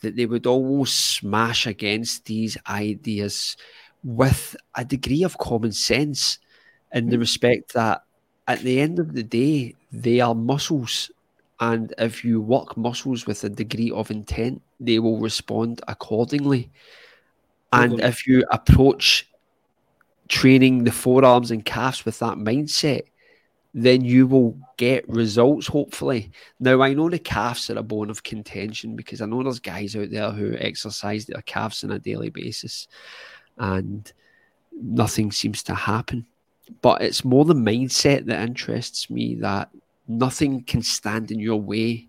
that 0.00 0.16
they 0.16 0.26
would 0.26 0.46
almost 0.46 1.16
smash 1.16 1.66
against 1.66 2.24
these 2.24 2.56
ideas 2.68 3.56
with 4.04 4.56
a 4.76 4.84
degree 4.84 5.22
of 5.22 5.38
common 5.38 5.72
sense 5.72 6.38
in 6.92 7.08
the 7.08 7.16
mm. 7.16 7.20
respect 7.20 7.72
that 7.74 8.02
at 8.48 8.60
the 8.60 8.80
end 8.80 8.98
of 8.98 9.14
the 9.14 9.22
day 9.22 9.74
they 9.92 10.20
are 10.20 10.34
muscles 10.34 11.10
and 11.60 11.94
if 11.98 12.24
you 12.24 12.40
work 12.40 12.76
muscles 12.76 13.26
with 13.26 13.44
a 13.44 13.48
degree 13.48 13.90
of 13.92 14.10
intent 14.10 14.60
they 14.80 14.98
will 14.98 15.20
respond 15.20 15.80
accordingly 15.86 16.68
and 17.72 18.00
if 18.00 18.26
you 18.26 18.44
approach 18.50 19.28
training 20.28 20.84
the 20.84 20.92
forearms 20.92 21.50
and 21.50 21.64
calves 21.64 22.04
with 22.04 22.18
that 22.18 22.38
mindset 22.38 23.02
then 23.74 24.04
you 24.04 24.26
will 24.26 24.58
get 24.76 25.08
results 25.08 25.66
hopefully. 25.66 26.30
Now 26.60 26.82
I 26.82 26.92
know 26.92 27.08
the 27.08 27.18
calves 27.18 27.70
are 27.70 27.78
a 27.78 27.82
bone 27.82 28.10
of 28.10 28.22
contention 28.22 28.96
because 28.96 29.22
I 29.22 29.26
know 29.26 29.42
there's 29.42 29.60
guys 29.60 29.96
out 29.96 30.10
there 30.10 30.30
who 30.30 30.54
exercise 30.58 31.24
their 31.24 31.40
calves 31.42 31.82
on 31.82 31.90
a 31.90 31.98
daily 31.98 32.28
basis 32.28 32.86
and 33.56 34.12
nothing 34.72 35.32
seems 35.32 35.62
to 35.64 35.74
happen. 35.74 36.26
But 36.82 37.00
it's 37.02 37.24
more 37.24 37.44
the 37.44 37.54
mindset 37.54 38.26
that 38.26 38.42
interests 38.42 39.08
me 39.08 39.36
that 39.36 39.70
nothing 40.06 40.64
can 40.64 40.82
stand 40.82 41.30
in 41.30 41.40
your 41.40 41.60
way 41.60 42.08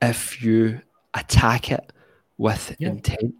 if 0.00 0.42
you 0.42 0.80
attack 1.14 1.70
it 1.70 1.92
with 2.38 2.74
Yeah. 2.78 2.88
intent. 2.90 3.34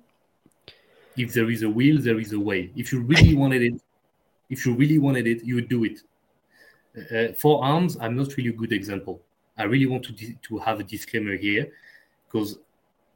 If 1.16 1.32
there 1.32 1.50
is 1.50 1.62
a 1.62 1.70
will, 1.70 1.98
there 2.00 2.20
is 2.20 2.32
a 2.32 2.40
way. 2.40 2.70
If 2.76 2.92
you 2.92 3.00
really 3.02 3.34
wanted 3.42 3.62
it, 3.62 3.80
if 4.50 4.66
you 4.66 4.74
really 4.74 4.98
wanted 4.98 5.26
it, 5.26 5.44
you 5.44 5.56
would 5.56 5.68
do 5.68 5.84
it. 5.84 6.00
Uh, 7.12 7.32
forearms, 7.34 7.96
I'm 8.00 8.16
not 8.16 8.36
really 8.36 8.50
a 8.50 8.52
good 8.54 8.72
example. 8.72 9.20
I 9.58 9.64
really 9.64 9.86
want 9.86 10.04
to 10.04 10.12
di- 10.12 10.38
to 10.42 10.58
have 10.58 10.80
a 10.80 10.82
disclaimer 10.84 11.36
here 11.36 11.70
because 12.26 12.58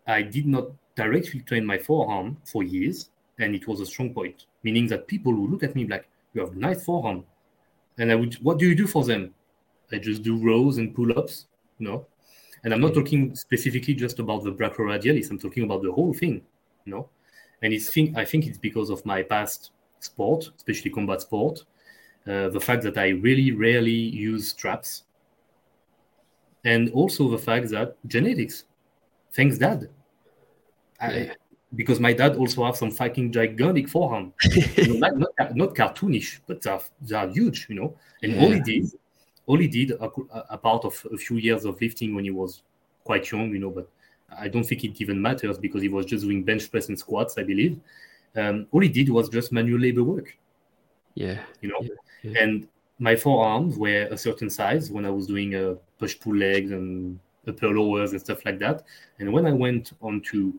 I 0.07 0.23
did 0.23 0.47
not 0.47 0.69
directly 0.97 1.41
train 1.41 1.65
my 1.67 1.79
forearm 1.79 2.37
for 2.45 2.63
years, 2.63 3.11
and 3.39 3.55
it 3.55 3.67
was 3.69 3.81
a 3.81 3.87
strong 3.87 4.13
point. 4.15 4.47
Meaning 4.63 4.89
that 4.89 5.07
people 5.07 5.35
would 5.35 5.51
look 5.51 5.63
at 5.63 5.75
me 5.75 5.87
like, 5.87 6.09
"You 6.35 6.43
have 6.43 6.53
a 6.53 6.57
nice 6.59 6.85
forearm," 6.85 7.25
and 7.99 8.13
I 8.13 8.17
would, 8.17 8.35
"What 8.37 8.59
do 8.59 8.69
you 8.69 8.75
do 8.75 8.87
for 8.87 9.05
them?" 9.05 9.35
I 9.93 9.99
just 9.99 10.23
do 10.23 10.37
rows 10.37 10.79
and 10.79 10.95
pull-ups, 10.95 11.47
you 11.79 11.89
know. 11.89 12.07
And 12.65 12.75
I'm 12.75 12.81
not 12.81 12.95
talking 12.95 13.35
specifically 13.37 13.95
just 13.95 14.19
about 14.21 14.45
the 14.45 14.53
brachioradialis. 14.53 15.31
I'm 15.31 15.39
talking 15.39 15.65
about 15.65 15.83
the 15.83 15.93
whole 15.93 16.15
thing, 16.15 16.43
you 16.85 16.93
know. 16.93 17.09
And 17.63 17.73
it's 17.73 17.91
think 17.91 18.17
I 18.17 18.25
think 18.25 18.47
it's 18.47 18.59
because 18.59 18.91
of 18.91 19.05
my 19.05 19.23
past 19.23 19.71
sport, 20.01 20.51
especially 20.57 20.91
combat 20.91 21.21
sport, 21.21 21.65
uh, 22.27 22.49
the 22.49 22.61
fact 22.61 22.83
that 22.85 22.97
I 22.99 23.09
really 23.09 23.53
rarely 23.53 23.91
use 23.93 24.49
straps, 24.49 25.05
and 26.65 26.91
also 26.91 27.29
the 27.29 27.39
fact 27.39 27.69
that 27.71 27.97
genetics. 28.07 28.65
Thanks, 29.33 29.59
Dad. 29.59 29.89
I, 31.01 31.33
because 31.75 32.01
my 32.01 32.13
dad 32.13 32.37
also 32.37 32.65
have 32.65 32.77
some 32.77 32.91
fucking 32.91 33.33
gigantic 33.33 33.89
forearm, 33.89 34.33
you 34.77 34.99
know, 34.99 35.09
not, 35.09 35.17
not, 35.39 35.57
not 35.57 35.75
cartoonish, 35.75 36.41
but 36.47 36.61
they're, 36.61 36.81
they're 37.01 37.29
huge, 37.29 37.67
you 37.69 37.77
know. 37.77 37.97
And 38.23 38.39
all 38.41 38.51
he 38.51 38.61
did, 38.61 38.87
all 39.47 39.59
he 39.59 39.69
did, 39.69 39.93
a, 39.93 40.11
a 40.51 40.59
part 40.59 40.85
of 40.85 41.07
a 41.13 41.17
few 41.17 41.37
years 41.37 41.65
of 41.65 41.81
lifting 41.81 42.15
when 42.15 42.25
he 42.25 42.31
was 42.31 42.63
quite 43.05 43.31
young, 43.31 43.51
you 43.53 43.61
know, 43.61 43.71
but 43.71 43.89
I 44.39 44.49
don't 44.49 44.65
think 44.65 44.85
it 44.85 45.01
even 45.01 45.21
matters 45.21 45.59
because 45.59 45.83
he 45.83 45.89
was 45.89 46.07
just 46.07 46.25
doing 46.25 46.43
bench 46.45 46.71
press 46.71 46.89
and 46.89 46.99
squats, 46.99 47.37
I 47.39 47.43
believe. 47.43 47.81
Um, 48.37 48.67
all 48.71 48.81
he 48.81 48.89
did 48.89 49.09
was 49.09 49.29
just 49.29 49.53
manual 49.53 49.81
labor 49.81 50.05
work, 50.05 50.37
Yeah. 51.15 51.41
you 51.61 51.69
know. 51.69 51.81
Yeah, 51.83 51.89
yeah. 52.23 52.43
And 52.43 52.69
my 52.99 53.17
forearms 53.17 53.77
were 53.77 54.09
a 54.11 54.17
certain 54.17 54.51
size 54.51 54.91
when 54.91 55.05
I 55.05 55.11
was 55.11 55.27
doing 55.27 55.55
uh, 55.55 55.75
push 55.99 56.19
pull 56.21 56.37
legs 56.37 56.71
and 56.71 57.19
upper 57.49 57.69
lowers 57.69 58.13
and 58.13 58.21
stuff 58.21 58.45
like 58.45 58.59
that. 58.61 58.85
And 59.19 59.33
when 59.33 59.47
I 59.47 59.53
went 59.53 59.93
on 60.01 60.21
to 60.31 60.55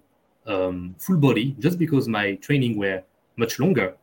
um, 0.48 0.96
full 1.00 1.18
body, 1.18 1.56
just 1.60 1.78
because 1.80 2.08
my 2.08 2.36
training 2.36 2.78
were 2.78 3.04
much 3.38 3.60
longer, 3.60 3.96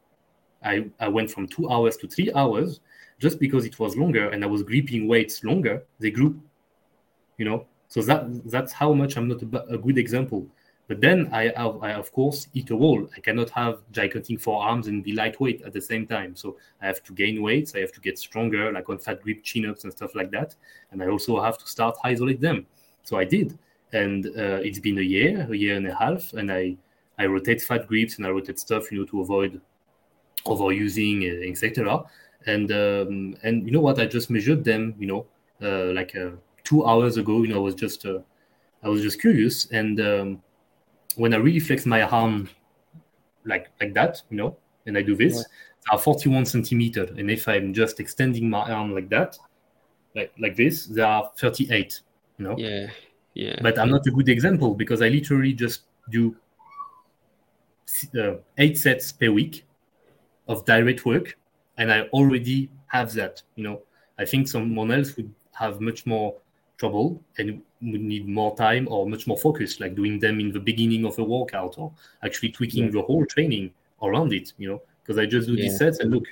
I, 0.64 0.86
I 0.98 1.08
went 1.08 1.30
from 1.30 1.46
two 1.46 1.70
hours 1.70 1.96
to 1.98 2.08
three 2.08 2.32
hours 2.34 2.80
just 3.18 3.38
because 3.38 3.64
it 3.64 3.78
was 3.78 3.96
longer 3.96 4.28
and 4.30 4.44
I 4.44 4.46
was 4.46 4.62
gripping 4.62 5.08
weights 5.08 5.42
longer, 5.44 5.84
they 5.98 6.10
grew, 6.10 6.40
you 7.36 7.44
know. 7.44 7.66
So 7.88 8.02
that 8.02 8.50
that's 8.50 8.72
how 8.72 8.92
much 8.92 9.16
I'm 9.16 9.28
not 9.28 9.42
a, 9.42 9.74
a 9.74 9.78
good 9.78 9.98
example. 9.98 10.46
But 10.88 11.02
then 11.02 11.28
I, 11.32 11.52
have, 11.54 11.82
I 11.82 11.92
of 11.92 12.10
course 12.12 12.48
eat 12.54 12.70
a 12.70 12.76
wall. 12.76 13.06
I 13.14 13.20
cannot 13.20 13.50
have 13.50 13.80
gigantic 13.92 14.40
forearms 14.40 14.86
and 14.86 15.04
be 15.04 15.12
lightweight 15.12 15.60
at 15.62 15.74
the 15.74 15.82
same 15.82 16.06
time. 16.06 16.34
So 16.34 16.56
I 16.80 16.86
have 16.86 17.02
to 17.04 17.12
gain 17.12 17.42
weights. 17.42 17.74
I 17.74 17.80
have 17.80 17.92
to 17.92 18.00
get 18.00 18.18
stronger, 18.18 18.72
like 18.72 18.88
on 18.88 18.98
fat 18.98 19.22
grip 19.22 19.42
chin 19.42 19.68
ups 19.68 19.84
and 19.84 19.92
stuff 19.92 20.14
like 20.14 20.30
that. 20.30 20.54
And 20.90 21.02
I 21.02 21.08
also 21.08 21.40
have 21.42 21.58
to 21.58 21.66
start 21.66 21.96
isolate 22.04 22.40
them. 22.40 22.66
So 23.02 23.18
I 23.18 23.24
did, 23.24 23.58
and 23.92 24.26
uh, 24.26 24.60
it's 24.64 24.78
been 24.78 24.98
a 24.98 25.02
year, 25.02 25.46
a 25.50 25.56
year 25.56 25.76
and 25.76 25.86
a 25.86 25.94
half, 25.94 26.32
and 26.32 26.50
I 26.50 26.76
I 27.18 27.26
rotate 27.26 27.60
fat 27.60 27.86
grips 27.86 28.16
and 28.16 28.26
I 28.26 28.30
rotate 28.30 28.58
stuff, 28.58 28.90
you 28.90 29.00
know, 29.00 29.04
to 29.06 29.20
avoid 29.20 29.60
overusing, 30.46 31.22
uh, 31.22 31.50
etc. 31.50 32.04
And 32.46 32.70
um, 32.72 33.36
and 33.42 33.66
you 33.66 33.72
know 33.72 33.80
what? 33.80 33.98
I 33.98 34.06
just 34.06 34.30
measured 34.30 34.64
them, 34.64 34.94
you 34.98 35.06
know, 35.06 35.26
uh, 35.62 35.92
like 35.92 36.16
uh, 36.16 36.30
two 36.68 36.84
hours 36.86 37.16
ago. 37.16 37.42
You 37.42 37.48
know, 37.48 37.56
I 37.56 37.60
was 37.60 37.74
just 37.74 38.04
uh, 38.04 38.20
I 38.82 38.88
was 38.88 39.02
just 39.02 39.20
curious, 39.20 39.66
and 39.70 40.00
um, 40.00 40.42
when 41.16 41.32
I 41.32 41.38
really 41.38 41.60
flex 41.60 41.86
my 41.86 42.02
arm 42.02 42.48
like 43.44 43.68
like 43.80 43.94
that, 43.94 44.22
you 44.30 44.36
know, 44.36 44.56
and 44.86 44.96
I 44.98 45.02
do 45.02 45.16
this, 45.16 45.36
yeah. 45.36 45.94
are 45.94 45.98
41 45.98 46.44
centimeter. 46.46 47.04
And 47.16 47.30
if 47.30 47.48
I'm 47.48 47.72
just 47.72 48.00
extending 48.00 48.50
my 48.50 48.70
arm 48.70 48.94
like 48.94 49.08
that, 49.08 49.38
like 50.14 50.32
like 50.38 50.56
this, 50.56 50.86
they 50.86 51.02
are 51.02 51.30
38. 51.38 52.00
You 52.38 52.44
know. 52.44 52.56
Yeah. 52.58 52.88
Yeah. 53.34 53.56
But 53.62 53.78
I'm 53.78 53.90
not 53.90 54.06
a 54.06 54.10
good 54.10 54.28
example 54.28 54.74
because 54.74 55.00
I 55.00 55.08
literally 55.08 55.52
just 55.52 55.82
do 56.10 56.36
uh, 58.18 58.34
eight 58.58 58.76
sets 58.76 59.12
per 59.12 59.30
week 59.30 59.64
of 60.48 60.64
direct 60.64 61.06
work, 61.06 61.38
and 61.78 61.90
I 61.92 62.02
already 62.12 62.70
have 62.88 63.12
that. 63.14 63.42
You 63.56 63.64
know, 63.64 63.82
I 64.18 64.24
think 64.24 64.48
someone 64.48 64.90
else 64.90 65.16
would 65.16 65.32
have 65.52 65.80
much 65.80 66.04
more 66.06 66.36
trouble 66.78 67.22
and 67.38 67.60
would 67.82 68.00
need 68.00 68.26
more 68.26 68.56
time 68.56 68.88
or 68.90 69.08
much 69.08 69.26
more 69.26 69.36
focus, 69.36 69.80
like 69.80 69.94
doing 69.94 70.18
them 70.18 70.40
in 70.40 70.52
the 70.52 70.60
beginning 70.60 71.04
of 71.04 71.18
a 71.18 71.24
workout 71.24 71.76
or 71.78 71.92
actually 72.22 72.50
tweaking 72.50 72.84
yeah. 72.84 72.90
the 72.90 73.02
whole 73.02 73.26
training 73.26 73.70
around 74.02 74.32
it. 74.32 74.52
You 74.58 74.70
know, 74.70 74.82
because 75.02 75.18
I 75.18 75.26
just 75.26 75.48
do 75.48 75.54
yeah. 75.54 75.62
these 75.62 75.78
sets 75.78 75.98
and 75.98 76.10
look. 76.10 76.24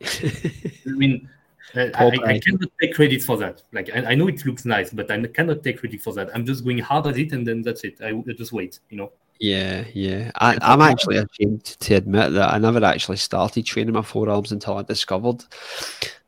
I 0.04 0.90
mean, 0.90 1.28
I, 1.74 1.90
I, 1.94 2.38
cannot 2.38 2.70
take 2.80 2.94
credit 2.94 3.22
for 3.22 3.36
that. 3.38 3.62
Like 3.72 3.90
I, 3.94 4.10
I, 4.10 4.14
know 4.14 4.28
it 4.28 4.44
looks 4.44 4.64
nice, 4.64 4.90
but 4.90 5.10
I 5.10 5.22
cannot 5.26 5.62
take 5.62 5.80
credit 5.80 6.02
for 6.02 6.12
that. 6.14 6.30
I'm 6.34 6.44
just 6.44 6.64
going 6.64 6.78
hard 6.78 7.06
at 7.06 7.18
it, 7.18 7.32
and 7.32 7.46
then 7.46 7.62
that's 7.62 7.84
it. 7.84 7.98
I, 8.02 8.10
I 8.10 8.32
just 8.36 8.52
wait. 8.52 8.80
You 8.90 8.98
know. 8.98 9.12
Yeah, 9.40 9.84
yeah. 9.92 10.30
I, 10.36 10.58
I'm 10.62 10.80
actually 10.80 11.16
ashamed 11.16 11.64
to 11.64 11.94
admit 11.94 12.32
that 12.34 12.52
I 12.52 12.58
never 12.58 12.84
actually 12.84 13.16
started 13.16 13.66
training 13.66 13.94
my 13.94 14.02
forearms 14.02 14.52
until 14.52 14.78
I 14.78 14.82
discovered 14.82 15.44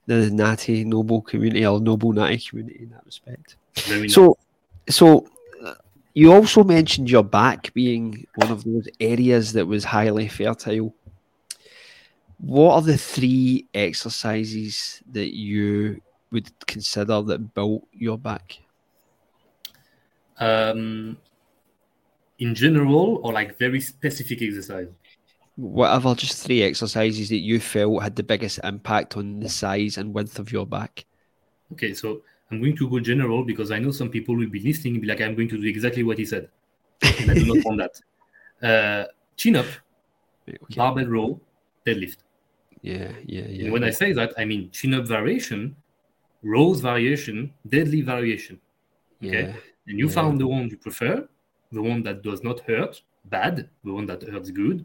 the 0.07 0.31
natty 0.31 0.85
noble 0.85 1.21
community 1.21 1.67
or 1.67 1.81
noble 1.81 2.13
natty 2.13 2.39
community 2.39 2.83
in 2.83 2.91
that 2.91 3.05
respect. 3.05 3.57
So, 4.09 4.39
so 4.89 5.27
uh, 5.63 5.75
you 6.15 6.33
also 6.33 6.65
mentioned 6.65 7.11
your 7.11 7.25
back 7.25 7.75
being 7.75 8.27
one 8.37 8.51
of 8.51 8.65
those 8.65 8.89
areas 9.01 9.53
that 9.53 9.67
was 9.67 9.85
highly 9.85 10.29
fertile. 10.29 10.95
What 12.39 12.75
are 12.75 12.83
the 12.83 12.99
three 12.99 13.67
exercises 13.75 15.03
that 15.13 15.35
you 15.35 16.01
would 16.31 16.51
consider 16.67 17.23
that 17.23 17.55
built 17.55 17.87
your 17.93 18.19
back? 18.19 18.59
Um, 20.39 21.17
in 22.39 22.55
general, 22.55 23.21
or 23.23 23.33
like 23.33 23.59
very 23.59 23.81
specific 23.81 24.43
exercise? 24.43 24.89
Whatever, 25.57 26.15
just 26.15 26.45
three 26.45 26.63
exercises 26.63 27.31
that 27.31 27.39
you 27.39 27.61
felt 27.61 28.03
had 28.03 28.15
the 28.15 28.23
biggest 28.23 28.61
impact 28.63 29.17
on 29.17 29.41
the 29.41 29.49
size 29.49 29.97
and 29.97 30.15
width 30.15 30.39
of 30.39 30.53
your 30.53 30.67
back. 30.67 31.07
Okay, 31.73 31.95
so 31.95 32.23
I'm 32.51 32.61
going 32.61 32.77
to 32.77 32.89
go 32.89 33.01
general 33.01 33.43
because 33.43 33.71
I 33.71 33.79
know 33.79 33.91
some 33.91 34.11
people 34.11 34.37
will 34.37 34.49
be 34.49 34.61
listening 34.61 34.95
and 34.95 35.03
be 35.03 35.09
like, 35.09 35.21
I'm 35.21 35.35
going 35.35 35.49
to 35.49 35.61
do 35.61 35.67
exactly 35.67 36.03
what 36.03 36.19
he 36.19 36.27
said. 36.27 36.49
And 37.03 37.31
I 37.31 37.35
do 37.35 37.47
not 37.47 37.65
want 37.65 37.79
that. 37.79 38.01
Uh, 38.63 39.05
chin 39.37 39.55
up, 39.55 39.67
okay. 40.49 40.77
barbell 40.77 41.05
row, 41.05 41.41
deadlift. 41.87 42.17
Yeah, 42.81 43.11
yeah, 43.27 43.45
yeah. 43.51 43.65
And 43.65 43.73
when. 43.75 43.85
I 43.85 43.91
say 43.91 44.15
that, 44.15 44.33
I 44.39 44.47
mean 44.47 44.71
chin 44.71 44.95
up 44.95 45.07
variation, 45.07 45.77
rows 46.43 46.81
variation, 46.81 47.53
deadlift 47.69 48.07
variation. 48.07 48.59
Okay. 49.23 49.49
Yeah, 49.49 49.53
and 49.89 49.99
you 49.99 50.09
yeah. 50.09 50.15
found 50.15 50.41
the 50.41 50.47
one 50.47 50.71
you 50.71 50.79
prefer, 50.79 51.29
the 51.71 51.83
one 51.83 52.03
that 52.05 52.23
does 52.23 52.43
not 52.43 52.61
hurt 52.61 53.03
bad, 53.27 53.69
the 53.85 53.93
one 53.93 54.07
that 54.07 54.23
hurts 54.23 54.51
good, 54.51 54.85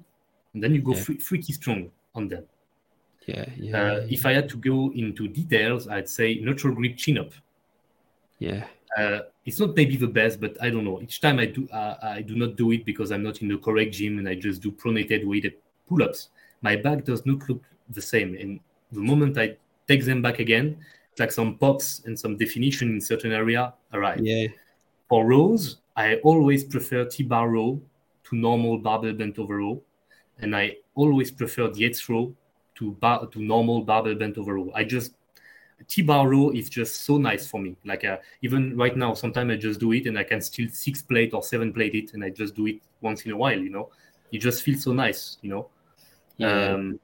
and 0.54 0.64
then 0.64 0.74
you 0.74 0.82
go 0.82 0.94
yeah. 0.94 1.04
freaky 1.20 1.54
strong 1.54 1.92
on 2.16 2.28
them. 2.28 2.44
Yeah, 3.28 3.46
yeah, 3.56 3.82
uh, 3.82 3.96
yeah, 4.00 4.08
If 4.10 4.26
I 4.26 4.34
had 4.34 4.50
to 4.50 4.58
go 4.58 4.92
into 4.94 5.28
details, 5.28 5.88
I'd 5.88 6.10
say 6.10 6.36
neutral 6.36 6.74
grip 6.74 6.98
chin 6.98 7.18
up. 7.18 7.32
Yeah. 8.40 8.66
Uh, 8.98 9.20
it's 9.46 9.60
not 9.60 9.76
maybe 9.76 9.96
the 9.96 10.08
best, 10.08 10.42
but 10.42 10.58
I 10.62 10.70
don't 10.70 10.84
know. 10.84 11.02
Each 11.02 11.22
time 11.22 11.40
I 11.40 11.46
do, 11.46 11.68
uh, 11.70 11.96
I 12.02 12.22
do 12.22 12.36
not 12.36 12.56
do 12.56 12.72
it 12.72 12.84
because 12.84 13.12
I'm 13.12 13.24
not 13.24 13.42
in 13.42 13.48
the 13.48 13.58
correct 13.58 13.94
gym 13.94 14.18
and 14.18 14.28
I 14.28 14.36
just 14.36 14.62
do 14.62 14.72
pronated 14.72 15.26
weighted 15.26 15.54
pull-ups. 15.88 16.30
My 16.62 16.76
back 16.76 17.06
does 17.06 17.26
not 17.26 17.48
look 17.48 17.64
the 17.90 18.02
same, 18.02 18.36
and 18.36 18.60
the 18.92 19.00
moment 19.00 19.38
I 19.38 19.58
take 19.88 20.06
them 20.06 20.22
back 20.22 20.40
again, 20.40 20.78
it's 21.12 21.20
like 21.20 21.32
some 21.32 21.58
pops 21.58 22.02
and 22.06 22.20
some 22.20 22.38
definition 22.38 22.90
in 22.90 23.02
certain 23.02 23.32
area 23.32 23.74
arrive. 23.94 24.20
Yeah. 24.22 24.48
For 25.10 25.26
rows, 25.26 25.78
I 25.96 26.16
always 26.18 26.64
prefer 26.64 27.06
T-bar 27.06 27.50
row 27.50 27.82
to 28.26 28.36
normal 28.36 28.78
barbell 28.78 29.14
bent 29.14 29.40
over 29.40 29.58
row, 29.58 29.82
and 30.42 30.56
I 30.56 30.78
always 30.96 31.32
prefer 31.32 31.68
the 31.70 31.86
X 31.86 32.10
row 32.10 32.34
to 32.76 32.92
bar 32.94 33.28
to 33.28 33.42
normal 33.42 33.82
barbell 33.82 34.16
bent 34.16 34.38
over 34.38 34.56
row. 34.56 34.72
I 34.74 34.84
just 34.84 35.14
T-bar 35.88 36.30
row 36.30 36.52
is 36.52 36.70
just 36.70 37.02
so 37.06 37.18
nice 37.18 37.48
for 37.48 37.60
me. 37.60 37.76
Like 37.84 38.06
uh, 38.06 38.18
even 38.42 38.78
right 38.78 38.96
now, 38.96 39.14
sometimes 39.14 39.52
I 39.52 39.56
just 39.56 39.80
do 39.80 39.94
it 39.94 40.06
and 40.06 40.18
I 40.18 40.24
can 40.24 40.42
still 40.42 40.68
six 40.70 41.02
plate 41.02 41.34
or 41.34 41.44
seven 41.44 41.74
plate 41.74 41.96
it, 41.96 42.14
and 42.14 42.24
I 42.24 42.30
just 42.30 42.56
do 42.56 42.68
it 42.68 42.82
once 43.02 43.26
in 43.26 43.32
a 43.32 43.38
while. 43.38 43.58
You 43.58 43.70
know, 43.70 43.90
it 44.32 44.40
just 44.40 44.64
feels 44.64 44.84
so 44.84 44.94
nice. 44.94 45.38
You 45.42 45.50
know. 45.50 45.70
Yeah. 46.38 46.74
Um, 46.74 47.00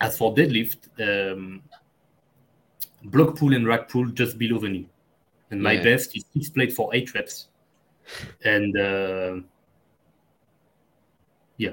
as 0.00 0.18
for 0.18 0.34
deadlift, 0.34 0.88
um, 1.00 1.62
block 3.04 3.36
pull 3.36 3.54
and 3.54 3.66
rack 3.66 3.88
pull 3.88 4.06
just 4.06 4.38
below 4.38 4.58
the 4.58 4.68
knee, 4.68 4.88
and 5.50 5.62
my 5.62 5.72
yeah. 5.72 5.82
best 5.84 6.16
is 6.16 6.24
six 6.32 6.50
plate 6.50 6.72
for 6.72 6.92
eight 6.94 7.14
reps 7.14 7.48
and 8.44 8.78
uh, 8.78 9.36
yeah, 11.56 11.70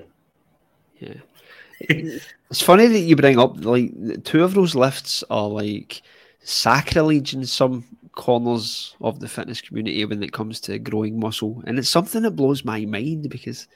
yeah. 1.02 2.20
it's 2.50 2.62
funny 2.62 2.88
that 2.88 3.00
you 3.00 3.16
bring 3.16 3.40
up 3.40 3.64
like 3.66 3.92
two 4.24 4.44
of 4.44 4.54
those 4.54 4.76
lifts 4.76 5.24
are 5.30 5.48
like 5.48 6.02
sacrilege 6.44 7.34
in 7.34 7.46
some 7.46 7.84
corners 8.14 8.96
of 9.02 9.20
the 9.20 9.28
fitness 9.28 9.62
community 9.62 10.04
when 10.06 10.22
it 10.22 10.34
comes 10.34 10.60
to 10.62 10.78
growing 10.80 11.20
muscle, 11.20 11.62
and 11.66 11.80
it's 11.80 11.90
something 11.90 12.22
that 12.22 12.32
blows 12.32 12.64
my 12.64 12.86
mind 12.86 13.30
because 13.30 13.68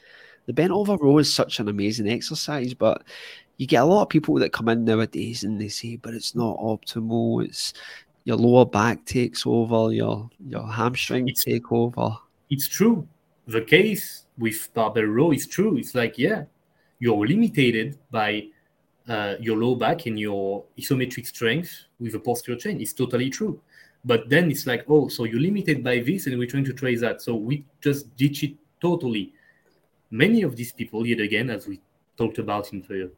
the 0.46 0.52
bent 0.52 0.70
over 0.70 0.96
row 0.96 1.18
is 1.18 1.32
such 1.32 1.58
an 1.58 1.68
amazing 1.68 2.08
exercise, 2.08 2.74
but 2.74 3.02
you 3.56 3.66
get 3.66 3.82
a 3.82 3.86
lot 3.86 4.02
of 4.02 4.08
people 4.08 4.34
that 4.36 4.52
come 4.52 4.68
in 4.68 4.84
nowadays 4.84 5.42
and 5.42 5.60
they 5.60 5.68
say, 5.68 5.96
but 5.96 6.14
it's 6.14 6.34
not 6.34 6.58
optimal. 6.58 7.44
It's 7.44 7.72
your 8.24 8.36
lower 8.36 8.66
back 8.66 9.04
takes 9.06 9.46
over, 9.46 9.92
your 9.92 10.28
your 10.46 10.70
hamstring 10.70 11.28
take 11.44 11.72
over 11.72 12.16
it's 12.50 12.68
true. 12.68 13.06
The 13.46 13.62
case 13.62 14.24
with 14.38 14.68
barbell 14.74 15.04
row 15.04 15.32
is 15.32 15.46
true. 15.46 15.76
It's 15.76 15.94
like, 15.94 16.18
yeah, 16.18 16.44
you're 16.98 17.26
limited 17.26 17.98
by 18.10 18.48
uh, 19.08 19.34
your 19.40 19.56
low 19.56 19.74
back 19.74 20.06
and 20.06 20.18
your 20.18 20.64
isometric 20.78 21.26
strength 21.26 21.84
with 22.00 22.14
a 22.14 22.18
posterior 22.18 22.58
chain. 22.58 22.80
It's 22.80 22.92
totally 22.92 23.30
true. 23.30 23.60
But 24.04 24.28
then 24.28 24.50
it's 24.50 24.66
like, 24.66 24.84
oh, 24.88 25.08
so 25.08 25.24
you're 25.24 25.40
limited 25.40 25.82
by 25.82 26.00
this 26.00 26.26
and 26.26 26.38
we're 26.38 26.48
trying 26.48 26.64
to 26.64 26.72
trace 26.72 27.00
that. 27.00 27.22
So 27.22 27.34
we 27.34 27.64
just 27.80 28.14
ditch 28.16 28.44
it 28.44 28.54
totally. 28.80 29.32
Many 30.10 30.42
of 30.42 30.56
these 30.56 30.72
people, 30.72 31.06
yet 31.06 31.20
again, 31.20 31.50
as 31.50 31.66
we 31.66 31.80
talked 32.16 32.38
about 32.38 32.72
in 32.72 32.82
the 32.82 33.10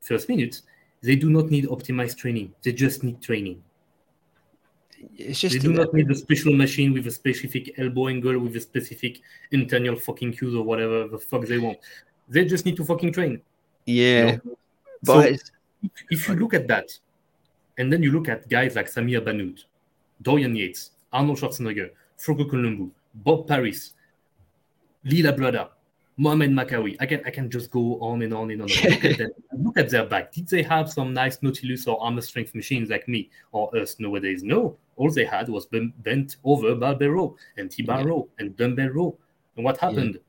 first 0.00 0.28
minutes, 0.28 0.62
they 1.02 1.16
do 1.16 1.30
not 1.30 1.46
need 1.50 1.66
optimized 1.66 2.16
training. 2.16 2.54
They 2.62 2.72
just 2.72 3.02
need 3.02 3.20
training 3.20 3.62
it's 5.16 5.40
just 5.40 5.54
they 5.54 5.58
do 5.58 5.72
not 5.72 5.92
need 5.94 6.10
a 6.10 6.14
special 6.14 6.52
machine 6.54 6.92
with 6.92 7.06
a 7.06 7.10
specific 7.10 7.78
elbow 7.78 8.08
angle 8.08 8.38
with 8.38 8.56
a 8.56 8.60
specific 8.60 9.20
internal 9.50 9.96
fucking 9.96 10.32
cues 10.32 10.54
or 10.54 10.64
whatever 10.64 11.08
the 11.08 11.18
fuck 11.18 11.46
they 11.46 11.58
want. 11.58 11.78
They 12.28 12.44
just 12.44 12.64
need 12.66 12.76
to 12.76 12.84
fucking 12.84 13.12
train. 13.12 13.40
Yeah, 13.86 14.26
you 14.26 14.40
know? 14.44 14.58
but 15.02 15.40
so 15.40 15.46
if 16.10 16.28
you 16.28 16.34
look 16.34 16.54
at 16.54 16.68
that, 16.68 16.90
and 17.78 17.92
then 17.92 18.02
you 18.02 18.12
look 18.12 18.28
at 18.28 18.48
guys 18.48 18.74
like 18.76 18.90
Samir 18.90 19.24
Bannout, 19.24 19.64
Dorian 20.22 20.54
Yates, 20.54 20.90
Arnold 21.12 21.38
Schwarzenegger, 21.38 21.90
Franco 22.16 22.44
Columbu, 22.44 22.90
Bob 23.14 23.46
Paris, 23.46 23.94
Lee 25.04 25.22
Labrada, 25.22 25.70
Mohamed 26.16 26.50
Makkawy. 26.50 26.96
I 26.98 27.06
can 27.06 27.22
I 27.24 27.30
can 27.30 27.48
just 27.48 27.70
go 27.70 27.98
on 28.00 28.22
and 28.22 28.34
on 28.34 28.50
and 28.50 28.62
on. 28.62 28.68
look, 28.68 29.04
at 29.04 29.18
them, 29.18 29.30
look 29.64 29.78
at 29.78 29.88
their 29.88 30.04
back. 30.04 30.32
Did 30.32 30.48
they 30.48 30.62
have 30.62 30.90
some 30.90 31.14
nice 31.14 31.38
Nautilus 31.42 31.86
or 31.86 32.04
Hammer 32.04 32.20
Strength 32.20 32.56
machines 32.56 32.90
like 32.90 33.06
me 33.06 33.30
or 33.52 33.74
us 33.76 33.96
nowadays? 34.00 34.42
No. 34.42 34.76
All 34.96 35.10
they 35.10 35.24
had 35.24 35.48
was 35.48 35.66
bent 35.66 36.36
over 36.42 36.74
barbell 36.74 37.10
row 37.10 37.36
and 37.56 37.70
T-bar 37.70 38.00
yeah. 38.00 38.06
row 38.06 38.28
and 38.40 38.56
dumbbell 38.56 38.88
row. 38.88 39.18
And 39.54 39.64
what 39.64 39.78
happened? 39.78 40.14
Yeah. 40.14 40.20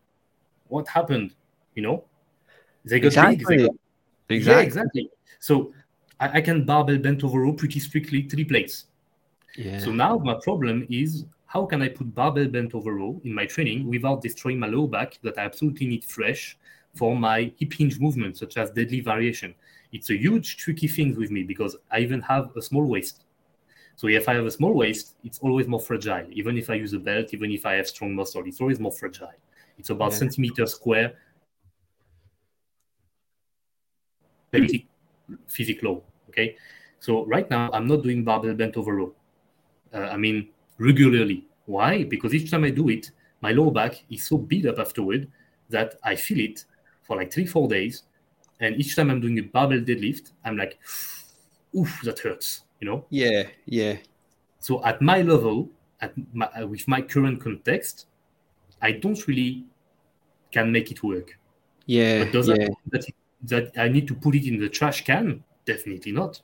What 0.67 0.87
happened? 0.87 1.33
You 1.79 1.85
know, 1.87 2.03
they 2.83 2.99
got 2.99 3.07
exactly. 3.07 3.57
big. 3.57 3.67
They 4.27 4.39
got... 4.39 4.39
Exactly. 4.39 4.51
Yeah, 4.51 4.59
exactly. 4.59 5.09
So 5.39 5.71
I, 6.19 6.39
I 6.39 6.41
can 6.41 6.65
barbell 6.65 6.97
bent 6.97 7.23
over 7.23 7.39
row 7.39 7.53
pretty 7.53 7.79
strictly 7.79 8.23
three 8.23 8.43
plates. 8.43 8.87
Yeah. 9.55 9.79
So 9.79 9.91
now 9.93 10.17
my 10.17 10.35
problem 10.43 10.85
is 10.89 11.23
how 11.45 11.65
can 11.65 11.81
I 11.81 11.87
put 11.87 12.13
barbell 12.13 12.49
bent 12.49 12.75
over 12.75 12.95
row 12.95 13.21
in 13.23 13.33
my 13.33 13.45
training 13.45 13.87
without 13.87 14.21
destroying 14.21 14.59
my 14.59 14.67
low 14.67 14.87
back 14.87 15.19
that 15.23 15.37
I 15.37 15.43
absolutely 15.45 15.87
need 15.87 16.03
fresh 16.03 16.57
for 16.95 17.15
my 17.15 17.53
hip 17.57 17.71
hinge 17.71 17.97
movement, 17.97 18.35
such 18.35 18.57
as 18.57 18.71
deadlift 18.71 19.05
variation? 19.05 19.55
It's 19.93 20.09
a 20.09 20.17
huge 20.17 20.57
tricky 20.57 20.89
thing 20.89 21.15
with 21.15 21.31
me 21.31 21.43
because 21.43 21.77
I 21.89 21.99
even 21.99 22.19
have 22.23 22.51
a 22.57 22.61
small 22.61 22.83
waist. 22.83 23.23
So 23.95 24.07
if 24.07 24.27
I 24.27 24.33
have 24.33 24.45
a 24.45 24.51
small 24.51 24.73
waist, 24.73 25.15
it's 25.23 25.39
always 25.39 25.67
more 25.67 25.79
fragile. 25.79 26.27
Even 26.31 26.57
if 26.57 26.69
I 26.69 26.73
use 26.73 26.91
a 26.91 26.99
belt, 26.99 27.33
even 27.33 27.51
if 27.51 27.65
I 27.65 27.75
have 27.75 27.87
strong 27.87 28.13
muscle, 28.15 28.43
it's 28.45 28.59
always 28.59 28.81
more 28.81 28.91
fragile. 28.91 29.39
It's 29.77 29.91
about 29.91 30.11
yeah. 30.11 30.17
centimeter 30.17 30.65
square 30.65 31.13
physical 35.47 35.89
low. 35.89 36.03
Okay. 36.29 36.55
So 36.99 37.25
right 37.25 37.49
now 37.49 37.69
I'm 37.71 37.87
not 37.87 38.03
doing 38.03 38.23
barbell 38.23 38.53
bent 38.53 38.77
over 38.77 38.95
row. 38.95 39.13
Uh, 39.93 40.09
I 40.11 40.17
mean, 40.17 40.49
regularly. 40.77 41.45
Why? 41.65 42.03
Because 42.03 42.33
each 42.33 42.51
time 42.51 42.63
I 42.63 42.71
do 42.71 42.89
it, 42.89 43.11
my 43.41 43.51
lower 43.51 43.71
back 43.71 44.03
is 44.09 44.25
so 44.25 44.37
beat 44.37 44.65
up 44.65 44.79
afterward 44.79 45.29
that 45.69 45.95
I 46.03 46.15
feel 46.15 46.39
it 46.39 46.65
for 47.03 47.15
like 47.15 47.31
three, 47.31 47.45
four 47.45 47.67
days. 47.67 48.03
And 48.59 48.75
each 48.75 48.95
time 48.95 49.09
I'm 49.09 49.21
doing 49.21 49.39
a 49.39 49.43
barbell 49.43 49.79
deadlift, 49.79 50.31
I'm 50.43 50.57
like, 50.57 50.79
oof, 51.75 52.01
that 52.03 52.19
hurts, 52.19 52.63
you 52.81 52.87
know? 52.89 53.05
Yeah, 53.09 53.43
yeah. 53.65 53.97
So 54.59 54.83
at 54.83 55.01
my 55.01 55.21
level, 55.21 55.69
at 56.01 56.13
my, 56.33 56.47
uh, 56.47 56.67
with 56.67 56.87
my 56.87 57.01
current 57.01 57.41
context, 57.41 58.07
I 58.81 58.91
don't 58.91 59.25
really 59.27 59.65
can 60.51 60.71
make 60.71 60.91
it 60.91 61.01
work. 61.03 61.37
Yeah. 61.85 62.23
But 62.23 62.33
does 62.33 62.47
yeah. 62.49 62.55
that 62.55 62.59
mean 62.59 62.75
that, 62.91 63.05
that 63.43 63.71
I 63.77 63.87
need 63.87 64.07
to 64.07 64.15
put 64.15 64.35
it 64.35 64.47
in 64.47 64.59
the 64.59 64.69
trash 64.69 65.03
can? 65.05 65.43
Definitely 65.65 66.11
not. 66.11 66.41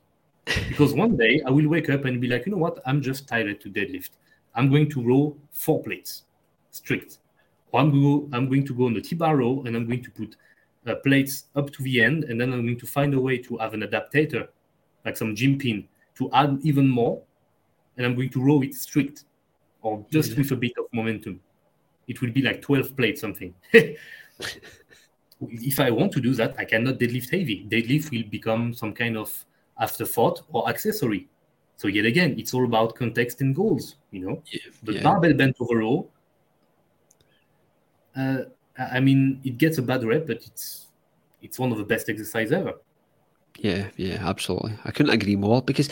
because 0.70 0.94
one 0.94 1.18
day 1.18 1.42
I 1.46 1.50
will 1.50 1.68
wake 1.68 1.90
up 1.90 2.06
and 2.06 2.22
be 2.22 2.28
like, 2.28 2.46
you 2.46 2.52
know 2.52 2.60
what? 2.60 2.80
I'm 2.86 3.02
just 3.02 3.28
tired 3.28 3.60
to 3.62 3.70
deadlift. 3.70 4.12
I'm 4.54 4.70
going 4.70 4.90
to 4.92 5.04
row 5.04 5.36
four 5.52 5.82
plates, 5.84 6.24
strict. 6.72 7.18
I'm, 7.74 7.92
go, 7.92 8.30
I'm 8.32 8.48
going 8.48 8.66
to 8.68 8.74
go 8.74 8.86
on 8.86 8.94
the 8.94 9.02
T-bar 9.02 9.36
row 9.38 9.64
and 9.66 9.76
I'm 9.76 9.86
going 9.86 10.04
to 10.04 10.12
put 10.12 10.38
uh, 10.88 10.96
plates 10.96 11.46
up 11.56 11.72
to 11.72 11.84
the 11.84 12.02
end, 12.02 12.26
and 12.26 12.40
then 12.40 12.54
I'm 12.54 12.64
going 12.64 12.80
to 12.80 12.86
find 12.86 13.14
a 13.14 13.20
way 13.20 13.38
to 13.40 13.58
have 13.58 13.74
an 13.74 13.82
adaptator, 13.82 14.48
like 15.04 15.18
some 15.18 15.36
gym 15.36 15.58
pin, 15.58 15.88
to 16.16 16.30
add 16.32 16.60
even 16.64 16.88
more, 16.88 17.22
and 17.98 18.06
I'm 18.06 18.16
going 18.16 18.30
to 18.30 18.44
row 18.44 18.62
it 18.62 18.76
strict, 18.76 19.26
or 19.82 20.06
just 20.12 20.38
with 20.38 20.52
a 20.52 20.56
bit 20.56 20.74
of 20.78 20.86
momentum. 20.94 21.40
It 22.08 22.22
will 22.22 22.32
be 22.32 22.42
like 22.42 22.62
12 22.62 22.96
plates 22.96 23.22
something. 23.22 23.54
if 25.42 25.80
I 25.80 25.92
want 25.92 26.12
to 26.14 26.22
do 26.22 26.34
that, 26.36 26.56
I 26.58 26.66
cannot 26.66 26.96
deadlift 27.00 27.32
heavy. 27.32 27.66
Deadlift 27.70 28.12
will 28.12 28.24
become 28.30 28.74
some 28.74 28.94
kind 28.94 29.18
of 29.18 29.46
afterthought 29.80 30.42
or 30.52 30.70
accessory. 30.70 31.28
So 31.78 31.88
yet 31.88 32.06
again, 32.06 32.36
it's 32.40 32.54
all 32.54 32.64
about 32.66 32.96
context 32.96 33.42
and 33.42 33.54
goals, 33.54 33.96
you 34.12 34.26
know. 34.26 34.42
Yeah, 34.52 34.60
But 34.84 34.96
yeah. 34.96 35.04
barbell 35.04 35.34
bent 35.34 35.58
over 35.60 35.78
row, 35.78 36.08
uh, 38.16 38.44
I 38.78 39.00
mean, 39.00 39.42
it 39.44 39.58
gets 39.58 39.78
a 39.78 39.82
bad 39.82 40.04
rep, 40.04 40.28
but 40.28 40.38
it's 40.38 40.88
it's 41.42 41.60
one 41.60 41.72
of 41.72 41.78
the 41.78 41.84
best 41.84 42.10
exercise 42.10 42.52
ever. 42.52 42.74
Yeah, 43.60 43.88
yeah, 43.96 44.18
absolutely. 44.28 44.74
I 44.84 44.92
couldn't 44.92 45.14
agree 45.14 45.38
more 45.38 45.62
because 45.62 45.90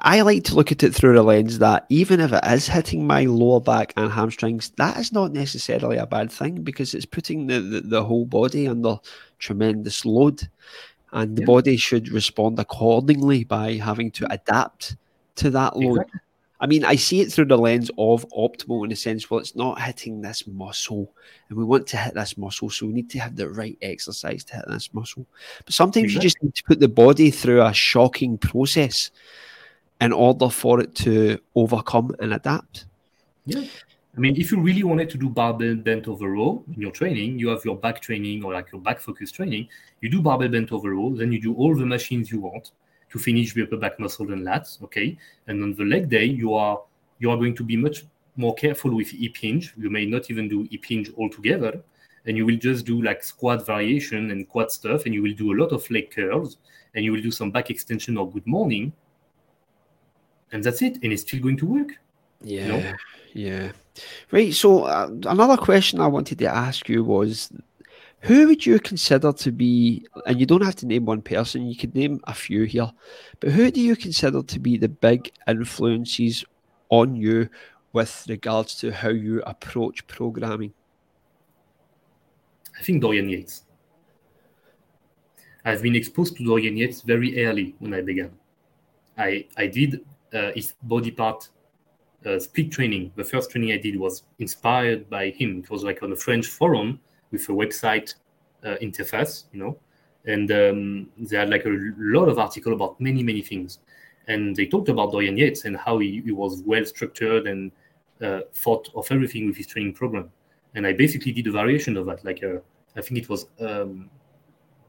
I 0.00 0.22
like 0.22 0.44
to 0.44 0.54
look 0.54 0.72
at 0.72 0.82
it 0.82 0.94
through 0.94 1.14
the 1.14 1.22
lens 1.22 1.58
that 1.58 1.84
even 1.90 2.20
if 2.20 2.32
it 2.32 2.44
is 2.46 2.68
hitting 2.68 3.06
my 3.06 3.24
lower 3.26 3.60
back 3.60 3.92
and 3.96 4.10
hamstrings, 4.10 4.70
that 4.76 4.96
is 4.96 5.12
not 5.12 5.32
necessarily 5.32 5.98
a 5.98 6.06
bad 6.06 6.32
thing 6.32 6.62
because 6.62 6.94
it's 6.94 7.04
putting 7.04 7.48
the, 7.48 7.60
the, 7.60 7.80
the 7.82 8.04
whole 8.04 8.24
body 8.24 8.66
under 8.66 8.98
tremendous 9.38 10.04
load. 10.06 10.48
And 11.12 11.36
the 11.36 11.42
Yeah. 11.42 11.46
body 11.46 11.76
should 11.76 12.08
respond 12.10 12.58
accordingly 12.58 13.44
by 13.44 13.74
having 13.74 14.10
to 14.12 14.32
adapt 14.32 14.96
to 15.36 15.50
that 15.50 15.76
load. 15.76 15.98
Exactly. 16.00 16.20
I 16.58 16.66
mean, 16.66 16.84
I 16.84 16.96
see 16.96 17.20
it 17.20 17.32
through 17.32 17.46
the 17.46 17.58
lens 17.58 17.90
of 17.98 18.26
optimal 18.30 18.84
in 18.84 18.90
the 18.90 18.96
sense, 18.96 19.30
well, 19.30 19.40
it's 19.40 19.54
not 19.54 19.80
hitting 19.80 20.22
this 20.22 20.46
muscle, 20.46 21.12
and 21.48 21.58
we 21.58 21.64
want 21.64 21.86
to 21.88 21.98
hit 21.98 22.14
this 22.14 22.38
muscle, 22.38 22.70
so 22.70 22.86
we 22.86 22.94
need 22.94 23.10
to 23.10 23.18
have 23.18 23.36
the 23.36 23.50
right 23.50 23.76
exercise 23.82 24.42
to 24.44 24.56
hit 24.56 24.64
this 24.68 24.92
muscle. 24.94 25.26
But 25.64 25.74
sometimes 25.74 26.14
you 26.14 26.20
just 26.20 26.42
need 26.42 26.54
to 26.54 26.64
put 26.64 26.80
the 26.80 26.88
body 26.88 27.30
through 27.30 27.62
a 27.62 27.74
shocking 27.74 28.38
process 28.38 29.10
in 30.00 30.12
order 30.12 30.48
for 30.48 30.80
it 30.80 30.94
to 30.94 31.38
overcome 31.54 32.14
and 32.20 32.32
adapt. 32.32 32.86
Yeah. 33.44 33.64
I 34.16 34.18
mean, 34.18 34.36
if 34.36 34.50
you 34.50 34.58
really 34.58 34.82
wanted 34.82 35.10
to 35.10 35.18
do 35.18 35.28
barbell 35.28 35.74
bent 35.74 36.08
over 36.08 36.30
row 36.30 36.64
in 36.74 36.80
your 36.80 36.90
training, 36.90 37.38
you 37.38 37.48
have 37.48 37.66
your 37.66 37.76
back 37.76 38.00
training 38.00 38.42
or 38.44 38.54
like 38.54 38.72
your 38.72 38.80
back 38.80 38.98
focus 38.98 39.30
training. 39.30 39.68
You 40.00 40.08
do 40.08 40.22
barbell 40.22 40.48
bent 40.48 40.72
over 40.72 40.94
row, 40.94 41.14
then 41.14 41.32
you 41.32 41.40
do 41.40 41.54
all 41.54 41.76
the 41.76 41.84
machines 41.84 42.30
you 42.30 42.40
want 42.40 42.70
to 43.16 43.22
finish 43.22 43.54
the 43.54 43.62
upper 43.62 43.76
back 43.76 43.98
muscle 43.98 44.32
and 44.32 44.46
lats. 44.46 44.82
Okay, 44.82 45.16
and 45.46 45.62
on 45.62 45.74
the 45.74 45.84
leg 45.84 46.08
day, 46.08 46.24
you 46.24 46.54
are 46.54 46.82
you 47.18 47.30
are 47.30 47.36
going 47.36 47.54
to 47.56 47.64
be 47.64 47.76
much 47.76 48.04
more 48.36 48.54
careful 48.54 48.94
with 48.94 49.10
hip 49.10 49.36
hinge. 49.36 49.74
You 49.76 49.90
may 49.90 50.04
not 50.04 50.30
even 50.30 50.48
do 50.48 50.66
hip 50.70 50.84
hinge 50.84 51.10
altogether, 51.16 51.82
and 52.26 52.36
you 52.36 52.44
will 52.44 52.56
just 52.56 52.84
do 52.84 53.02
like 53.02 53.24
squat 53.24 53.66
variation 53.66 54.30
and 54.30 54.48
quad 54.48 54.70
stuff, 54.70 55.06
and 55.06 55.14
you 55.14 55.22
will 55.22 55.34
do 55.34 55.52
a 55.52 55.56
lot 55.56 55.72
of 55.72 55.90
leg 55.90 56.10
curls, 56.10 56.58
and 56.94 57.04
you 57.04 57.12
will 57.12 57.22
do 57.22 57.30
some 57.30 57.50
back 57.50 57.70
extension 57.70 58.16
or 58.18 58.30
good 58.30 58.46
morning, 58.46 58.92
and 60.52 60.62
that's 60.62 60.82
it. 60.82 60.98
And 61.02 61.12
it's 61.12 61.22
still 61.22 61.40
going 61.40 61.56
to 61.58 61.66
work. 61.66 61.92
Yeah, 62.42 62.94
yeah. 63.32 63.72
Right. 64.30 64.52
So 64.52 64.84
uh, 64.84 65.08
another 65.26 65.56
question 65.56 66.00
I 66.00 66.06
wanted 66.06 66.38
to 66.40 66.46
ask 66.46 66.86
you 66.88 67.02
was, 67.02 67.50
who 68.20 68.46
would 68.48 68.64
you 68.64 68.80
consider 68.80 69.32
to 69.32 69.52
be? 69.52 70.06
And 70.26 70.40
you 70.40 70.46
don't 70.46 70.64
have 70.64 70.76
to 70.76 70.86
name 70.86 71.04
one 71.04 71.22
person. 71.22 71.66
You 71.66 71.76
could 71.76 71.94
name 71.94 72.20
a 72.24 72.34
few 72.34 72.64
here, 72.64 72.90
but 73.40 73.50
who 73.52 73.70
do 73.70 73.80
you 73.80 73.96
consider 73.96 74.42
to 74.42 74.58
be 74.58 74.76
the 74.76 74.88
big 74.88 75.30
influences 75.46 76.44
on 76.88 77.14
you 77.14 77.48
with 77.92 78.26
regards 78.28 78.74
to 78.76 78.90
how 78.90 79.10
you 79.10 79.42
approach 79.42 80.06
programming? 80.06 80.72
I 82.78 82.82
think 82.82 83.00
Dorian 83.00 83.28
Yates. 83.28 83.62
I've 85.64 85.82
been 85.82 85.96
exposed 85.96 86.36
to 86.36 86.44
Dorian 86.44 86.76
Yates 86.76 87.02
very 87.02 87.44
early 87.44 87.74
when 87.80 87.94
I 87.94 88.00
began. 88.00 88.30
I, 89.18 89.46
I 89.56 89.66
did 89.66 90.04
uh, 90.32 90.52
his 90.54 90.74
body 90.82 91.10
part 91.10 91.48
uh, 92.24 92.38
split 92.38 92.70
training. 92.70 93.12
The 93.16 93.24
first 93.24 93.50
training 93.50 93.72
I 93.72 93.78
did 93.78 93.98
was 93.98 94.24
inspired 94.38 95.08
by 95.08 95.30
him. 95.30 95.60
It 95.60 95.70
was 95.70 95.82
like 95.82 96.02
on 96.02 96.12
a 96.12 96.16
French 96.16 96.46
forum 96.46 97.00
with 97.30 97.48
a 97.48 97.52
website 97.52 98.14
uh, 98.64 98.76
interface, 98.82 99.44
you 99.52 99.60
know, 99.60 99.78
and 100.26 100.50
um, 100.50 101.08
they 101.18 101.36
had 101.36 101.50
like 101.50 101.64
a 101.64 101.92
lot 101.98 102.28
of 102.28 102.38
article 102.38 102.72
about 102.72 103.00
many, 103.00 103.22
many 103.22 103.42
things. 103.42 103.78
And 104.28 104.56
they 104.56 104.66
talked 104.66 104.88
about 104.88 105.12
Dorian 105.12 105.36
Yates 105.36 105.64
and 105.64 105.76
how 105.76 105.98
he, 105.98 106.20
he 106.24 106.32
was 106.32 106.62
well 106.66 106.84
structured 106.84 107.46
and 107.46 107.70
uh, 108.20 108.40
thought 108.52 108.90
of 108.94 109.06
everything 109.10 109.46
with 109.46 109.56
his 109.56 109.68
training 109.68 109.94
program. 109.94 110.30
And 110.74 110.86
I 110.86 110.92
basically 110.92 111.32
did 111.32 111.46
a 111.46 111.52
variation 111.52 111.96
of 111.96 112.06
that. 112.06 112.24
Like 112.24 112.42
uh, 112.42 112.58
I 112.96 113.02
think 113.02 113.20
it 113.20 113.28
was 113.28 113.46
um, 113.60 114.10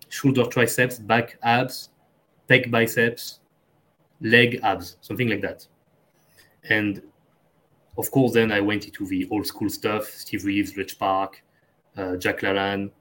shoulder 0.09 0.45
triceps, 0.45 0.97
back 0.97 1.37
abs, 1.43 1.89
pec 2.49 2.71
biceps, 2.71 3.39
leg 4.21 4.59
abs, 4.63 4.97
something 5.01 5.29
like 5.29 5.41
that. 5.41 5.67
And 6.69 7.03
of 7.97 8.09
course, 8.11 8.33
then 8.33 8.51
I 8.51 8.59
went 8.59 8.85
into 8.85 9.05
the 9.05 9.27
old 9.29 9.45
school 9.45 9.69
stuff: 9.69 10.05
Steve 10.05 10.45
Reeves, 10.45 10.75
Reg 10.77 10.91
Park, 10.97 11.43
Jack 12.17 12.41
LaLanne, 12.41 12.91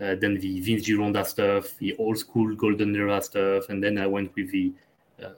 uh, 0.00 0.14
then 0.20 0.38
the 0.38 0.60
Vince 0.60 0.86
Gironda 0.86 1.26
stuff, 1.26 1.76
the 1.78 1.94
old 1.96 2.18
school 2.18 2.54
Golden 2.54 2.94
Era 2.94 3.20
stuff, 3.20 3.68
and 3.68 3.82
then 3.82 3.98
I 3.98 4.06
went 4.06 4.34
with 4.34 4.50
the 4.50 4.72
uh, 5.22 5.30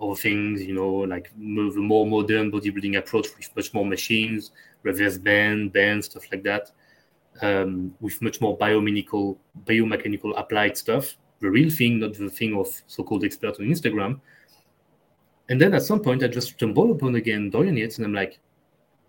other 0.00 0.14
things, 0.14 0.62
you 0.62 0.74
know, 0.74 0.90
like 0.90 1.30
mo- 1.36 1.70
the 1.70 1.80
more 1.80 2.06
modern 2.06 2.50
bodybuilding 2.50 2.96
approach 2.96 3.28
with 3.36 3.54
much 3.54 3.72
more 3.74 3.84
machines, 3.84 4.52
reverse 4.82 5.18
band, 5.18 5.72
band, 5.72 6.04
stuff 6.04 6.24
like 6.32 6.42
that, 6.42 6.70
um, 7.42 7.94
with 8.00 8.20
much 8.22 8.40
more 8.40 8.56
biomechanical, 8.56 9.36
biomechanical 9.64 10.32
applied 10.38 10.76
stuff. 10.76 11.16
The 11.40 11.50
real 11.50 11.70
thing, 11.70 12.00
not 12.00 12.14
the 12.14 12.28
thing 12.28 12.56
of 12.56 12.68
so-called 12.86 13.24
experts 13.24 13.58
on 13.60 13.66
Instagram. 13.66 14.20
And 15.48 15.60
then 15.60 15.74
at 15.74 15.82
some 15.82 16.00
point, 16.00 16.22
I 16.22 16.28
just 16.28 16.50
stumbled 16.50 16.90
upon 16.90 17.16
again 17.16 17.50
Dorian 17.50 17.76
Yates, 17.76 17.98
and 17.98 18.06
I'm 18.06 18.14
like, 18.14 18.38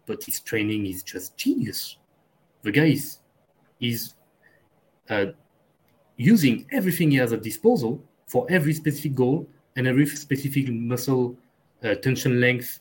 but 0.06 0.24
his 0.24 0.40
training 0.40 0.86
is 0.86 1.04
just 1.04 1.38
genius. 1.38 1.98
The 2.64 2.72
guy 2.72 2.86
is, 2.86 3.20
is 3.82 4.14
uh, 5.10 5.26
using 6.18 6.66
everything 6.72 7.12
he 7.12 7.18
has 7.18 7.34
at 7.34 7.44
disposal 7.44 8.02
for 8.28 8.46
every 8.50 8.74
specific 8.74 9.16
goal 9.16 9.48
and 9.76 9.88
every 9.88 10.06
specific 10.06 10.70
muscle 10.70 11.36
uh, 11.84 11.96
tension 11.96 12.40
length 12.40 12.80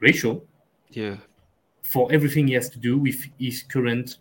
ratio 0.00 0.42
Yeah, 0.90 1.16
for 1.82 2.10
everything 2.12 2.48
he 2.48 2.54
has 2.54 2.68
to 2.70 2.78
do 2.78 2.98
with 2.98 3.24
his 3.38 3.62
current 3.62 4.18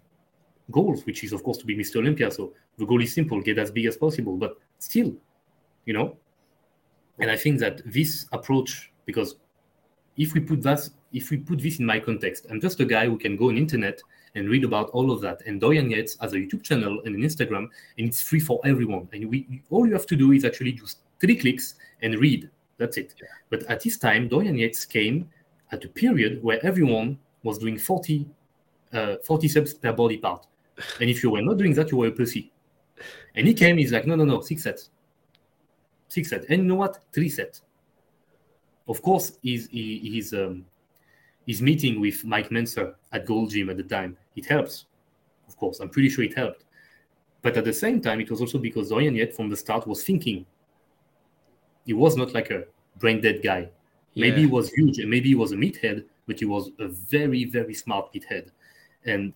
goals, 0.71 1.05
which 1.05 1.23
is, 1.23 1.33
of 1.33 1.43
course, 1.43 1.57
to 1.57 1.65
be 1.65 1.75
Mr. 1.75 1.97
Olympia. 1.97 2.29
So 2.29 2.53
the 2.77 2.85
goal 2.85 3.01
is 3.01 3.13
simple 3.13 3.41
get 3.41 3.57
as 3.57 3.71
big 3.71 3.85
as 3.85 3.97
possible, 3.97 4.37
but 4.37 4.57
still, 4.79 5.15
you 5.85 5.93
know. 5.93 6.17
And 7.19 7.31
I 7.31 7.37
think 7.37 7.59
that 7.59 7.81
this 7.85 8.27
approach, 8.31 8.91
because 9.05 9.37
if 10.17 10.33
we 10.33 10.39
put 10.39 10.61
that, 10.63 10.87
if 11.13 11.31
we 11.31 11.37
put 11.37 11.61
this 11.61 11.79
in 11.79 11.85
my 11.85 11.99
context, 11.99 12.45
I'm 12.49 12.61
just 12.61 12.79
a 12.79 12.85
guy 12.85 13.05
who 13.05 13.17
can 13.17 13.35
go 13.35 13.49
on 13.49 13.57
internet 13.57 14.01
and 14.37 14.49
read 14.49 14.63
about 14.63 14.89
all 14.91 15.11
of 15.11 15.19
that. 15.21 15.41
And 15.45 15.59
Dorian 15.59 15.89
Yates 15.89 16.17
has 16.21 16.33
a 16.33 16.37
YouTube 16.37 16.63
channel 16.63 17.01
and 17.05 17.15
an 17.15 17.21
Instagram, 17.21 17.67
and 17.97 18.07
it's 18.07 18.21
free 18.21 18.39
for 18.39 18.59
everyone. 18.63 19.09
And 19.11 19.29
we 19.29 19.61
all 19.69 19.85
you 19.85 19.93
have 19.93 20.05
to 20.07 20.15
do 20.15 20.31
is 20.31 20.45
actually 20.45 20.73
just 20.73 20.99
three 21.19 21.35
clicks 21.35 21.75
and 22.01 22.15
read. 22.19 22.49
That's 22.77 22.97
it. 22.97 23.13
But 23.49 23.63
at 23.63 23.81
this 23.81 23.97
time, 23.97 24.27
Dorian 24.27 24.57
Yates 24.57 24.85
came 24.85 25.29
at 25.71 25.83
a 25.83 25.87
period 25.87 26.43
where 26.43 26.63
everyone 26.65 27.17
was 27.43 27.57
doing 27.57 27.77
40, 27.77 28.27
uh, 28.93 29.15
40 29.23 29.47
steps 29.47 29.73
per 29.73 29.91
body 29.91 30.17
part. 30.17 30.45
And 30.99 31.09
if 31.09 31.23
you 31.23 31.31
were 31.31 31.41
not 31.41 31.57
doing 31.57 31.73
that, 31.73 31.91
you 31.91 31.97
were 31.97 32.07
a 32.07 32.11
pussy. 32.11 32.51
And 33.35 33.47
he 33.47 33.53
came, 33.53 33.77
he's 33.77 33.91
like, 33.91 34.05
no, 34.05 34.15
no, 34.15 34.25
no, 34.25 34.41
six 34.41 34.63
sets. 34.63 34.89
Six 36.07 36.29
sets. 36.29 36.45
And 36.49 36.61
you 36.61 36.67
know 36.67 36.75
what? 36.75 36.99
Three 37.13 37.29
sets. 37.29 37.63
Of 38.87 39.01
course, 39.01 39.37
he's, 39.41 39.67
he, 39.67 39.99
he's, 39.99 40.33
um, 40.33 40.65
his 41.47 41.61
meeting 41.61 41.99
with 41.99 42.23
Mike 42.25 42.49
Mentzer 42.49 42.93
at 43.11 43.25
Gold 43.25 43.51
Gym 43.51 43.69
at 43.69 43.77
the 43.77 43.83
time, 43.83 44.17
it 44.37 44.45
helps. 44.45 44.85
Of 45.47 45.57
course, 45.57 45.79
I'm 45.79 45.89
pretty 45.89 46.09
sure 46.09 46.23
it 46.23 46.35
helped. 46.35 46.63
But 47.41 47.57
at 47.57 47.65
the 47.65 47.73
same 47.73 48.01
time, 48.01 48.19
it 48.21 48.29
was 48.29 48.41
also 48.41 48.57
because 48.57 48.89
Dorian 48.89 49.15
Yates 49.15 49.35
from 49.35 49.49
the 49.49 49.57
start 49.57 49.87
was 49.87 50.03
thinking. 50.03 50.45
He 51.85 51.93
was 51.93 52.15
not 52.15 52.33
like 52.33 52.51
a 52.51 52.65
brain 52.99 53.21
dead 53.21 53.41
guy. 53.43 53.69
Maybe 54.15 54.41
he 54.41 54.47
was 54.47 54.71
huge 54.71 54.97
and 54.97 55.09
maybe 55.09 55.29
he 55.29 55.35
was 55.35 55.51
a 55.51 55.55
meathead, 55.55 56.03
but 56.25 56.39
he 56.39 56.45
was 56.45 56.71
a 56.79 56.87
very, 56.87 57.45
very 57.45 57.73
smart 57.73 58.11
meathead. 58.13 58.49
And 59.05 59.31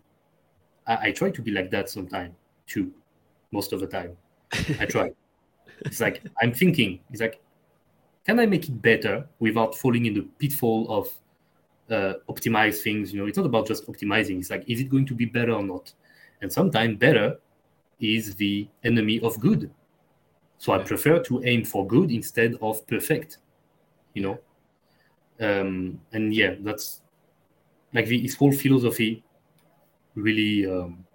I, 0.88 1.08
I 1.08 1.12
try 1.12 1.30
to 1.30 1.42
be 1.42 1.52
like 1.52 1.70
that 1.72 1.90
sometime 1.90 2.36
too, 2.66 2.92
most 3.52 3.74
of 3.74 3.80
the 3.80 3.88
time. 3.88 4.18
I 4.80 4.86
try. 4.86 5.12
it's 5.86 6.02
like 6.02 6.24
I'm 6.42 6.52
thinking. 6.52 7.00
It's 7.12 7.22
like, 7.22 7.40
can 8.26 8.40
I 8.40 8.48
make 8.48 8.68
it 8.68 8.82
better 8.82 9.28
without 9.40 9.76
falling 9.76 10.06
in 10.08 10.16
the 10.16 10.28
pitfall 10.40 10.88
of 10.90 11.08
uh, 11.92 12.14
optimize 12.30 12.82
things? 12.82 13.14
You 13.14 13.22
know, 13.22 13.28
it's 13.28 13.38
not 13.38 13.46
about 13.46 13.68
just 13.68 13.86
optimizing. 13.88 14.40
It's 14.40 14.50
like, 14.50 14.64
is 14.68 14.80
it 14.80 14.90
going 14.90 15.06
to 15.08 15.14
be 15.14 15.26
better 15.26 15.54
or 15.54 15.64
not? 15.64 15.94
And 16.42 16.52
sometimes 16.52 16.98
better 16.98 17.38
is 18.00 18.36
the 18.36 18.68
enemy 18.84 19.20
of 19.22 19.40
good. 19.40 19.70
So 20.58 20.74
I 20.74 20.80
prefer 20.80 21.20
to 21.24 21.44
aim 21.44 21.66
for 21.66 21.86
good 21.86 22.12
instead 22.12 22.56
of 22.62 22.86
perfect. 22.88 23.38
You 24.14 24.24
know, 24.24 24.40
um, 25.40 26.00
and 26.12 26.34
yeah, 26.34 26.56
that's 26.60 27.02
like 27.94 28.08
the, 28.08 28.20
his 28.20 28.36
whole 28.36 28.52
philosophy 28.52 29.24
really, 30.16 30.70
um, 30.70 31.06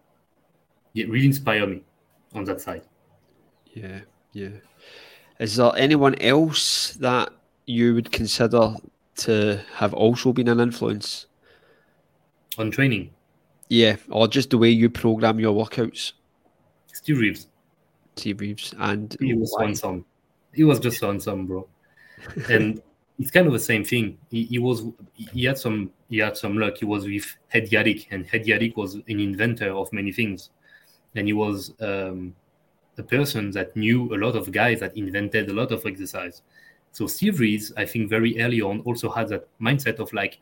yeah, 0.92 1.06
really 1.08 1.26
inspire 1.26 1.66
me 1.66 1.82
on 2.34 2.44
that 2.44 2.60
side. 2.60 2.82
Yeah, 3.74 4.00
yeah. 4.32 4.48
Is 5.38 5.56
there 5.56 5.72
anyone 5.76 6.14
else 6.20 6.94
that 6.94 7.30
you 7.66 7.94
would 7.94 8.10
consider 8.10 8.74
to 9.16 9.60
have 9.74 9.94
also 9.94 10.32
been 10.32 10.48
an 10.48 10.60
influence 10.60 11.26
on 12.58 12.70
training? 12.70 13.10
Yeah, 13.68 13.96
or 14.08 14.28
just 14.28 14.50
the 14.50 14.58
way 14.58 14.70
you 14.70 14.88
program 14.88 15.40
your 15.40 15.54
workouts. 15.54 16.12
Steve 16.92 17.18
Reeves. 17.18 17.48
Steve 18.16 18.40
Reeves, 18.40 18.74
and 18.78 19.16
he 19.20 19.34
was 19.34 19.52
why? 19.56 19.72
some. 19.72 20.04
He 20.54 20.64
was 20.64 20.80
just 20.80 21.02
on 21.02 21.20
some, 21.20 21.46
bro. 21.46 21.68
And 22.50 22.82
it's 23.18 23.30
kind 23.30 23.46
of 23.46 23.52
the 23.52 23.58
same 23.58 23.84
thing. 23.84 24.18
He, 24.30 24.44
he, 24.44 24.58
was 24.58 24.84
he 25.14 25.44
had 25.44 25.58
some 25.58 25.90
he 26.08 26.18
had 26.18 26.36
some 26.36 26.58
luck. 26.58 26.78
He 26.78 26.84
was 26.84 27.04
with 27.04 27.36
Ed 27.52 27.70
Yarick, 27.70 28.06
and 28.10 28.26
Ed 28.32 28.44
Yarick 28.44 28.76
was 28.76 28.94
an 28.94 29.20
inventor 29.20 29.70
of 29.70 29.92
many 29.92 30.12
things, 30.12 30.50
and 31.14 31.26
he 31.26 31.32
was 31.32 31.74
um, 31.80 32.34
a 32.98 33.02
person 33.02 33.50
that 33.52 33.76
knew 33.76 34.14
a 34.14 34.18
lot 34.18 34.36
of 34.36 34.52
guys 34.52 34.80
that 34.80 34.96
invented 34.96 35.50
a 35.50 35.54
lot 35.54 35.72
of 35.72 35.84
exercise. 35.86 36.42
So 36.96 37.06
Steve 37.06 37.40
Reeves, 37.40 37.74
I 37.76 37.84
think, 37.84 38.08
very 38.08 38.40
early 38.40 38.62
on 38.62 38.80
also 38.86 39.10
had 39.10 39.28
that 39.28 39.46
mindset 39.60 39.98
of 39.98 40.10
like, 40.14 40.38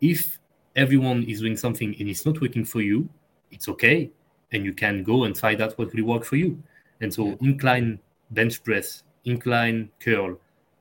if 0.00 0.40
everyone 0.74 1.22
is 1.22 1.38
doing 1.38 1.56
something 1.56 1.94
and 1.96 2.08
it's 2.08 2.26
not 2.26 2.40
working 2.40 2.64
for 2.64 2.80
you, 2.80 3.08
it's 3.52 3.68
okay, 3.68 4.10
and 4.50 4.64
you 4.64 4.72
can 4.72 5.04
go 5.04 5.22
and 5.22 5.38
find 5.38 5.60
out 5.60 5.78
what 5.78 5.94
will 5.94 6.04
work 6.04 6.24
for 6.24 6.34
you. 6.34 6.60
And 7.00 7.14
so 7.14 7.38
incline 7.40 8.00
bench 8.32 8.64
press, 8.64 9.04
incline 9.26 9.90
curl, 10.00 10.40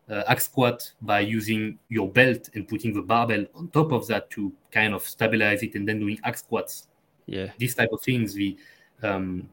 uh, 0.09 0.23
hack 0.27 0.41
squat 0.41 0.91
by 1.03 1.19
using 1.19 1.77
your 1.89 2.09
belt 2.09 2.49
and 2.55 2.67
putting 2.67 2.91
the 2.91 3.03
barbell 3.03 3.45
on 3.53 3.67
top 3.67 3.91
of 3.91 4.07
that 4.07 4.31
to 4.31 4.51
kind 4.71 4.95
of 4.95 5.03
stabilize 5.03 5.61
it, 5.61 5.75
and 5.75 5.87
then 5.87 5.99
doing 5.99 6.17
hack 6.23 6.39
squats. 6.39 6.87
Yeah, 7.27 7.51
these 7.59 7.75
type 7.75 7.89
of 7.93 8.01
things. 8.01 8.33
The 8.33 8.57
um, 9.03 9.47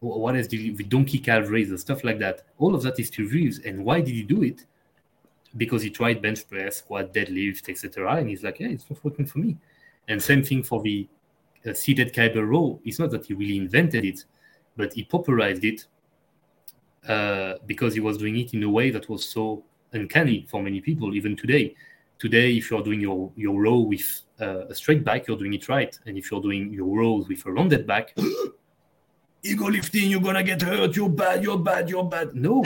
what 0.00 0.36
is 0.36 0.48
the, 0.48 0.72
donkey 0.84 1.18
calf 1.18 1.48
raiser, 1.48 1.76
stuff 1.78 2.04
like 2.04 2.18
that. 2.18 2.44
All 2.58 2.74
of 2.74 2.82
that 2.82 2.98
is 2.98 3.10
to 3.10 3.28
Reeves. 3.28 3.60
And 3.60 3.84
why 3.84 4.00
did 4.00 4.14
he 4.14 4.22
do 4.22 4.42
it? 4.42 4.64
Because 5.56 5.82
he 5.82 5.90
tried 5.90 6.20
bench 6.20 6.46
press, 6.48 6.78
squat, 6.78 7.14
deadlift, 7.14 7.68
etc. 7.68 8.16
And 8.16 8.28
he's 8.28 8.42
like, 8.42 8.60
yeah, 8.60 8.68
it's 8.68 8.88
not 8.90 9.02
working 9.04 9.26
for 9.26 9.38
me. 9.38 9.56
And 10.08 10.22
same 10.22 10.42
thing 10.42 10.62
for 10.62 10.82
the 10.82 11.08
uh, 11.66 11.72
seated 11.72 12.12
cable 12.12 12.42
row. 12.42 12.80
It's 12.84 12.98
not 12.98 13.10
that 13.10 13.26
he 13.26 13.34
really 13.34 13.56
invented 13.56 14.04
it, 14.04 14.24
but 14.76 14.92
he 14.92 15.04
popularized 15.04 15.64
it 15.64 15.86
uh, 17.08 17.54
because 17.66 17.94
he 17.94 18.00
was 18.00 18.18
doing 18.18 18.36
it 18.36 18.52
in 18.54 18.62
a 18.62 18.70
way 18.70 18.90
that 18.90 19.08
was 19.08 19.28
so 19.28 19.64
uncanny 19.92 20.46
for 20.48 20.62
many 20.62 20.80
people, 20.80 21.14
even 21.14 21.36
today. 21.36 21.74
Today, 22.18 22.56
if 22.56 22.70
you're 22.70 22.82
doing 22.82 23.00
your, 23.00 23.30
your 23.36 23.60
row 23.60 23.78
with 23.78 24.22
uh, 24.40 24.66
a 24.66 24.74
straight 24.74 25.04
back, 25.04 25.26
you're 25.26 25.36
doing 25.36 25.54
it 25.54 25.68
right. 25.68 25.98
And 26.06 26.16
if 26.16 26.30
you're 26.30 26.40
doing 26.40 26.72
your 26.72 26.98
rows 26.98 27.28
with 27.28 27.44
a 27.46 27.52
rounded 27.52 27.86
back, 27.86 28.14
ego 29.42 29.68
lifting, 29.68 30.10
you're 30.10 30.20
gonna 30.20 30.42
get 30.42 30.62
hurt, 30.62 30.96
you're 30.96 31.08
bad, 31.08 31.42
you're 31.42 31.58
bad, 31.58 31.88
you're 31.88 32.04
bad. 32.04 32.34
No. 32.34 32.64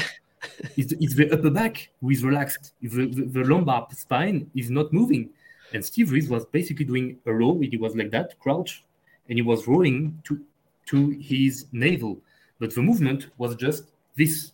it's, 0.76 0.92
it's 0.92 1.14
the 1.14 1.30
upper 1.32 1.50
back 1.50 1.90
who 2.00 2.10
is 2.10 2.24
relaxed. 2.24 2.72
The, 2.80 3.06
the, 3.06 3.24
the, 3.24 3.44
lumbar 3.44 3.88
spine 3.92 4.50
is 4.54 4.70
not 4.70 4.92
moving. 4.92 5.30
And 5.72 5.84
Steve 5.84 6.10
Reeves 6.10 6.28
was 6.28 6.46
basically 6.46 6.84
doing 6.84 7.18
a 7.26 7.32
row. 7.32 7.58
He 7.60 7.76
was 7.76 7.94
like 7.94 8.10
that, 8.10 8.38
crouch, 8.40 8.84
and 9.28 9.38
he 9.38 9.42
was 9.42 9.68
rolling 9.68 10.20
to, 10.24 10.40
to 10.86 11.10
his 11.10 11.66
navel. 11.72 12.20
But 12.58 12.74
the 12.74 12.82
movement 12.82 13.28
was 13.38 13.54
just 13.54 13.84
this 14.16 14.52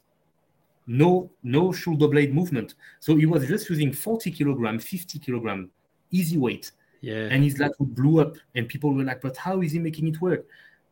no 0.86 1.28
no 1.42 1.72
shoulder 1.72 2.08
blade 2.08 2.34
movement. 2.34 2.74
So 3.00 3.16
he 3.16 3.26
was 3.26 3.46
just 3.46 3.68
using 3.68 3.92
40 3.92 4.30
kilogram, 4.30 4.78
50 4.78 5.18
kilogram, 5.18 5.70
easy 6.10 6.36
weight. 6.36 6.72
Yeah. 7.00 7.28
And 7.30 7.42
his 7.42 7.58
lat 7.58 7.72
would 7.78 7.94
blew 7.94 8.20
up, 8.20 8.36
and 8.54 8.68
people 8.68 8.92
were 8.92 9.02
like, 9.02 9.20
"But 9.20 9.36
how 9.36 9.60
is 9.60 9.72
he 9.72 9.78
making 9.78 10.08
it 10.08 10.20
work?" 10.20 10.46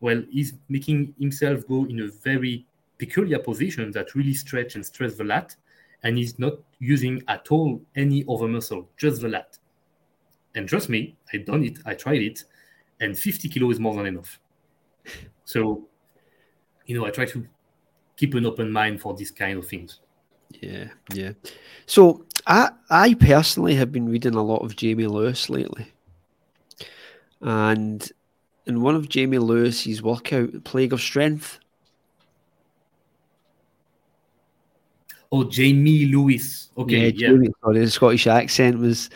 Well, 0.05 0.23
he's 0.31 0.53
making 0.69 1.15
himself 1.19 1.67
go 1.67 1.87
in 1.87 2.01
a 2.01 2.09
very 2.09 2.67
peculiar 2.99 3.39
position 3.39 3.91
that 3.93 4.15
really 4.15 4.35
stretch 4.35 4.75
and 4.75 4.85
stress 4.85 5.15
the 5.15 5.25
lat, 5.25 5.57
and 6.03 6.19
he's 6.19 6.39
not 6.39 6.59
using 6.79 7.23
at 7.27 7.51
all 7.51 7.81
any 7.97 8.23
other 8.29 8.47
muscle, 8.47 8.87
just 8.99 9.23
the 9.23 9.31
lat. 9.31 9.57
And 10.55 10.69
trust 10.69 10.91
me, 10.91 11.17
I 11.33 11.39
done 11.39 11.65
it, 11.65 11.79
I 11.87 11.95
tried 11.95 12.21
it, 12.21 12.45
and 13.01 13.19
50 13.19 13.49
kilo 13.49 13.71
is 13.71 13.81
more 13.81 13.95
than 13.95 14.05
enough. 14.05 14.39
So, 15.47 15.89
you 16.85 16.99
know, 16.99 17.07
I 17.07 17.11
try 17.11 17.25
to 17.25 17.47
keep 18.19 18.35
an 18.35 18.45
open 18.45 18.71
mind 18.71 19.01
for 19.01 19.15
these 19.15 19.31
kind 19.31 19.59
of 19.59 19.67
things. 19.67 20.01
Yeah, 20.61 20.89
yeah. 21.15 21.33
So 21.87 22.27
I 22.47 22.71
I 22.91 23.15
personally 23.15 23.75
have 23.75 23.91
been 23.91 24.09
reading 24.09 24.35
a 24.35 24.43
lot 24.43 24.63
of 24.65 24.77
Jamie 24.77 25.07
Lewis 25.07 25.49
lately. 25.49 25.93
And 27.41 28.11
in 28.67 28.81
one 28.81 28.95
of 28.95 29.09
Jamie 29.09 29.39
Lewis's 29.39 30.03
workout, 30.03 30.65
Plague 30.65 30.93
of 30.93 31.01
Strength. 31.01 31.59
Oh, 35.31 35.45
Jamie 35.45 36.07
Lewis. 36.07 36.71
Okay, 36.79 37.09
yeah. 37.09 37.11
Jamie, 37.11 37.49
Sorry, 37.61 37.81
the 37.81 37.91
Scottish 37.91 38.27
accent 38.27 38.79
was 38.79 39.11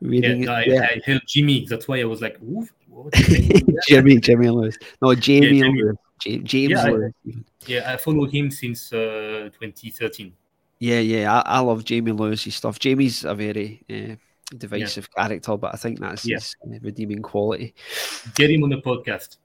reading. 0.00 0.44
Yeah, 0.44 0.52
I, 0.52 0.64
yeah. 0.64 0.86
I 0.90 1.00
heard 1.04 1.22
Jimmy. 1.26 1.66
That's 1.68 1.86
why 1.86 2.00
I 2.00 2.04
was 2.04 2.20
like, 2.20 2.38
Jimmy, 3.14 3.62
Jamie 3.86 4.16
Jamie 4.18 4.50
Lewis. 4.50 4.76
No, 5.00 5.14
Jamie, 5.14 5.58
yeah, 5.58 5.64
Jamie. 5.64 5.82
Lewis. 5.82 5.96
James 6.20 6.70
yeah, 6.70 6.84
Lewis. 6.84 7.12
I, 7.26 7.32
yeah, 7.66 7.92
I 7.92 7.96
follow 7.96 8.26
him 8.26 8.50
since 8.50 8.92
uh, 8.92 9.50
2013. 9.60 10.32
Yeah, 10.80 10.98
yeah, 10.98 11.32
I, 11.32 11.58
I, 11.58 11.58
love 11.60 11.84
Jamie 11.84 12.10
Lewis's 12.10 12.56
stuff. 12.56 12.80
Jamie's 12.80 13.24
a 13.24 13.34
very 13.34 13.82
uh, 13.88 14.16
divisive 14.58 15.08
yeah. 15.16 15.24
character, 15.24 15.56
but 15.56 15.74
I 15.74 15.76
think 15.76 16.00
that's 16.00 16.26
yeah. 16.26 16.36
his 16.36 16.56
redeeming 16.80 17.22
quality. 17.22 17.74
Get 18.34 18.50
him 18.50 18.64
on 18.64 18.70
the 18.70 18.80
podcast. 18.80 19.38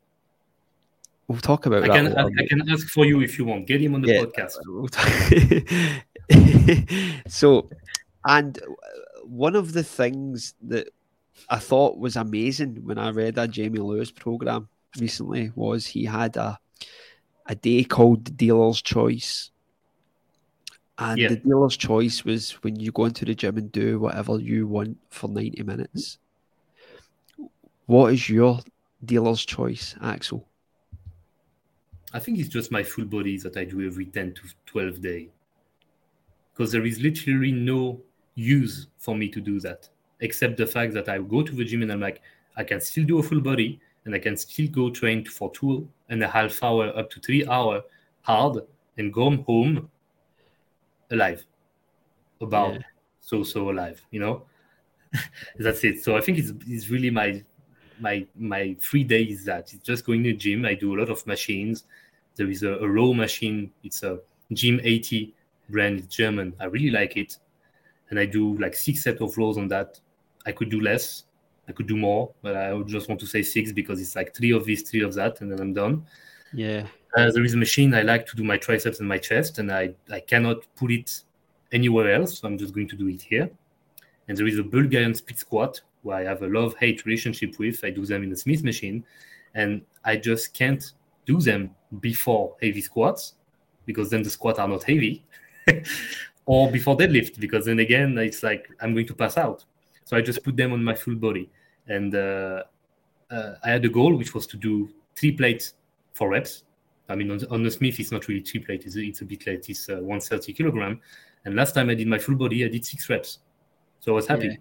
We'll 1.27 1.39
talk 1.39 1.65
about 1.65 1.83
I 1.83 1.87
that. 1.87 2.15
Can, 2.15 2.17
I, 2.17 2.43
I, 2.43 2.47
can 2.47 2.69
ask 2.69 2.87
for 2.87 3.05
you 3.05 3.21
if 3.21 3.37
you 3.37 3.45
want. 3.45 3.67
Get 3.67 3.81
him 3.81 3.95
on 3.95 4.01
the 4.01 4.13
yeah, 4.13 4.21
podcast. 4.21 4.55
so, 7.27 7.69
and 8.25 8.57
one 9.23 9.55
of 9.55 9.73
the 9.73 9.83
things 9.83 10.53
that 10.63 10.89
I 11.49 11.59
thought 11.59 11.97
was 11.97 12.15
amazing 12.15 12.85
when 12.85 12.97
I 12.97 13.09
read 13.09 13.35
that 13.35 13.51
Jamie 13.51 13.79
Lewis 13.79 14.09
program 14.09 14.69
recently 14.97 15.51
was 15.55 15.85
he 15.85 16.05
had 16.05 16.37
a 16.37 16.57
a 17.47 17.55
day 17.55 17.83
called 17.83 18.25
the 18.25 18.31
dealer's 18.31 18.81
choice. 18.81 19.51
And 20.99 21.19
yeah. 21.19 21.29
the 21.29 21.35
dealer's 21.35 21.77
choice 21.77 22.25
was 22.25 22.51
when 22.63 22.79
you 22.79 22.91
go 22.91 23.05
into 23.05 23.25
the 23.25 23.35
gym 23.35 23.57
and 23.57 23.71
do 23.71 23.99
whatever 23.99 24.39
you 24.39 24.67
want 24.67 24.97
for 25.09 25.27
90 25.29 25.63
minutes. 25.63 26.17
What 27.85 28.13
is 28.13 28.27
your 28.29 28.59
dealer's 29.05 29.45
choice, 29.45 29.95
Axel? 30.01 30.47
I 32.13 32.19
think 32.19 32.39
it's 32.39 32.49
just 32.49 32.71
my 32.71 32.83
full 32.83 33.05
body 33.05 33.37
that 33.37 33.57
I 33.57 33.65
do 33.65 33.85
every 33.85 34.05
10 34.05 34.33
to 34.33 34.41
12 34.65 35.01
days. 35.01 35.29
Because 36.53 36.71
there 36.71 36.85
is 36.85 36.99
literally 36.99 37.51
no 37.51 38.01
use 38.33 38.87
for 38.97 39.15
me 39.15 39.29
to 39.29 39.39
do 39.39 39.59
that, 39.59 39.87
except 40.21 40.57
the 40.57 40.65
fact 40.65 40.93
that 40.93 41.09
I 41.09 41.19
go 41.19 41.43
to 41.43 41.53
the 41.53 41.63
gym 41.63 41.83
and 41.83 41.91
I'm 41.91 42.01
like, 42.01 42.21
I 42.55 42.63
can 42.63 42.81
still 42.81 43.03
do 43.03 43.19
a 43.19 43.23
full 43.23 43.41
body 43.41 43.79
and 44.05 44.15
I 44.15 44.19
can 44.19 44.35
still 44.35 44.67
go 44.69 44.89
train 44.89 45.25
for 45.25 45.51
two 45.51 45.87
and 46.09 46.23
a 46.23 46.27
half 46.27 46.63
hour 46.63 46.97
up 46.97 47.11
to 47.11 47.19
three 47.19 47.45
hour 47.45 47.83
hard 48.21 48.63
and 48.97 49.13
go 49.13 49.29
home 49.43 49.89
alive. 51.11 51.45
About 52.39 52.75
yeah. 52.75 52.81
so 53.19 53.43
so 53.43 53.69
alive 53.71 54.01
you 54.11 54.19
know? 54.19 54.43
That's 55.59 55.83
it. 55.83 56.03
So 56.03 56.17
i 56.17 56.21
think 56.21 56.37
it's, 56.37 56.53
it's 56.67 56.89
really 56.89 57.09
my 57.09 57.43
my 57.99 58.25
my 58.35 58.75
free 58.79 59.03
day 59.03 59.23
is 59.23 59.43
that 59.45 59.73
it's 59.73 59.85
just 59.85 60.05
going 60.05 60.23
to 60.23 60.31
the 60.31 60.37
gym. 60.37 60.65
I 60.65 60.75
do 60.75 60.95
a 60.95 60.97
lot 60.99 61.09
of 61.09 61.25
machines. 61.25 61.85
There 62.35 62.49
is 62.49 62.63
a, 62.63 62.73
a 62.73 62.87
row 62.87 63.13
machine. 63.13 63.71
It's 63.83 64.03
a 64.03 64.19
gym 64.53 64.79
80 64.83 65.33
brand. 65.69 65.99
It's 65.99 66.15
german. 66.15 66.53
I 66.59 66.65
really 66.65 66.91
like 66.91 67.17
it. 67.17 67.37
And 68.09 68.19
i 68.19 68.25
do 68.25 68.57
like 68.57 68.75
six 68.75 69.03
set 69.03 69.21
of 69.21 69.37
rows 69.37 69.57
on 69.57 69.67
that. 69.69 69.99
I 70.45 70.51
could 70.51 70.69
do 70.69 70.81
less. 70.81 71.23
I 71.67 71.73
could 71.73 71.87
do 71.87 71.97
more 71.97 72.31
but 72.41 72.55
i 72.55 72.71
would 72.73 72.87
just 72.87 73.09
want 73.09 73.19
to 73.19 73.27
say 73.27 73.41
six 73.43 73.73
because 73.73 73.99
it's 73.99 74.15
like 74.15 74.33
three 74.33 74.53
of 74.53 74.65
this 74.65 74.83
three 74.83 75.01
of 75.01 75.13
that 75.15 75.41
and 75.41 75.51
then 75.51 75.59
i'm 75.59 75.73
done. 75.73 76.05
Yeah. 76.53 76.87
Uh, 77.15 77.31
there 77.31 77.43
is 77.43 77.53
a 77.53 77.57
machine 77.57 77.93
I 77.93 78.01
like 78.01 78.25
to 78.27 78.35
do 78.35 78.43
my 78.43 78.57
triceps 78.57 78.99
and 78.99 79.07
my 79.07 79.17
chest, 79.17 79.59
and 79.59 79.71
I, 79.71 79.93
I 80.11 80.19
cannot 80.19 80.65
put 80.75 80.91
it 80.91 81.23
anywhere 81.71 82.13
else. 82.13 82.39
So 82.39 82.47
I'm 82.47 82.57
just 82.57 82.73
going 82.73 82.87
to 82.89 82.95
do 82.95 83.07
it 83.07 83.21
here. 83.21 83.49
And 84.27 84.37
there 84.37 84.47
is 84.47 84.59
a 84.59 84.63
Bulgarian 84.63 85.15
split 85.15 85.39
squat 85.39 85.81
where 86.01 86.17
I 86.17 86.23
have 86.23 86.41
a 86.41 86.47
love 86.47 86.75
hate 86.77 87.05
relationship 87.05 87.57
with. 87.59 87.83
I 87.83 87.89
do 87.91 88.05
them 88.05 88.23
in 88.23 88.29
the 88.29 88.35
Smith 88.35 88.63
machine, 88.63 89.03
and 89.55 89.81
I 90.03 90.17
just 90.17 90.53
can't 90.53 90.91
do 91.25 91.39
them 91.39 91.71
before 91.99 92.55
heavy 92.61 92.81
squats 92.81 93.35
because 93.85 94.09
then 94.09 94.21
the 94.21 94.29
squats 94.29 94.59
are 94.59 94.67
not 94.67 94.83
heavy, 94.83 95.25
or 96.45 96.71
before 96.71 96.97
deadlift 96.97 97.39
because 97.39 97.65
then 97.65 97.79
again 97.79 98.17
it's 98.17 98.43
like 98.43 98.69
I'm 98.81 98.93
going 98.93 99.07
to 99.07 99.15
pass 99.15 99.37
out. 99.37 99.63
So 100.05 100.15
I 100.15 100.21
just 100.21 100.43
put 100.43 100.55
them 100.55 100.73
on 100.73 100.83
my 100.83 100.95
full 100.95 101.15
body, 101.15 101.49
and 101.87 102.13
uh, 102.15 102.63
uh, 103.31 103.53
I 103.63 103.69
had 103.69 103.85
a 103.85 103.89
goal 103.89 104.15
which 104.15 104.33
was 104.33 104.47
to 104.47 104.57
do 104.57 104.89
three 105.15 105.31
plates 105.31 105.73
for 106.13 106.29
reps. 106.29 106.63
I 107.09 107.15
mean, 107.15 107.31
on 107.31 107.37
the, 107.37 107.49
on 107.49 107.63
the 107.63 107.71
Smith, 107.71 107.99
it's 107.99 108.11
not 108.11 108.27
really 108.27 108.41
three 108.41 108.59
plate; 108.59 108.85
it's, 108.85 108.95
it's 108.95 109.21
a 109.21 109.25
bit 109.25 109.45
late. 109.47 109.69
It's 109.69 109.89
uh, 109.89 109.95
130 109.95 110.53
kilogram. 110.53 110.99
And 111.45 111.55
last 111.55 111.73
time 111.73 111.89
I 111.89 111.95
did 111.95 112.07
my 112.07 112.17
full 112.17 112.35
body, 112.35 112.65
I 112.65 112.67
did 112.67 112.85
six 112.85 113.09
reps, 113.09 113.39
so 113.99 114.11
I 114.11 114.15
was 114.15 114.27
happy. 114.27 114.47
Yeah. 114.47 114.55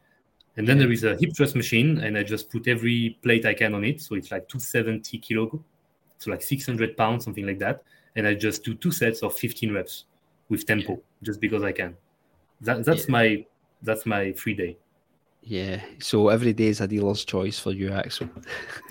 And 0.57 0.66
then 0.66 0.76
yeah. 0.78 0.84
there 0.84 0.92
is 0.92 1.05
a 1.05 1.16
hip 1.16 1.36
thrust 1.36 1.57
machine, 1.57 1.99
and 1.99 2.16
I 2.16 2.22
just 2.22 2.51
put 2.51 2.68
every 2.68 3.18
plate 3.22 3.44
I 3.44 3.55
can 3.55 3.74
on 3.74 3.84
it. 3.84 4.01
So 4.01 4.14
it's 4.14 4.30
like 4.30 4.49
270 4.49 5.18
kilo, 5.18 5.62
so 6.18 6.30
like 6.30 6.42
600 6.42 6.97
pounds, 6.97 7.24
something 7.24 7.47
like 7.47 7.59
that. 7.59 7.82
And 8.14 8.26
I 8.26 8.34
just 8.34 8.64
do 8.64 8.74
two 8.74 8.90
sets 8.90 9.22
of 9.22 9.34
15 9.34 9.74
reps 9.74 10.05
with 10.49 10.64
tempo, 10.64 10.92
yeah. 10.92 10.99
just 11.22 11.40
because 11.40 11.62
I 11.62 11.72
can. 11.72 11.97
That, 12.62 12.84
that's 12.84 13.09
my 13.09 13.44
that's 13.82 14.07
my 14.07 14.32
free 14.32 14.55
day. 14.55 14.78
Yeah, 15.42 15.80
so 16.01 16.28
every 16.28 16.53
day 16.53 16.68
is 16.68 16.80
a 16.80 16.88
dealer's 16.88 17.24
choice 17.24 17.59
for 17.59 17.70
you, 17.70 17.92
Axel. 17.92 18.28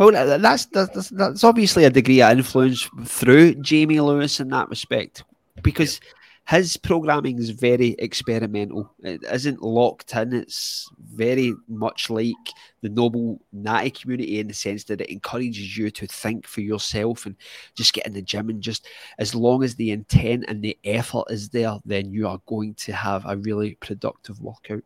well, 0.00 0.16
uh, 0.16 0.38
that's, 0.38 0.64
that's 0.66 1.10
that's 1.10 1.44
obviously 1.44 1.84
a 1.84 1.90
degree 1.90 2.22
of 2.22 2.32
influence 2.32 2.88
through 3.04 3.56
Jamie 3.56 4.00
Lewis 4.00 4.40
in 4.40 4.48
that 4.48 4.70
respect, 4.70 5.24
because 5.62 6.00
his 6.48 6.76
programming 6.78 7.38
is 7.38 7.50
very 7.50 7.94
experimental. 7.98 8.90
It 9.00 9.22
isn't 9.30 9.62
locked 9.62 10.14
in. 10.14 10.32
It's 10.32 10.90
very 11.14 11.54
much 11.68 12.08
like 12.08 12.34
the 12.80 12.88
noble 12.88 13.40
natty 13.52 13.90
community 13.90 14.40
in 14.40 14.48
the 14.48 14.54
sense 14.54 14.84
that 14.84 15.02
it 15.02 15.10
encourages 15.10 15.76
you 15.76 15.90
to 15.90 16.06
think 16.06 16.46
for 16.46 16.62
yourself 16.62 17.26
and 17.26 17.36
just 17.76 17.92
get 17.92 18.06
in 18.06 18.14
the 18.14 18.22
gym 18.22 18.48
and 18.48 18.62
just 18.62 18.88
as 19.18 19.34
long 19.34 19.62
as 19.62 19.74
the 19.74 19.90
intent 19.90 20.46
and 20.48 20.62
the 20.62 20.78
effort 20.84 21.24
is 21.28 21.50
there, 21.50 21.76
then 21.84 22.10
you 22.10 22.26
are 22.26 22.40
going 22.46 22.74
to 22.74 22.92
have 22.92 23.22
a 23.26 23.36
really 23.36 23.76
productive 23.76 24.40
workout. 24.40 24.82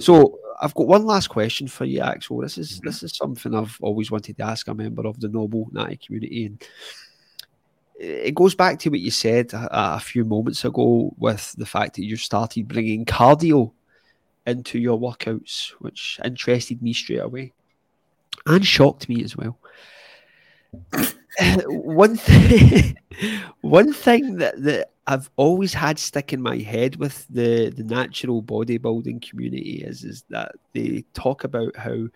So 0.00 0.38
I've 0.60 0.74
got 0.74 0.88
one 0.88 1.06
last 1.06 1.28
question 1.28 1.68
for 1.68 1.84
you, 1.84 2.00
Axel. 2.00 2.38
This 2.38 2.58
is 2.58 2.72
mm-hmm. 2.72 2.86
this 2.86 3.02
is 3.02 3.16
something 3.16 3.54
I've 3.54 3.76
always 3.80 4.10
wanted 4.10 4.36
to 4.38 4.44
ask 4.44 4.66
a 4.68 4.74
member 4.74 5.06
of 5.06 5.20
the 5.20 5.28
noble 5.28 5.68
natty 5.72 5.96
community 5.96 6.46
and 6.46 6.62
it 7.98 8.34
goes 8.34 8.54
back 8.54 8.78
to 8.78 8.90
what 8.90 9.00
you 9.00 9.10
said 9.10 9.52
a, 9.54 9.94
a, 9.94 10.00
few 10.00 10.22
moments 10.24 10.66
ago 10.66 11.14
with 11.16 11.54
the 11.56 11.64
fact 11.64 11.96
that 11.96 12.04
you 12.04 12.16
started 12.16 12.68
bringing 12.68 13.06
cardio 13.06 13.72
into 14.46 14.78
your 14.78 15.00
workouts, 15.00 15.70
which 15.78 16.20
interested 16.22 16.82
me 16.82 16.92
straight 16.92 17.22
away 17.22 17.54
and 18.44 18.66
shocked 18.66 19.08
me 19.08 19.24
as 19.24 19.34
well. 19.34 19.58
one 21.68 22.16
thing, 22.16 22.96
one 23.60 23.92
thing 23.92 24.36
that, 24.36 24.62
that 24.62 24.90
I've 25.06 25.30
always 25.36 25.72
had 25.72 25.98
stick 25.98 26.32
in 26.32 26.42
my 26.42 26.58
head 26.58 26.96
with 26.96 27.26
the, 27.28 27.70
the 27.70 27.84
natural 27.84 28.42
bodybuilding 28.42 29.28
community 29.28 29.84
is 29.84 30.04
is 30.04 30.24
that 30.30 30.52
they 30.72 31.04
talk 31.14 31.44
about 31.44 31.76
how 31.76 32.08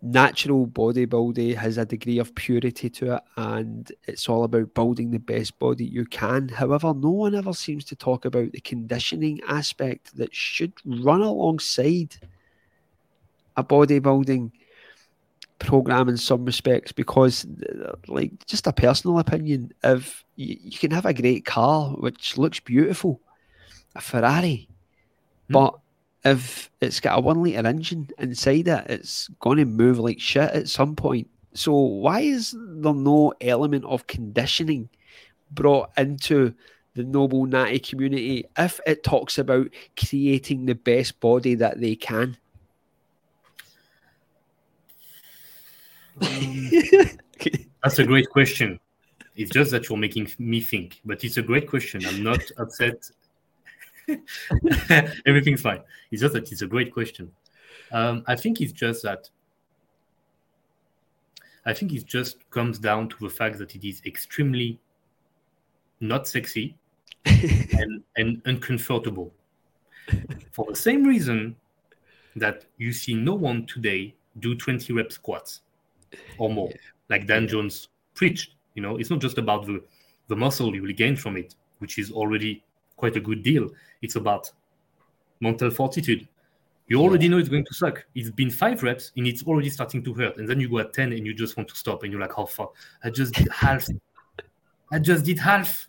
natural 0.00 0.66
bodybuilding 0.66 1.56
has 1.56 1.76
a 1.76 1.84
degree 1.84 2.18
of 2.18 2.34
purity 2.34 2.88
to 2.88 3.14
it 3.14 3.22
and 3.36 3.90
it's 4.06 4.28
all 4.28 4.44
about 4.44 4.74
building 4.74 5.10
the 5.10 5.18
best 5.18 5.58
body 5.58 5.84
you 5.84 6.04
can. 6.04 6.48
However, 6.48 6.94
no 6.94 7.10
one 7.10 7.34
ever 7.34 7.52
seems 7.52 7.84
to 7.86 7.96
talk 7.96 8.24
about 8.24 8.52
the 8.52 8.60
conditioning 8.60 9.40
aspect 9.48 10.16
that 10.16 10.34
should 10.34 10.72
run 10.84 11.22
alongside 11.22 12.14
a 13.56 13.64
bodybuilding 13.64 14.52
program 15.58 16.08
in 16.08 16.16
some 16.16 16.44
respects 16.44 16.92
because 16.92 17.46
like 18.06 18.32
just 18.46 18.66
a 18.66 18.72
personal 18.72 19.18
opinion 19.18 19.72
if 19.82 20.24
you, 20.36 20.56
you 20.60 20.78
can 20.78 20.90
have 20.90 21.06
a 21.06 21.12
great 21.12 21.44
car 21.44 21.90
which 21.98 22.38
looks 22.38 22.60
beautiful 22.60 23.20
a 23.96 24.00
ferrari 24.00 24.68
mm. 25.48 25.52
but 25.52 25.74
if 26.24 26.70
it's 26.80 27.00
got 27.00 27.18
a 27.18 27.20
one 27.20 27.42
litre 27.42 27.66
engine 27.66 28.08
inside 28.18 28.68
it, 28.68 28.86
it's 28.88 29.28
going 29.40 29.58
to 29.58 29.64
move 29.64 29.98
like 29.98 30.20
shit 30.20 30.50
at 30.50 30.68
some 30.68 30.96
point. 30.96 31.28
So 31.54 31.72
why 31.72 32.20
is 32.20 32.54
there 32.56 32.94
no 32.94 33.32
element 33.40 33.84
of 33.84 34.06
conditioning 34.06 34.88
brought 35.50 35.90
into 35.96 36.54
the 36.94 37.04
noble 37.04 37.46
natty 37.46 37.78
community 37.78 38.44
if 38.56 38.80
it 38.86 39.02
talks 39.02 39.38
about 39.38 39.68
creating 39.98 40.66
the 40.66 40.74
best 40.74 41.18
body 41.20 41.54
that 41.56 41.80
they 41.80 41.94
can? 41.94 42.36
Um, 46.22 46.70
that's 47.82 47.98
a 47.98 48.04
great 48.04 48.28
question. 48.30 48.78
It's 49.36 49.50
just 49.50 49.70
that 49.70 49.88
you're 49.88 49.98
making 49.98 50.30
me 50.38 50.60
think, 50.60 51.00
but 51.04 51.22
it's 51.22 51.36
a 51.36 51.42
great 51.42 51.68
question. 51.68 52.04
I'm 52.06 52.22
not 52.22 52.40
upset 52.58 53.10
Everything's 55.26 55.60
fine. 55.60 55.82
It's 56.10 56.22
just 56.22 56.34
that 56.34 56.50
it's 56.50 56.62
a 56.62 56.66
great 56.66 56.92
question. 56.92 57.30
Um, 57.92 58.24
I 58.26 58.36
think 58.36 58.60
it's 58.60 58.72
just 58.72 59.02
that. 59.02 59.28
I 61.66 61.74
think 61.74 61.92
it 61.92 62.06
just 62.06 62.48
comes 62.50 62.78
down 62.78 63.08
to 63.10 63.16
the 63.20 63.28
fact 63.28 63.58
that 63.58 63.74
it 63.74 63.86
is 63.86 64.00
extremely 64.06 64.78
not 66.00 66.26
sexy 66.26 66.76
and, 67.26 68.02
and 68.16 68.40
uncomfortable. 68.46 69.32
For 70.52 70.66
the 70.70 70.76
same 70.76 71.04
reason 71.04 71.56
that 72.36 72.64
you 72.78 72.92
see 72.92 73.14
no 73.14 73.34
one 73.34 73.66
today 73.66 74.14
do 74.38 74.54
20 74.54 74.92
rep 74.94 75.12
squats 75.12 75.60
or 76.38 76.50
more, 76.50 76.70
like 77.08 77.26
Dan 77.26 77.48
Jones 77.48 77.88
preached. 78.14 78.54
You 78.74 78.82
know, 78.82 78.96
it's 78.96 79.10
not 79.10 79.20
just 79.20 79.38
about 79.38 79.66
the, 79.66 79.82
the 80.28 80.36
muscle 80.36 80.74
you 80.74 80.82
will 80.82 80.92
gain 80.92 81.16
from 81.16 81.36
it, 81.36 81.54
which 81.78 81.98
is 81.98 82.10
already 82.12 82.62
quite 82.96 83.16
a 83.16 83.20
good 83.20 83.42
deal. 83.42 83.68
It's 84.02 84.16
about 84.16 84.50
mental 85.40 85.70
fortitude. 85.70 86.28
You 86.88 87.00
already 87.00 87.26
yeah. 87.26 87.32
know 87.32 87.38
it's 87.38 87.48
going 87.48 87.64
to 87.66 87.74
suck. 87.74 88.04
It's 88.14 88.30
been 88.30 88.50
five 88.50 88.82
reps 88.82 89.12
and 89.16 89.26
it's 89.26 89.42
already 89.44 89.68
starting 89.68 90.02
to 90.04 90.14
hurt. 90.14 90.38
And 90.38 90.48
then 90.48 90.58
you 90.58 90.68
go 90.68 90.78
at 90.78 90.92
10 90.92 91.12
and 91.12 91.26
you 91.26 91.34
just 91.34 91.56
want 91.56 91.68
to 91.68 91.76
stop 91.76 92.02
and 92.02 92.10
you're 92.10 92.20
like, 92.20 92.32
oh, 92.38 92.42
how 92.42 92.46
far? 92.46 92.70
I 93.04 93.10
just 93.10 93.34
did 93.34 93.48
half. 93.52 93.86
I 94.90 94.98
just 94.98 95.24
did 95.24 95.38
half. 95.38 95.88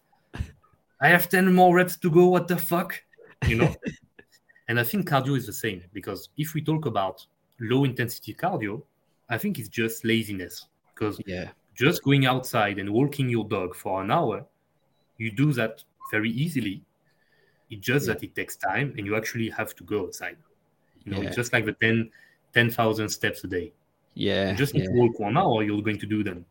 I 1.02 1.08
have 1.08 1.30
10 1.30 1.54
more 1.54 1.74
reps 1.74 1.96
to 1.98 2.12
go. 2.12 2.28
What 2.28 2.48
the 2.50 2.58
fuck? 2.58 3.02
You 3.48 3.56
know? 3.56 3.76
and 4.68 4.78
I 4.78 4.84
think 4.84 5.08
cardio 5.08 5.38
is 5.38 5.46
the 5.46 5.54
same 5.54 5.84
because 5.94 6.30
if 6.38 6.54
we 6.54 6.62
talk 6.62 6.86
about 6.86 7.26
low 7.62 7.86
intensity 7.86 8.34
cardio, 8.34 8.82
I 9.30 9.38
think 9.38 9.60
it's 9.60 9.70
just 9.70 10.04
laziness. 10.04 10.66
Because 10.94 11.20
yeah. 11.26 11.50
just 11.76 12.04
going 12.04 12.26
outside 12.26 12.78
and 12.78 12.90
walking 12.92 13.30
your 13.30 13.46
dog 13.46 13.76
for 13.76 14.02
an 14.04 14.12
hour, 14.12 14.46
you 15.18 15.32
do 15.32 15.54
that 15.54 15.84
very 16.12 16.32
easily 16.32 16.84
it's 17.70 17.86
just 17.86 18.08
yeah. 18.08 18.14
that 18.14 18.24
it 18.24 18.36
takes 18.36 18.56
time 18.56 18.94
and 18.98 19.06
you 19.06 19.16
actually 19.16 19.50
have 19.50 19.76
to 19.76 19.84
go 19.84 20.06
outside. 20.06 20.38
You 21.06 21.12
know, 21.14 21.22
yeah. 21.22 21.30
just 21.30 21.54
like 21.54 21.66
the 21.66 21.74
10 21.74 22.10
10,000 22.54 23.10
steps 23.10 23.44
a 23.44 23.48
day. 23.48 23.72
Yeah. 24.16 24.52
You 24.52 24.58
just 24.58 24.74
need 24.74 24.86
to 24.86 24.92
walk 24.92 25.20
one 25.20 25.38
hour, 25.38 25.64
you're 25.64 25.82
going 25.82 26.00
to 26.00 26.08
do 26.08 26.24
them. 26.24 26.46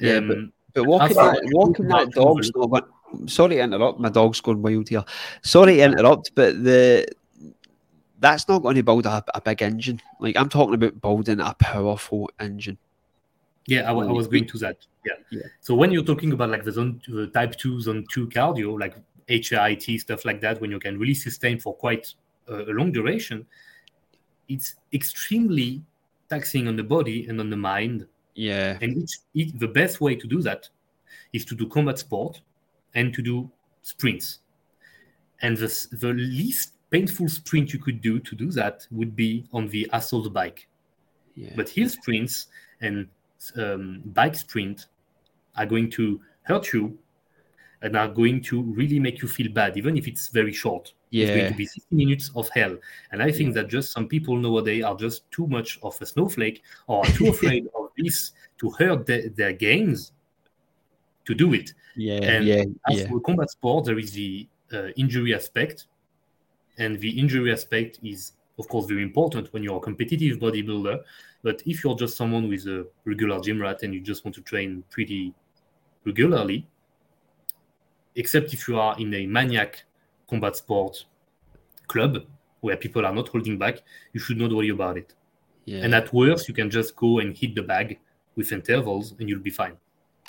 Yeah, 0.00 0.16
um, 0.16 0.28
but, 0.28 0.36
but 0.74 0.84
walking 0.86 1.16
that, 1.16 1.40
walking 1.52 1.88
that 1.88 2.10
dog's 2.10 2.50
not 2.54 2.88
sorry 3.26 3.56
to 3.56 3.62
interrupt, 3.62 4.00
my 4.00 4.08
dog's 4.08 4.40
going 4.40 4.60
wild 4.60 4.88
here. 4.88 5.04
Sorry 5.42 5.76
to 5.76 5.82
interrupt, 5.82 6.34
but 6.34 6.62
the 6.64 7.06
that's 8.20 8.46
not 8.48 8.60
going 8.60 8.76
to 8.76 8.82
build 8.82 9.06
a, 9.06 9.24
a 9.34 9.40
big 9.40 9.62
engine. 9.62 10.00
Like 10.20 10.36
I'm 10.36 10.48
talking 10.48 10.74
about 10.74 11.00
building 11.00 11.40
a 11.40 11.54
powerful 11.54 12.30
engine. 12.38 12.78
Yeah, 13.66 13.82
I, 13.82 13.90
I 13.90 14.12
was 14.12 14.26
going 14.26 14.46
to 14.46 14.58
that. 14.58 14.78
Yeah. 15.04 15.12
yeah. 15.30 15.42
So 15.60 15.74
when 15.74 15.90
you're 15.90 16.04
talking 16.04 16.32
about 16.32 16.50
like 16.50 16.64
the 16.64 16.72
zone 16.72 17.00
the 17.08 17.28
type 17.28 17.56
two, 17.56 17.80
zone 17.80 18.04
two 18.12 18.28
cardio, 18.28 18.78
like 18.78 18.96
HIIT, 19.28 20.00
stuff 20.00 20.24
like 20.24 20.40
that, 20.40 20.60
when 20.60 20.70
you 20.70 20.78
can 20.78 20.98
really 20.98 21.14
sustain 21.14 21.58
for 21.58 21.74
quite 21.74 22.12
a, 22.48 22.54
a 22.54 22.72
long 22.72 22.92
duration, 22.92 23.46
it's 24.48 24.74
extremely 24.92 25.82
taxing 26.28 26.68
on 26.68 26.76
the 26.76 26.82
body 26.82 27.26
and 27.28 27.40
on 27.40 27.48
the 27.50 27.56
mind. 27.56 28.06
Yeah. 28.34 28.78
And 28.80 29.02
it's, 29.02 29.20
it, 29.34 29.58
the 29.58 29.68
best 29.68 30.00
way 30.00 30.14
to 30.16 30.26
do 30.26 30.42
that 30.42 30.68
is 31.32 31.44
to 31.46 31.54
do 31.54 31.68
combat 31.68 31.98
sport 31.98 32.40
and 32.94 33.14
to 33.14 33.22
do 33.22 33.50
sprints. 33.82 34.40
And 35.42 35.56
the, 35.56 35.86
the 35.92 36.12
least 36.12 36.72
painful 36.90 37.28
sprint 37.28 37.72
you 37.72 37.78
could 37.78 38.00
do 38.00 38.18
to 38.18 38.34
do 38.34 38.50
that 38.52 38.86
would 38.90 39.14
be 39.14 39.46
on 39.52 39.68
the 39.68 39.88
assault 39.92 40.32
bike. 40.32 40.66
Yeah. 41.34 41.52
But 41.56 41.68
hill 41.68 41.88
sprints 41.88 42.48
and 42.80 43.08
um, 43.56 44.02
bike 44.06 44.34
sprint 44.34 44.86
are 45.56 45.66
going 45.66 45.90
to 45.92 46.20
hurt 46.42 46.72
you 46.72 46.98
and 47.82 47.96
are 47.96 48.08
going 48.08 48.42
to 48.42 48.62
really 48.62 48.98
make 48.98 49.22
you 49.22 49.28
feel 49.28 49.50
bad, 49.50 49.76
even 49.76 49.96
if 49.96 50.06
it's 50.06 50.28
very 50.28 50.52
short. 50.52 50.92
Yeah. 51.10 51.26
It's 51.26 51.36
going 51.36 51.52
to 51.52 51.56
be 51.56 51.66
60 51.66 51.94
minutes 51.94 52.30
of 52.34 52.48
hell. 52.50 52.76
And 53.10 53.22
I 53.22 53.32
think 53.32 53.54
yeah. 53.54 53.62
that 53.62 53.68
just 53.68 53.92
some 53.92 54.06
people 54.06 54.36
nowadays 54.36 54.84
are 54.84 54.94
just 54.94 55.30
too 55.30 55.46
much 55.46 55.78
of 55.82 55.96
a 56.00 56.06
snowflake 56.06 56.62
or 56.86 57.04
too 57.04 57.28
afraid 57.34 57.68
of 57.74 57.88
this 57.96 58.32
to 58.58 58.70
hurt 58.70 59.06
the, 59.06 59.32
their 59.34 59.52
gains 59.52 60.12
to 61.24 61.34
do 61.34 61.54
it. 61.54 61.72
Yeah. 61.96 62.22
And 62.22 62.44
yeah, 62.46 62.64
as 62.88 63.00
yeah. 63.00 63.08
for 63.08 63.20
combat 63.20 63.50
sport, 63.50 63.86
there 63.86 63.98
is 63.98 64.12
the 64.12 64.46
uh, 64.72 64.88
injury 64.96 65.34
aspect. 65.34 65.86
And 66.80 66.98
the 66.98 67.10
injury 67.18 67.52
aspect 67.52 68.00
is 68.02 68.32
of 68.58 68.68
course 68.68 68.86
very 68.86 69.02
important 69.02 69.52
when 69.52 69.62
you're 69.62 69.76
a 69.76 69.80
competitive 69.80 70.38
bodybuilder. 70.38 71.00
But 71.42 71.62
if 71.64 71.82
you're 71.82 71.96
just 71.96 72.16
someone 72.16 72.48
with 72.48 72.66
a 72.66 72.86
regular 73.04 73.40
gym 73.40 73.60
rat 73.60 73.82
and 73.82 73.94
you 73.94 74.00
just 74.00 74.24
want 74.24 74.34
to 74.34 74.42
train 74.42 74.84
pretty 74.90 75.32
regularly, 76.04 76.66
except 78.16 78.52
if 78.52 78.68
you 78.68 78.78
are 78.78 78.98
in 78.98 79.14
a 79.14 79.26
maniac 79.26 79.84
combat 80.28 80.56
sport 80.56 81.04
club 81.86 82.24
where 82.60 82.76
people 82.76 83.06
are 83.06 83.14
not 83.14 83.28
holding 83.28 83.58
back, 83.58 83.80
you 84.12 84.20
should 84.20 84.36
not 84.36 84.52
worry 84.52 84.68
about 84.68 84.98
it. 84.98 85.14
Yeah. 85.64 85.82
And 85.84 85.94
at 85.94 86.12
worst, 86.12 86.48
you 86.48 86.54
can 86.54 86.70
just 86.70 86.96
go 86.96 87.20
and 87.20 87.36
hit 87.36 87.54
the 87.54 87.62
bag 87.62 87.98
with 88.36 88.52
intervals 88.52 89.14
and 89.18 89.28
you'll 89.28 89.40
be 89.40 89.50
fine. 89.50 89.76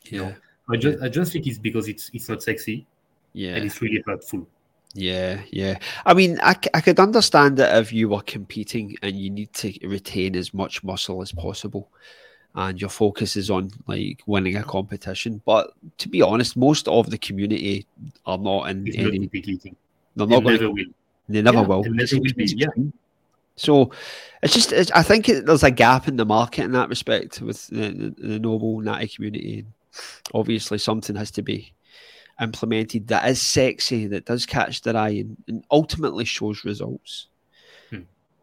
You 0.06 0.22
yeah. 0.22 0.30
know? 0.30 0.36
I 0.70 0.78
just 0.78 1.04
I 1.04 1.10
just 1.10 1.34
think 1.34 1.48
it's 1.48 1.58
because 1.58 1.88
it's 1.88 2.10
it's 2.14 2.30
not 2.30 2.42
sexy 2.42 2.88
Yeah. 3.34 3.56
and 3.56 3.66
it's 3.66 3.82
really 3.82 4.02
hurtful. 4.06 4.48
Yeah, 4.94 5.42
yeah. 5.52 5.78
I 6.06 6.14
mean, 6.14 6.40
I, 6.42 6.56
I 6.74 6.82
could 6.82 7.00
understand 7.00 7.58
that 7.58 7.78
if 7.82 7.94
you 7.94 8.10
were 8.10 8.22
competing 8.22 8.96
and 9.02 9.16
you 9.16 9.30
need 9.30 9.54
to 9.54 9.74
retain 9.88 10.36
as 10.36 10.54
much 10.54 10.84
muscle 10.84 11.22
as 11.22 11.32
possible 11.32 11.90
and 12.56 12.80
your 12.80 12.90
focus 12.90 13.38
is 13.38 13.50
on 13.50 13.72
like 13.88 14.22
winning 14.26 14.58
a 14.58 14.64
competition. 14.64 15.42
But 15.46 15.72
to 16.00 16.10
be 16.10 16.22
honest, 16.22 16.58
most 16.58 16.88
of 16.88 17.10
the 17.10 17.18
community 17.18 17.88
are 18.26 18.38
not 18.38 18.70
in 18.70 18.88
It's 18.88 18.98
any, 18.98 19.20
competing. 19.20 19.76
they're 20.16 20.28
not 20.28 20.44
going 20.44 20.60
never 20.60 20.74
they 21.30 21.42
never 21.42 21.60
Yeah, 21.60 21.68
will. 21.68 21.86
it 21.86 21.92
never 21.92 22.16
will 22.20 22.34
be, 22.36 22.54
yeah. 22.58 22.68
So 23.56 23.92
it's 24.44 24.54
just, 24.54 24.72
it's, 24.74 24.92
I 24.92 25.04
think 25.04 25.30
it, 25.30 25.46
there's 25.46 25.64
a 25.64 25.72
gap 25.72 26.08
in 26.08 26.18
the 26.18 26.26
market 26.26 26.66
in 26.66 26.72
that 26.74 26.90
respect 26.90 27.42
with 27.42 27.68
the, 27.68 28.14
the, 28.18 28.28
the 28.28 28.40
noble 28.40 28.82
natty 28.82 29.08
community. 29.08 29.66
Obviously, 30.34 30.78
something 30.78 31.16
has 31.16 31.32
to 31.32 31.42
be 31.42 31.74
implemented 32.42 33.08
that 33.08 33.28
is 33.30 33.42
sexy, 33.42 34.08
that 34.08 34.26
does 34.26 34.46
catch 34.46 34.82
their 34.82 34.98
eye, 34.98 35.10
and, 35.10 35.38
and 35.48 35.64
ultimately 35.72 36.26
shows 36.26 36.66
results. 36.66 37.28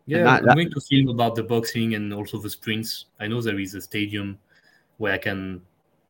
Yeah, 0.06 0.22
that- 0.24 0.40
I'm 0.40 0.46
that- 0.46 0.54
going 0.54 0.70
to 0.70 0.80
film 0.80 1.08
about 1.08 1.34
the 1.34 1.42
boxing 1.42 1.94
and 1.94 2.14
also 2.14 2.38
the 2.38 2.48
sprints. 2.48 3.06
I 3.20 3.26
know 3.26 3.42
there 3.42 3.58
is 3.60 3.74
a 3.74 3.80
stadium 3.82 4.38
where 4.96 5.12
I 5.12 5.18
can 5.18 5.60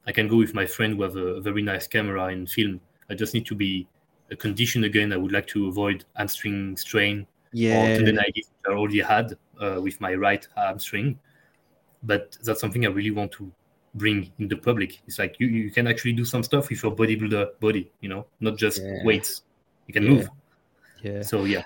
I 0.06 0.12
can 0.12 0.28
go 0.28 0.36
with 0.36 0.54
my 0.54 0.64
friend 0.66 0.94
who 0.96 1.02
have 1.02 1.16
a, 1.16 1.40
very 1.40 1.62
nice 1.62 1.86
camera 1.88 2.26
and 2.26 2.48
film. 2.48 2.80
I 3.10 3.14
just 3.14 3.34
need 3.34 3.44
to 3.46 3.54
be 3.56 3.86
a 4.30 4.36
condition 4.36 4.84
again. 4.84 5.12
I 5.12 5.16
would 5.16 5.32
like 5.32 5.46
to 5.48 5.66
avoid 5.68 6.04
hamstring 6.14 6.76
strain 6.76 7.22
or 7.22 7.26
Yeah, 7.52 7.98
tendonitis 7.98 8.36
which 8.36 8.66
I 8.68 8.70
already 8.72 9.00
had 9.00 9.36
uh, 9.60 9.80
with 9.82 10.00
my 10.00 10.14
right 10.14 10.46
hamstring. 10.56 11.18
But 12.04 12.38
that's 12.44 12.60
something 12.60 12.86
I 12.86 12.90
really 12.90 13.10
want 13.10 13.32
to 13.32 13.52
bring 13.98 14.32
in 14.38 14.48
the 14.48 14.56
public. 14.56 15.00
It's 15.06 15.18
like 15.18 15.36
you, 15.38 15.48
you 15.48 15.70
can 15.70 15.86
actually 15.86 16.12
do 16.12 16.24
some 16.24 16.42
stuff 16.42 16.68
with 16.70 16.82
your 16.82 16.94
bodybuilder 16.94 17.58
body, 17.60 17.90
you 18.00 18.08
know, 18.08 18.26
not 18.40 18.56
just 18.56 18.80
Yeah. 18.82 19.04
weights. 19.04 19.42
You 19.86 19.94
can 19.94 20.02
Yeah. 20.04 20.10
move. 20.10 20.28
yeah, 21.02 21.22
So 21.22 21.44
yeah, 21.44 21.62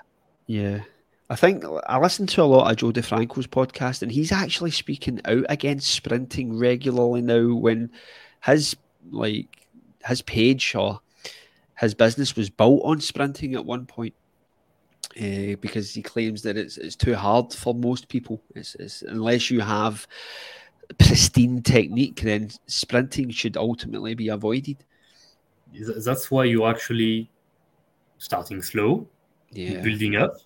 yeah. 0.47 0.81
I 1.29 1.35
think 1.35 1.63
I 1.87 1.97
listened 1.99 2.29
to 2.29 2.43
a 2.43 2.45
lot 2.45 2.69
of 2.69 2.77
Joe 2.77 2.91
DeFranco's 2.91 3.47
podcast, 3.47 4.01
and 4.01 4.11
he's 4.11 4.31
actually 4.31 4.71
speaking 4.71 5.21
out 5.25 5.45
against 5.49 5.89
sprinting 5.91 6.57
regularly 6.59 7.21
now. 7.21 7.55
When 7.55 7.89
his 8.43 8.75
like 9.09 9.47
his 10.05 10.21
page 10.21 10.75
or 10.75 10.99
his 11.79 11.93
business 11.95 12.35
was 12.35 12.49
built 12.49 12.81
on 12.83 13.01
sprinting 13.01 13.55
at 13.55 13.65
one 13.65 13.85
point, 13.85 14.13
uh, 15.17 15.55
because 15.61 15.93
he 15.93 16.01
claims 16.01 16.41
that 16.43 16.57
it's 16.57 16.77
it's 16.77 16.95
too 16.95 17.15
hard 17.15 17.53
for 17.53 17.73
most 17.73 18.09
people. 18.09 18.43
It's, 18.53 18.75
it's 18.75 19.01
unless 19.01 19.49
you 19.49 19.61
have 19.61 20.05
pristine 20.97 21.61
technique, 21.61 22.21
then 22.21 22.49
sprinting 22.67 23.29
should 23.29 23.57
ultimately 23.57 24.13
be 24.15 24.29
avoided. 24.29 24.77
That's 25.97 26.29
why 26.29 26.45
you're 26.45 26.69
actually 26.69 27.29
starting 28.17 28.61
slow, 28.61 29.07
Yeah, 29.51 29.81
building 29.81 30.15
up, 30.15 30.37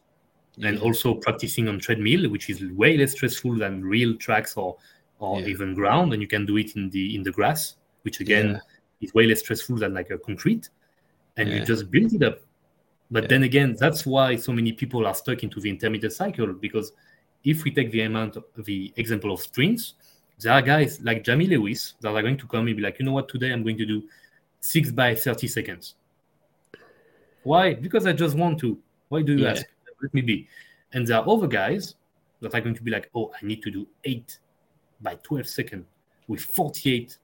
and 0.61 0.79
also 0.79 1.13
practicing 1.13 1.67
on 1.67 1.79
treadmill, 1.79 2.29
which 2.29 2.49
is 2.49 2.63
way 2.71 2.97
less 2.97 3.11
stressful 3.11 3.55
than 3.57 3.83
real 3.83 4.15
tracks 4.15 4.57
or 4.57 4.77
or 5.19 5.41
Yeah. 5.41 5.47
even 5.47 5.73
ground. 5.73 6.13
And 6.13 6.21
you 6.21 6.27
can 6.27 6.45
do 6.45 6.57
it 6.57 6.75
in 6.75 6.91
the 6.91 7.15
in 7.15 7.23
the 7.23 7.31
grass, 7.31 7.77
which 8.03 8.19
again 8.19 8.49
Yeah. 8.51 8.59
is 9.01 9.13
way 9.15 9.25
less 9.25 9.39
stressful 9.39 9.77
than 9.77 9.93
like 9.93 10.11
a 10.11 10.17
concrete. 10.17 10.69
And 11.38 11.49
Yeah. 11.49 11.55
you 11.59 11.65
just 11.65 11.89
build 11.89 12.13
it 12.13 12.21
up. 12.23 12.39
But 13.09 13.23
Yeah. 13.23 13.29
then 13.29 13.43
again, 13.43 13.75
that's 13.79 14.05
why 14.05 14.35
so 14.35 14.51
many 14.53 14.73
people 14.73 15.07
are 15.07 15.15
stuck 15.15 15.41
into 15.43 15.59
the 15.59 15.69
intermittent 15.69 16.13
cycle 16.13 16.53
because 16.53 16.91
if 17.43 17.63
we 17.63 17.71
take 17.71 17.89
the 17.91 18.01
amount 18.01 18.35
of 18.38 18.43
the 18.65 18.93
example 18.97 19.31
of 19.31 19.39
sprints, 19.41 19.95
there 20.39 20.53
are 20.53 20.61
guys 20.61 21.01
like 21.01 21.23
Jamie 21.23 21.47
Lewis 21.47 21.95
that 22.01 22.09
are 22.09 22.21
going 22.21 22.38
to 22.38 22.47
come 22.47 22.67
and 22.67 22.75
be 22.75 22.81
like, 22.83 22.99
you 22.99 23.05
know 23.05 23.11
what, 23.13 23.27
today 23.29 23.51
I'm 23.51 23.63
going 23.63 23.77
to 23.77 23.85
do 23.85 24.03
six 24.59 24.91
by 24.91 25.15
30 25.15 25.47
seconds. 25.47 25.95
Why? 27.43 27.73
Because 27.73 28.05
I 28.05 28.13
just 28.13 28.35
want 28.35 28.59
to. 28.59 28.77
Why 29.09 29.21
do 29.21 29.33
you 29.33 29.43
Yeah. 29.45 29.51
ask? 29.51 29.65
Let 30.01 30.13
me 30.13 30.21
be. 30.21 30.47
And 30.93 31.07
there 31.07 31.17
are 31.17 31.27
other 31.27 31.47
guys 31.47 31.95
that 32.41 32.53
are 32.53 32.61
going 32.61 32.75
to 32.75 32.83
be 32.83 32.91
like, 32.91 33.09
oh, 33.15 33.31
I 33.41 33.45
need 33.45 33.63
to 33.63 33.71
do 33.71 33.88
eight 34.03 34.38
by 35.01 35.15
12 35.23 35.47
seconds 35.47 35.85
with 36.27 36.41
48 36.41 37.17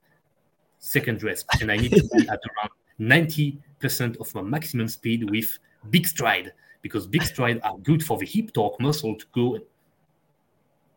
second 0.78 1.22
rest. 1.22 1.46
And 1.60 1.70
I 1.70 1.76
need 1.76 1.92
to 1.92 2.02
be 2.02 2.28
at 2.28 2.40
around 2.50 2.70
90% 2.98 4.16
of 4.18 4.34
my 4.34 4.42
maximum 4.42 4.88
speed 4.88 5.30
with 5.30 5.58
big 5.90 6.06
stride 6.06 6.52
because 6.82 7.06
big 7.06 7.22
stride 7.32 7.60
are 7.62 7.76
good 7.78 8.02
for 8.04 8.18
the 8.18 8.26
hip 8.26 8.52
torque 8.52 8.80
muscle 8.80 9.14
to 9.14 9.26
go. 9.32 9.58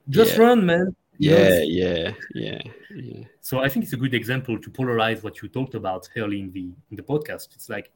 Just 0.10 0.36
Yeah. 0.38 0.44
run, 0.44 0.66
man. 0.66 0.96
Yeah, 1.18 1.62
yeah, 1.64 2.12
yeah, 2.36 2.62
yeah. 2.96 3.24
so 3.42 3.60
I 3.60 3.70
think 3.70 3.86
it's 3.86 3.94
a 3.94 3.98
good 3.98 4.14
example 4.14 4.60
to 4.60 4.70
polarize 4.70 5.24
what 5.24 5.42
you 5.42 5.50
talked 5.50 5.74
about 5.74 6.08
early 6.16 6.40
in 6.40 6.52
the 6.52 6.70
in 6.92 6.98
the 6.98 7.04
podcast. 7.04 7.56
It's 7.56 7.70
like 7.70 7.92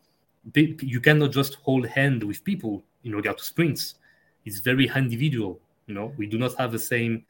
pe- 0.53 0.75
you 0.81 0.99
cannot 0.99 1.31
just 1.31 1.55
hold 1.55 1.85
hand 1.85 2.23
with 2.23 2.43
people 2.43 2.83
in 3.03 3.15
regard 3.15 3.37
to 3.37 3.43
sprints. 3.43 3.95
It's 4.45 4.59
very 4.59 4.89
individual. 4.95 5.59
You 5.87 5.93
know, 5.93 6.13
we 6.17 6.25
do 6.25 6.37
not 6.37 6.55
have 6.55 6.71
the 6.71 6.79
same 6.79 7.25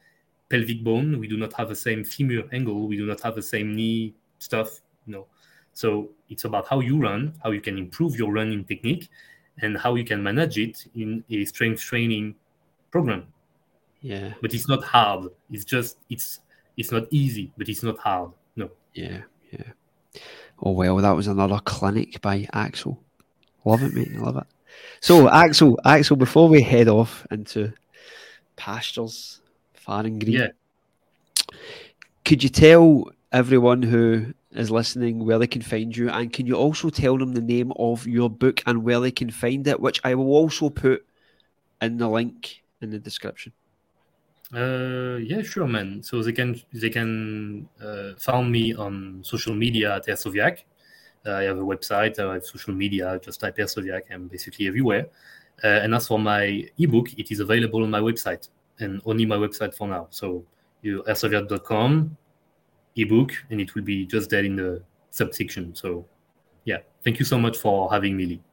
pelvic 0.48 0.82
bone. 0.82 1.18
We 1.18 1.28
do 1.28 1.36
not 1.36 1.52
have 1.54 1.68
the 1.68 1.76
same 1.76 2.04
femur 2.04 2.44
angle. 2.52 2.86
We 2.86 2.96
do 2.96 3.06
not 3.06 3.20
have 3.20 3.34
the 3.34 3.42
same 3.42 3.74
knee 3.74 4.14
stuff. 4.38 4.80
You 5.06 5.12
know, 5.12 5.26
so 5.74 6.10
it's 6.28 6.44
about 6.44 6.68
how 6.68 6.80
you 6.80 6.98
run, 6.98 7.34
how 7.42 7.50
you 7.50 7.60
can 7.60 7.76
improve 7.76 8.16
your 8.16 8.32
running 8.32 8.64
technique, 8.64 9.10
and 9.60 9.76
how 9.76 9.94
you 9.94 10.04
can 10.04 10.22
manage 10.22 10.58
it 10.58 10.86
in 10.94 11.22
a 11.30 11.44
strength 11.44 11.80
training 11.82 12.34
program. 12.90 13.26
Yeah, 14.02 14.34
But 14.42 14.52
it's 14.52 14.68
not 14.68 14.82
hard. 14.82 15.28
It's 15.50 15.64
just 15.64 15.98
it's 16.10 16.40
it's 16.76 16.90
not 16.90 17.04
easy, 17.10 17.52
but 17.56 17.68
it's 17.68 17.82
not 17.82 17.98
hard. 17.98 18.32
No. 18.56 18.70
yeah, 18.94 19.22
yeah. 19.50 20.20
Oh 20.60 20.72
well, 20.72 20.96
that 20.96 21.12
was 21.12 21.28
another 21.28 21.60
clinic 21.64 22.20
by 22.20 22.46
Axel. 22.52 23.00
Love 23.64 23.82
it, 23.82 23.94
mate. 23.94 24.10
I 24.16 24.18
love 24.18 24.36
it. 24.38 24.46
So, 25.00 25.28
Axel, 25.28 25.78
Axel, 25.84 26.16
before 26.16 26.48
we 26.48 26.62
head 26.62 26.88
off 26.88 27.26
into 27.30 27.72
pastures 28.56 29.40
far 29.74 30.04
and 30.04 30.20
green, 30.20 30.38
Yeah. 30.38 30.48
could 32.24 32.42
you 32.42 32.48
tell 32.48 33.10
everyone 33.30 33.82
who 33.82 34.34
is 34.52 34.70
listening 34.70 35.24
where 35.24 35.38
they 35.38 35.46
can 35.46 35.62
find 35.62 35.96
you, 35.96 36.10
and 36.10 36.32
can 36.32 36.46
you 36.46 36.54
also 36.54 36.90
tell 36.90 37.16
them 37.18 37.32
the 37.32 37.40
name 37.40 37.72
of 37.76 38.06
your 38.06 38.28
book 38.28 38.62
and 38.66 38.82
where 38.82 39.00
they 39.00 39.10
can 39.12 39.30
find 39.30 39.66
it, 39.66 39.80
which 39.80 40.00
I 40.04 40.14
will 40.14 40.30
also 40.30 40.70
put 40.70 41.06
in 41.80 41.98
the 41.98 42.08
link 42.08 42.62
in 42.80 42.90
the 42.90 42.98
description. 42.98 43.52
Uh, 44.54 45.16
yeah, 45.16 45.42
sure, 45.42 45.66
man. 45.66 46.02
So 46.02 46.22
they 46.22 46.32
can 46.32 46.60
they 46.72 46.90
can 46.90 47.68
uh, 47.82 48.14
find 48.18 48.52
me 48.52 48.74
on 48.74 49.20
social 49.22 49.54
media 49.54 49.96
at 49.96 50.06
Hersovyac. 50.06 50.64
Uh, 51.24 51.32
I 51.32 51.42
have 51.44 51.58
a 51.58 51.62
website. 51.62 52.18
I 52.18 52.34
have 52.34 52.44
social 52.44 52.74
media. 52.74 53.18
Just 53.22 53.40
type 53.40 53.56
Hersovyac. 53.56 54.02
I'm 54.10 54.28
basically 54.28 54.68
everywhere. 54.68 55.06
Uh, 55.64 55.68
and 55.68 55.94
as 55.94 56.08
for 56.08 56.18
my 56.18 56.68
ebook, 56.78 57.12
it 57.18 57.30
is 57.30 57.40
available 57.40 57.82
on 57.82 57.90
my 57.90 58.00
website 58.00 58.48
and 58.80 59.00
only 59.06 59.24
my 59.24 59.36
website 59.36 59.74
for 59.74 59.88
now. 59.88 60.08
So 60.10 60.44
you 60.82 61.02
hersovyac.com 61.06 62.16
ebook, 62.96 63.32
and 63.50 63.60
it 63.60 63.74
will 63.74 63.82
be 63.82 64.04
just 64.04 64.28
there 64.28 64.44
in 64.44 64.56
the 64.56 64.82
subsection. 65.10 65.74
So 65.74 66.04
yeah, 66.64 66.78
thank 67.04 67.18
you 67.18 67.24
so 67.24 67.38
much 67.38 67.56
for 67.56 67.90
having 67.90 68.16
me. 68.16 68.26
Lee. 68.26 68.51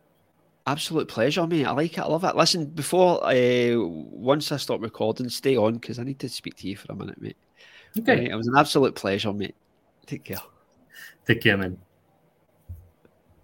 Absolute 0.67 1.07
pleasure, 1.07 1.47
mate. 1.47 1.65
I 1.65 1.71
like 1.71 1.93
it. 1.93 2.01
I 2.01 2.05
love 2.05 2.23
it. 2.23 2.35
Listen, 2.35 2.65
before 2.65 3.25
uh, 3.25 3.75
once 3.77 4.51
I 4.51 4.57
stop 4.57 4.81
recording, 4.81 5.29
stay 5.29 5.57
on 5.57 5.75
because 5.75 5.99
I 5.99 6.03
need 6.03 6.19
to 6.19 6.29
speak 6.29 6.55
to 6.57 6.67
you 6.67 6.77
for 6.77 6.91
a 6.91 6.95
minute, 6.95 7.19
mate. 7.21 7.37
Okay, 7.97 8.15
Right, 8.15 8.31
it 8.31 8.35
was 8.35 8.47
an 8.47 8.55
absolute 8.57 8.95
pleasure, 8.95 9.33
mate. 9.33 9.55
Take 10.05 10.25
care. 10.25 10.41
take 11.25 11.41
care, 11.41 11.57
man. 11.57 11.77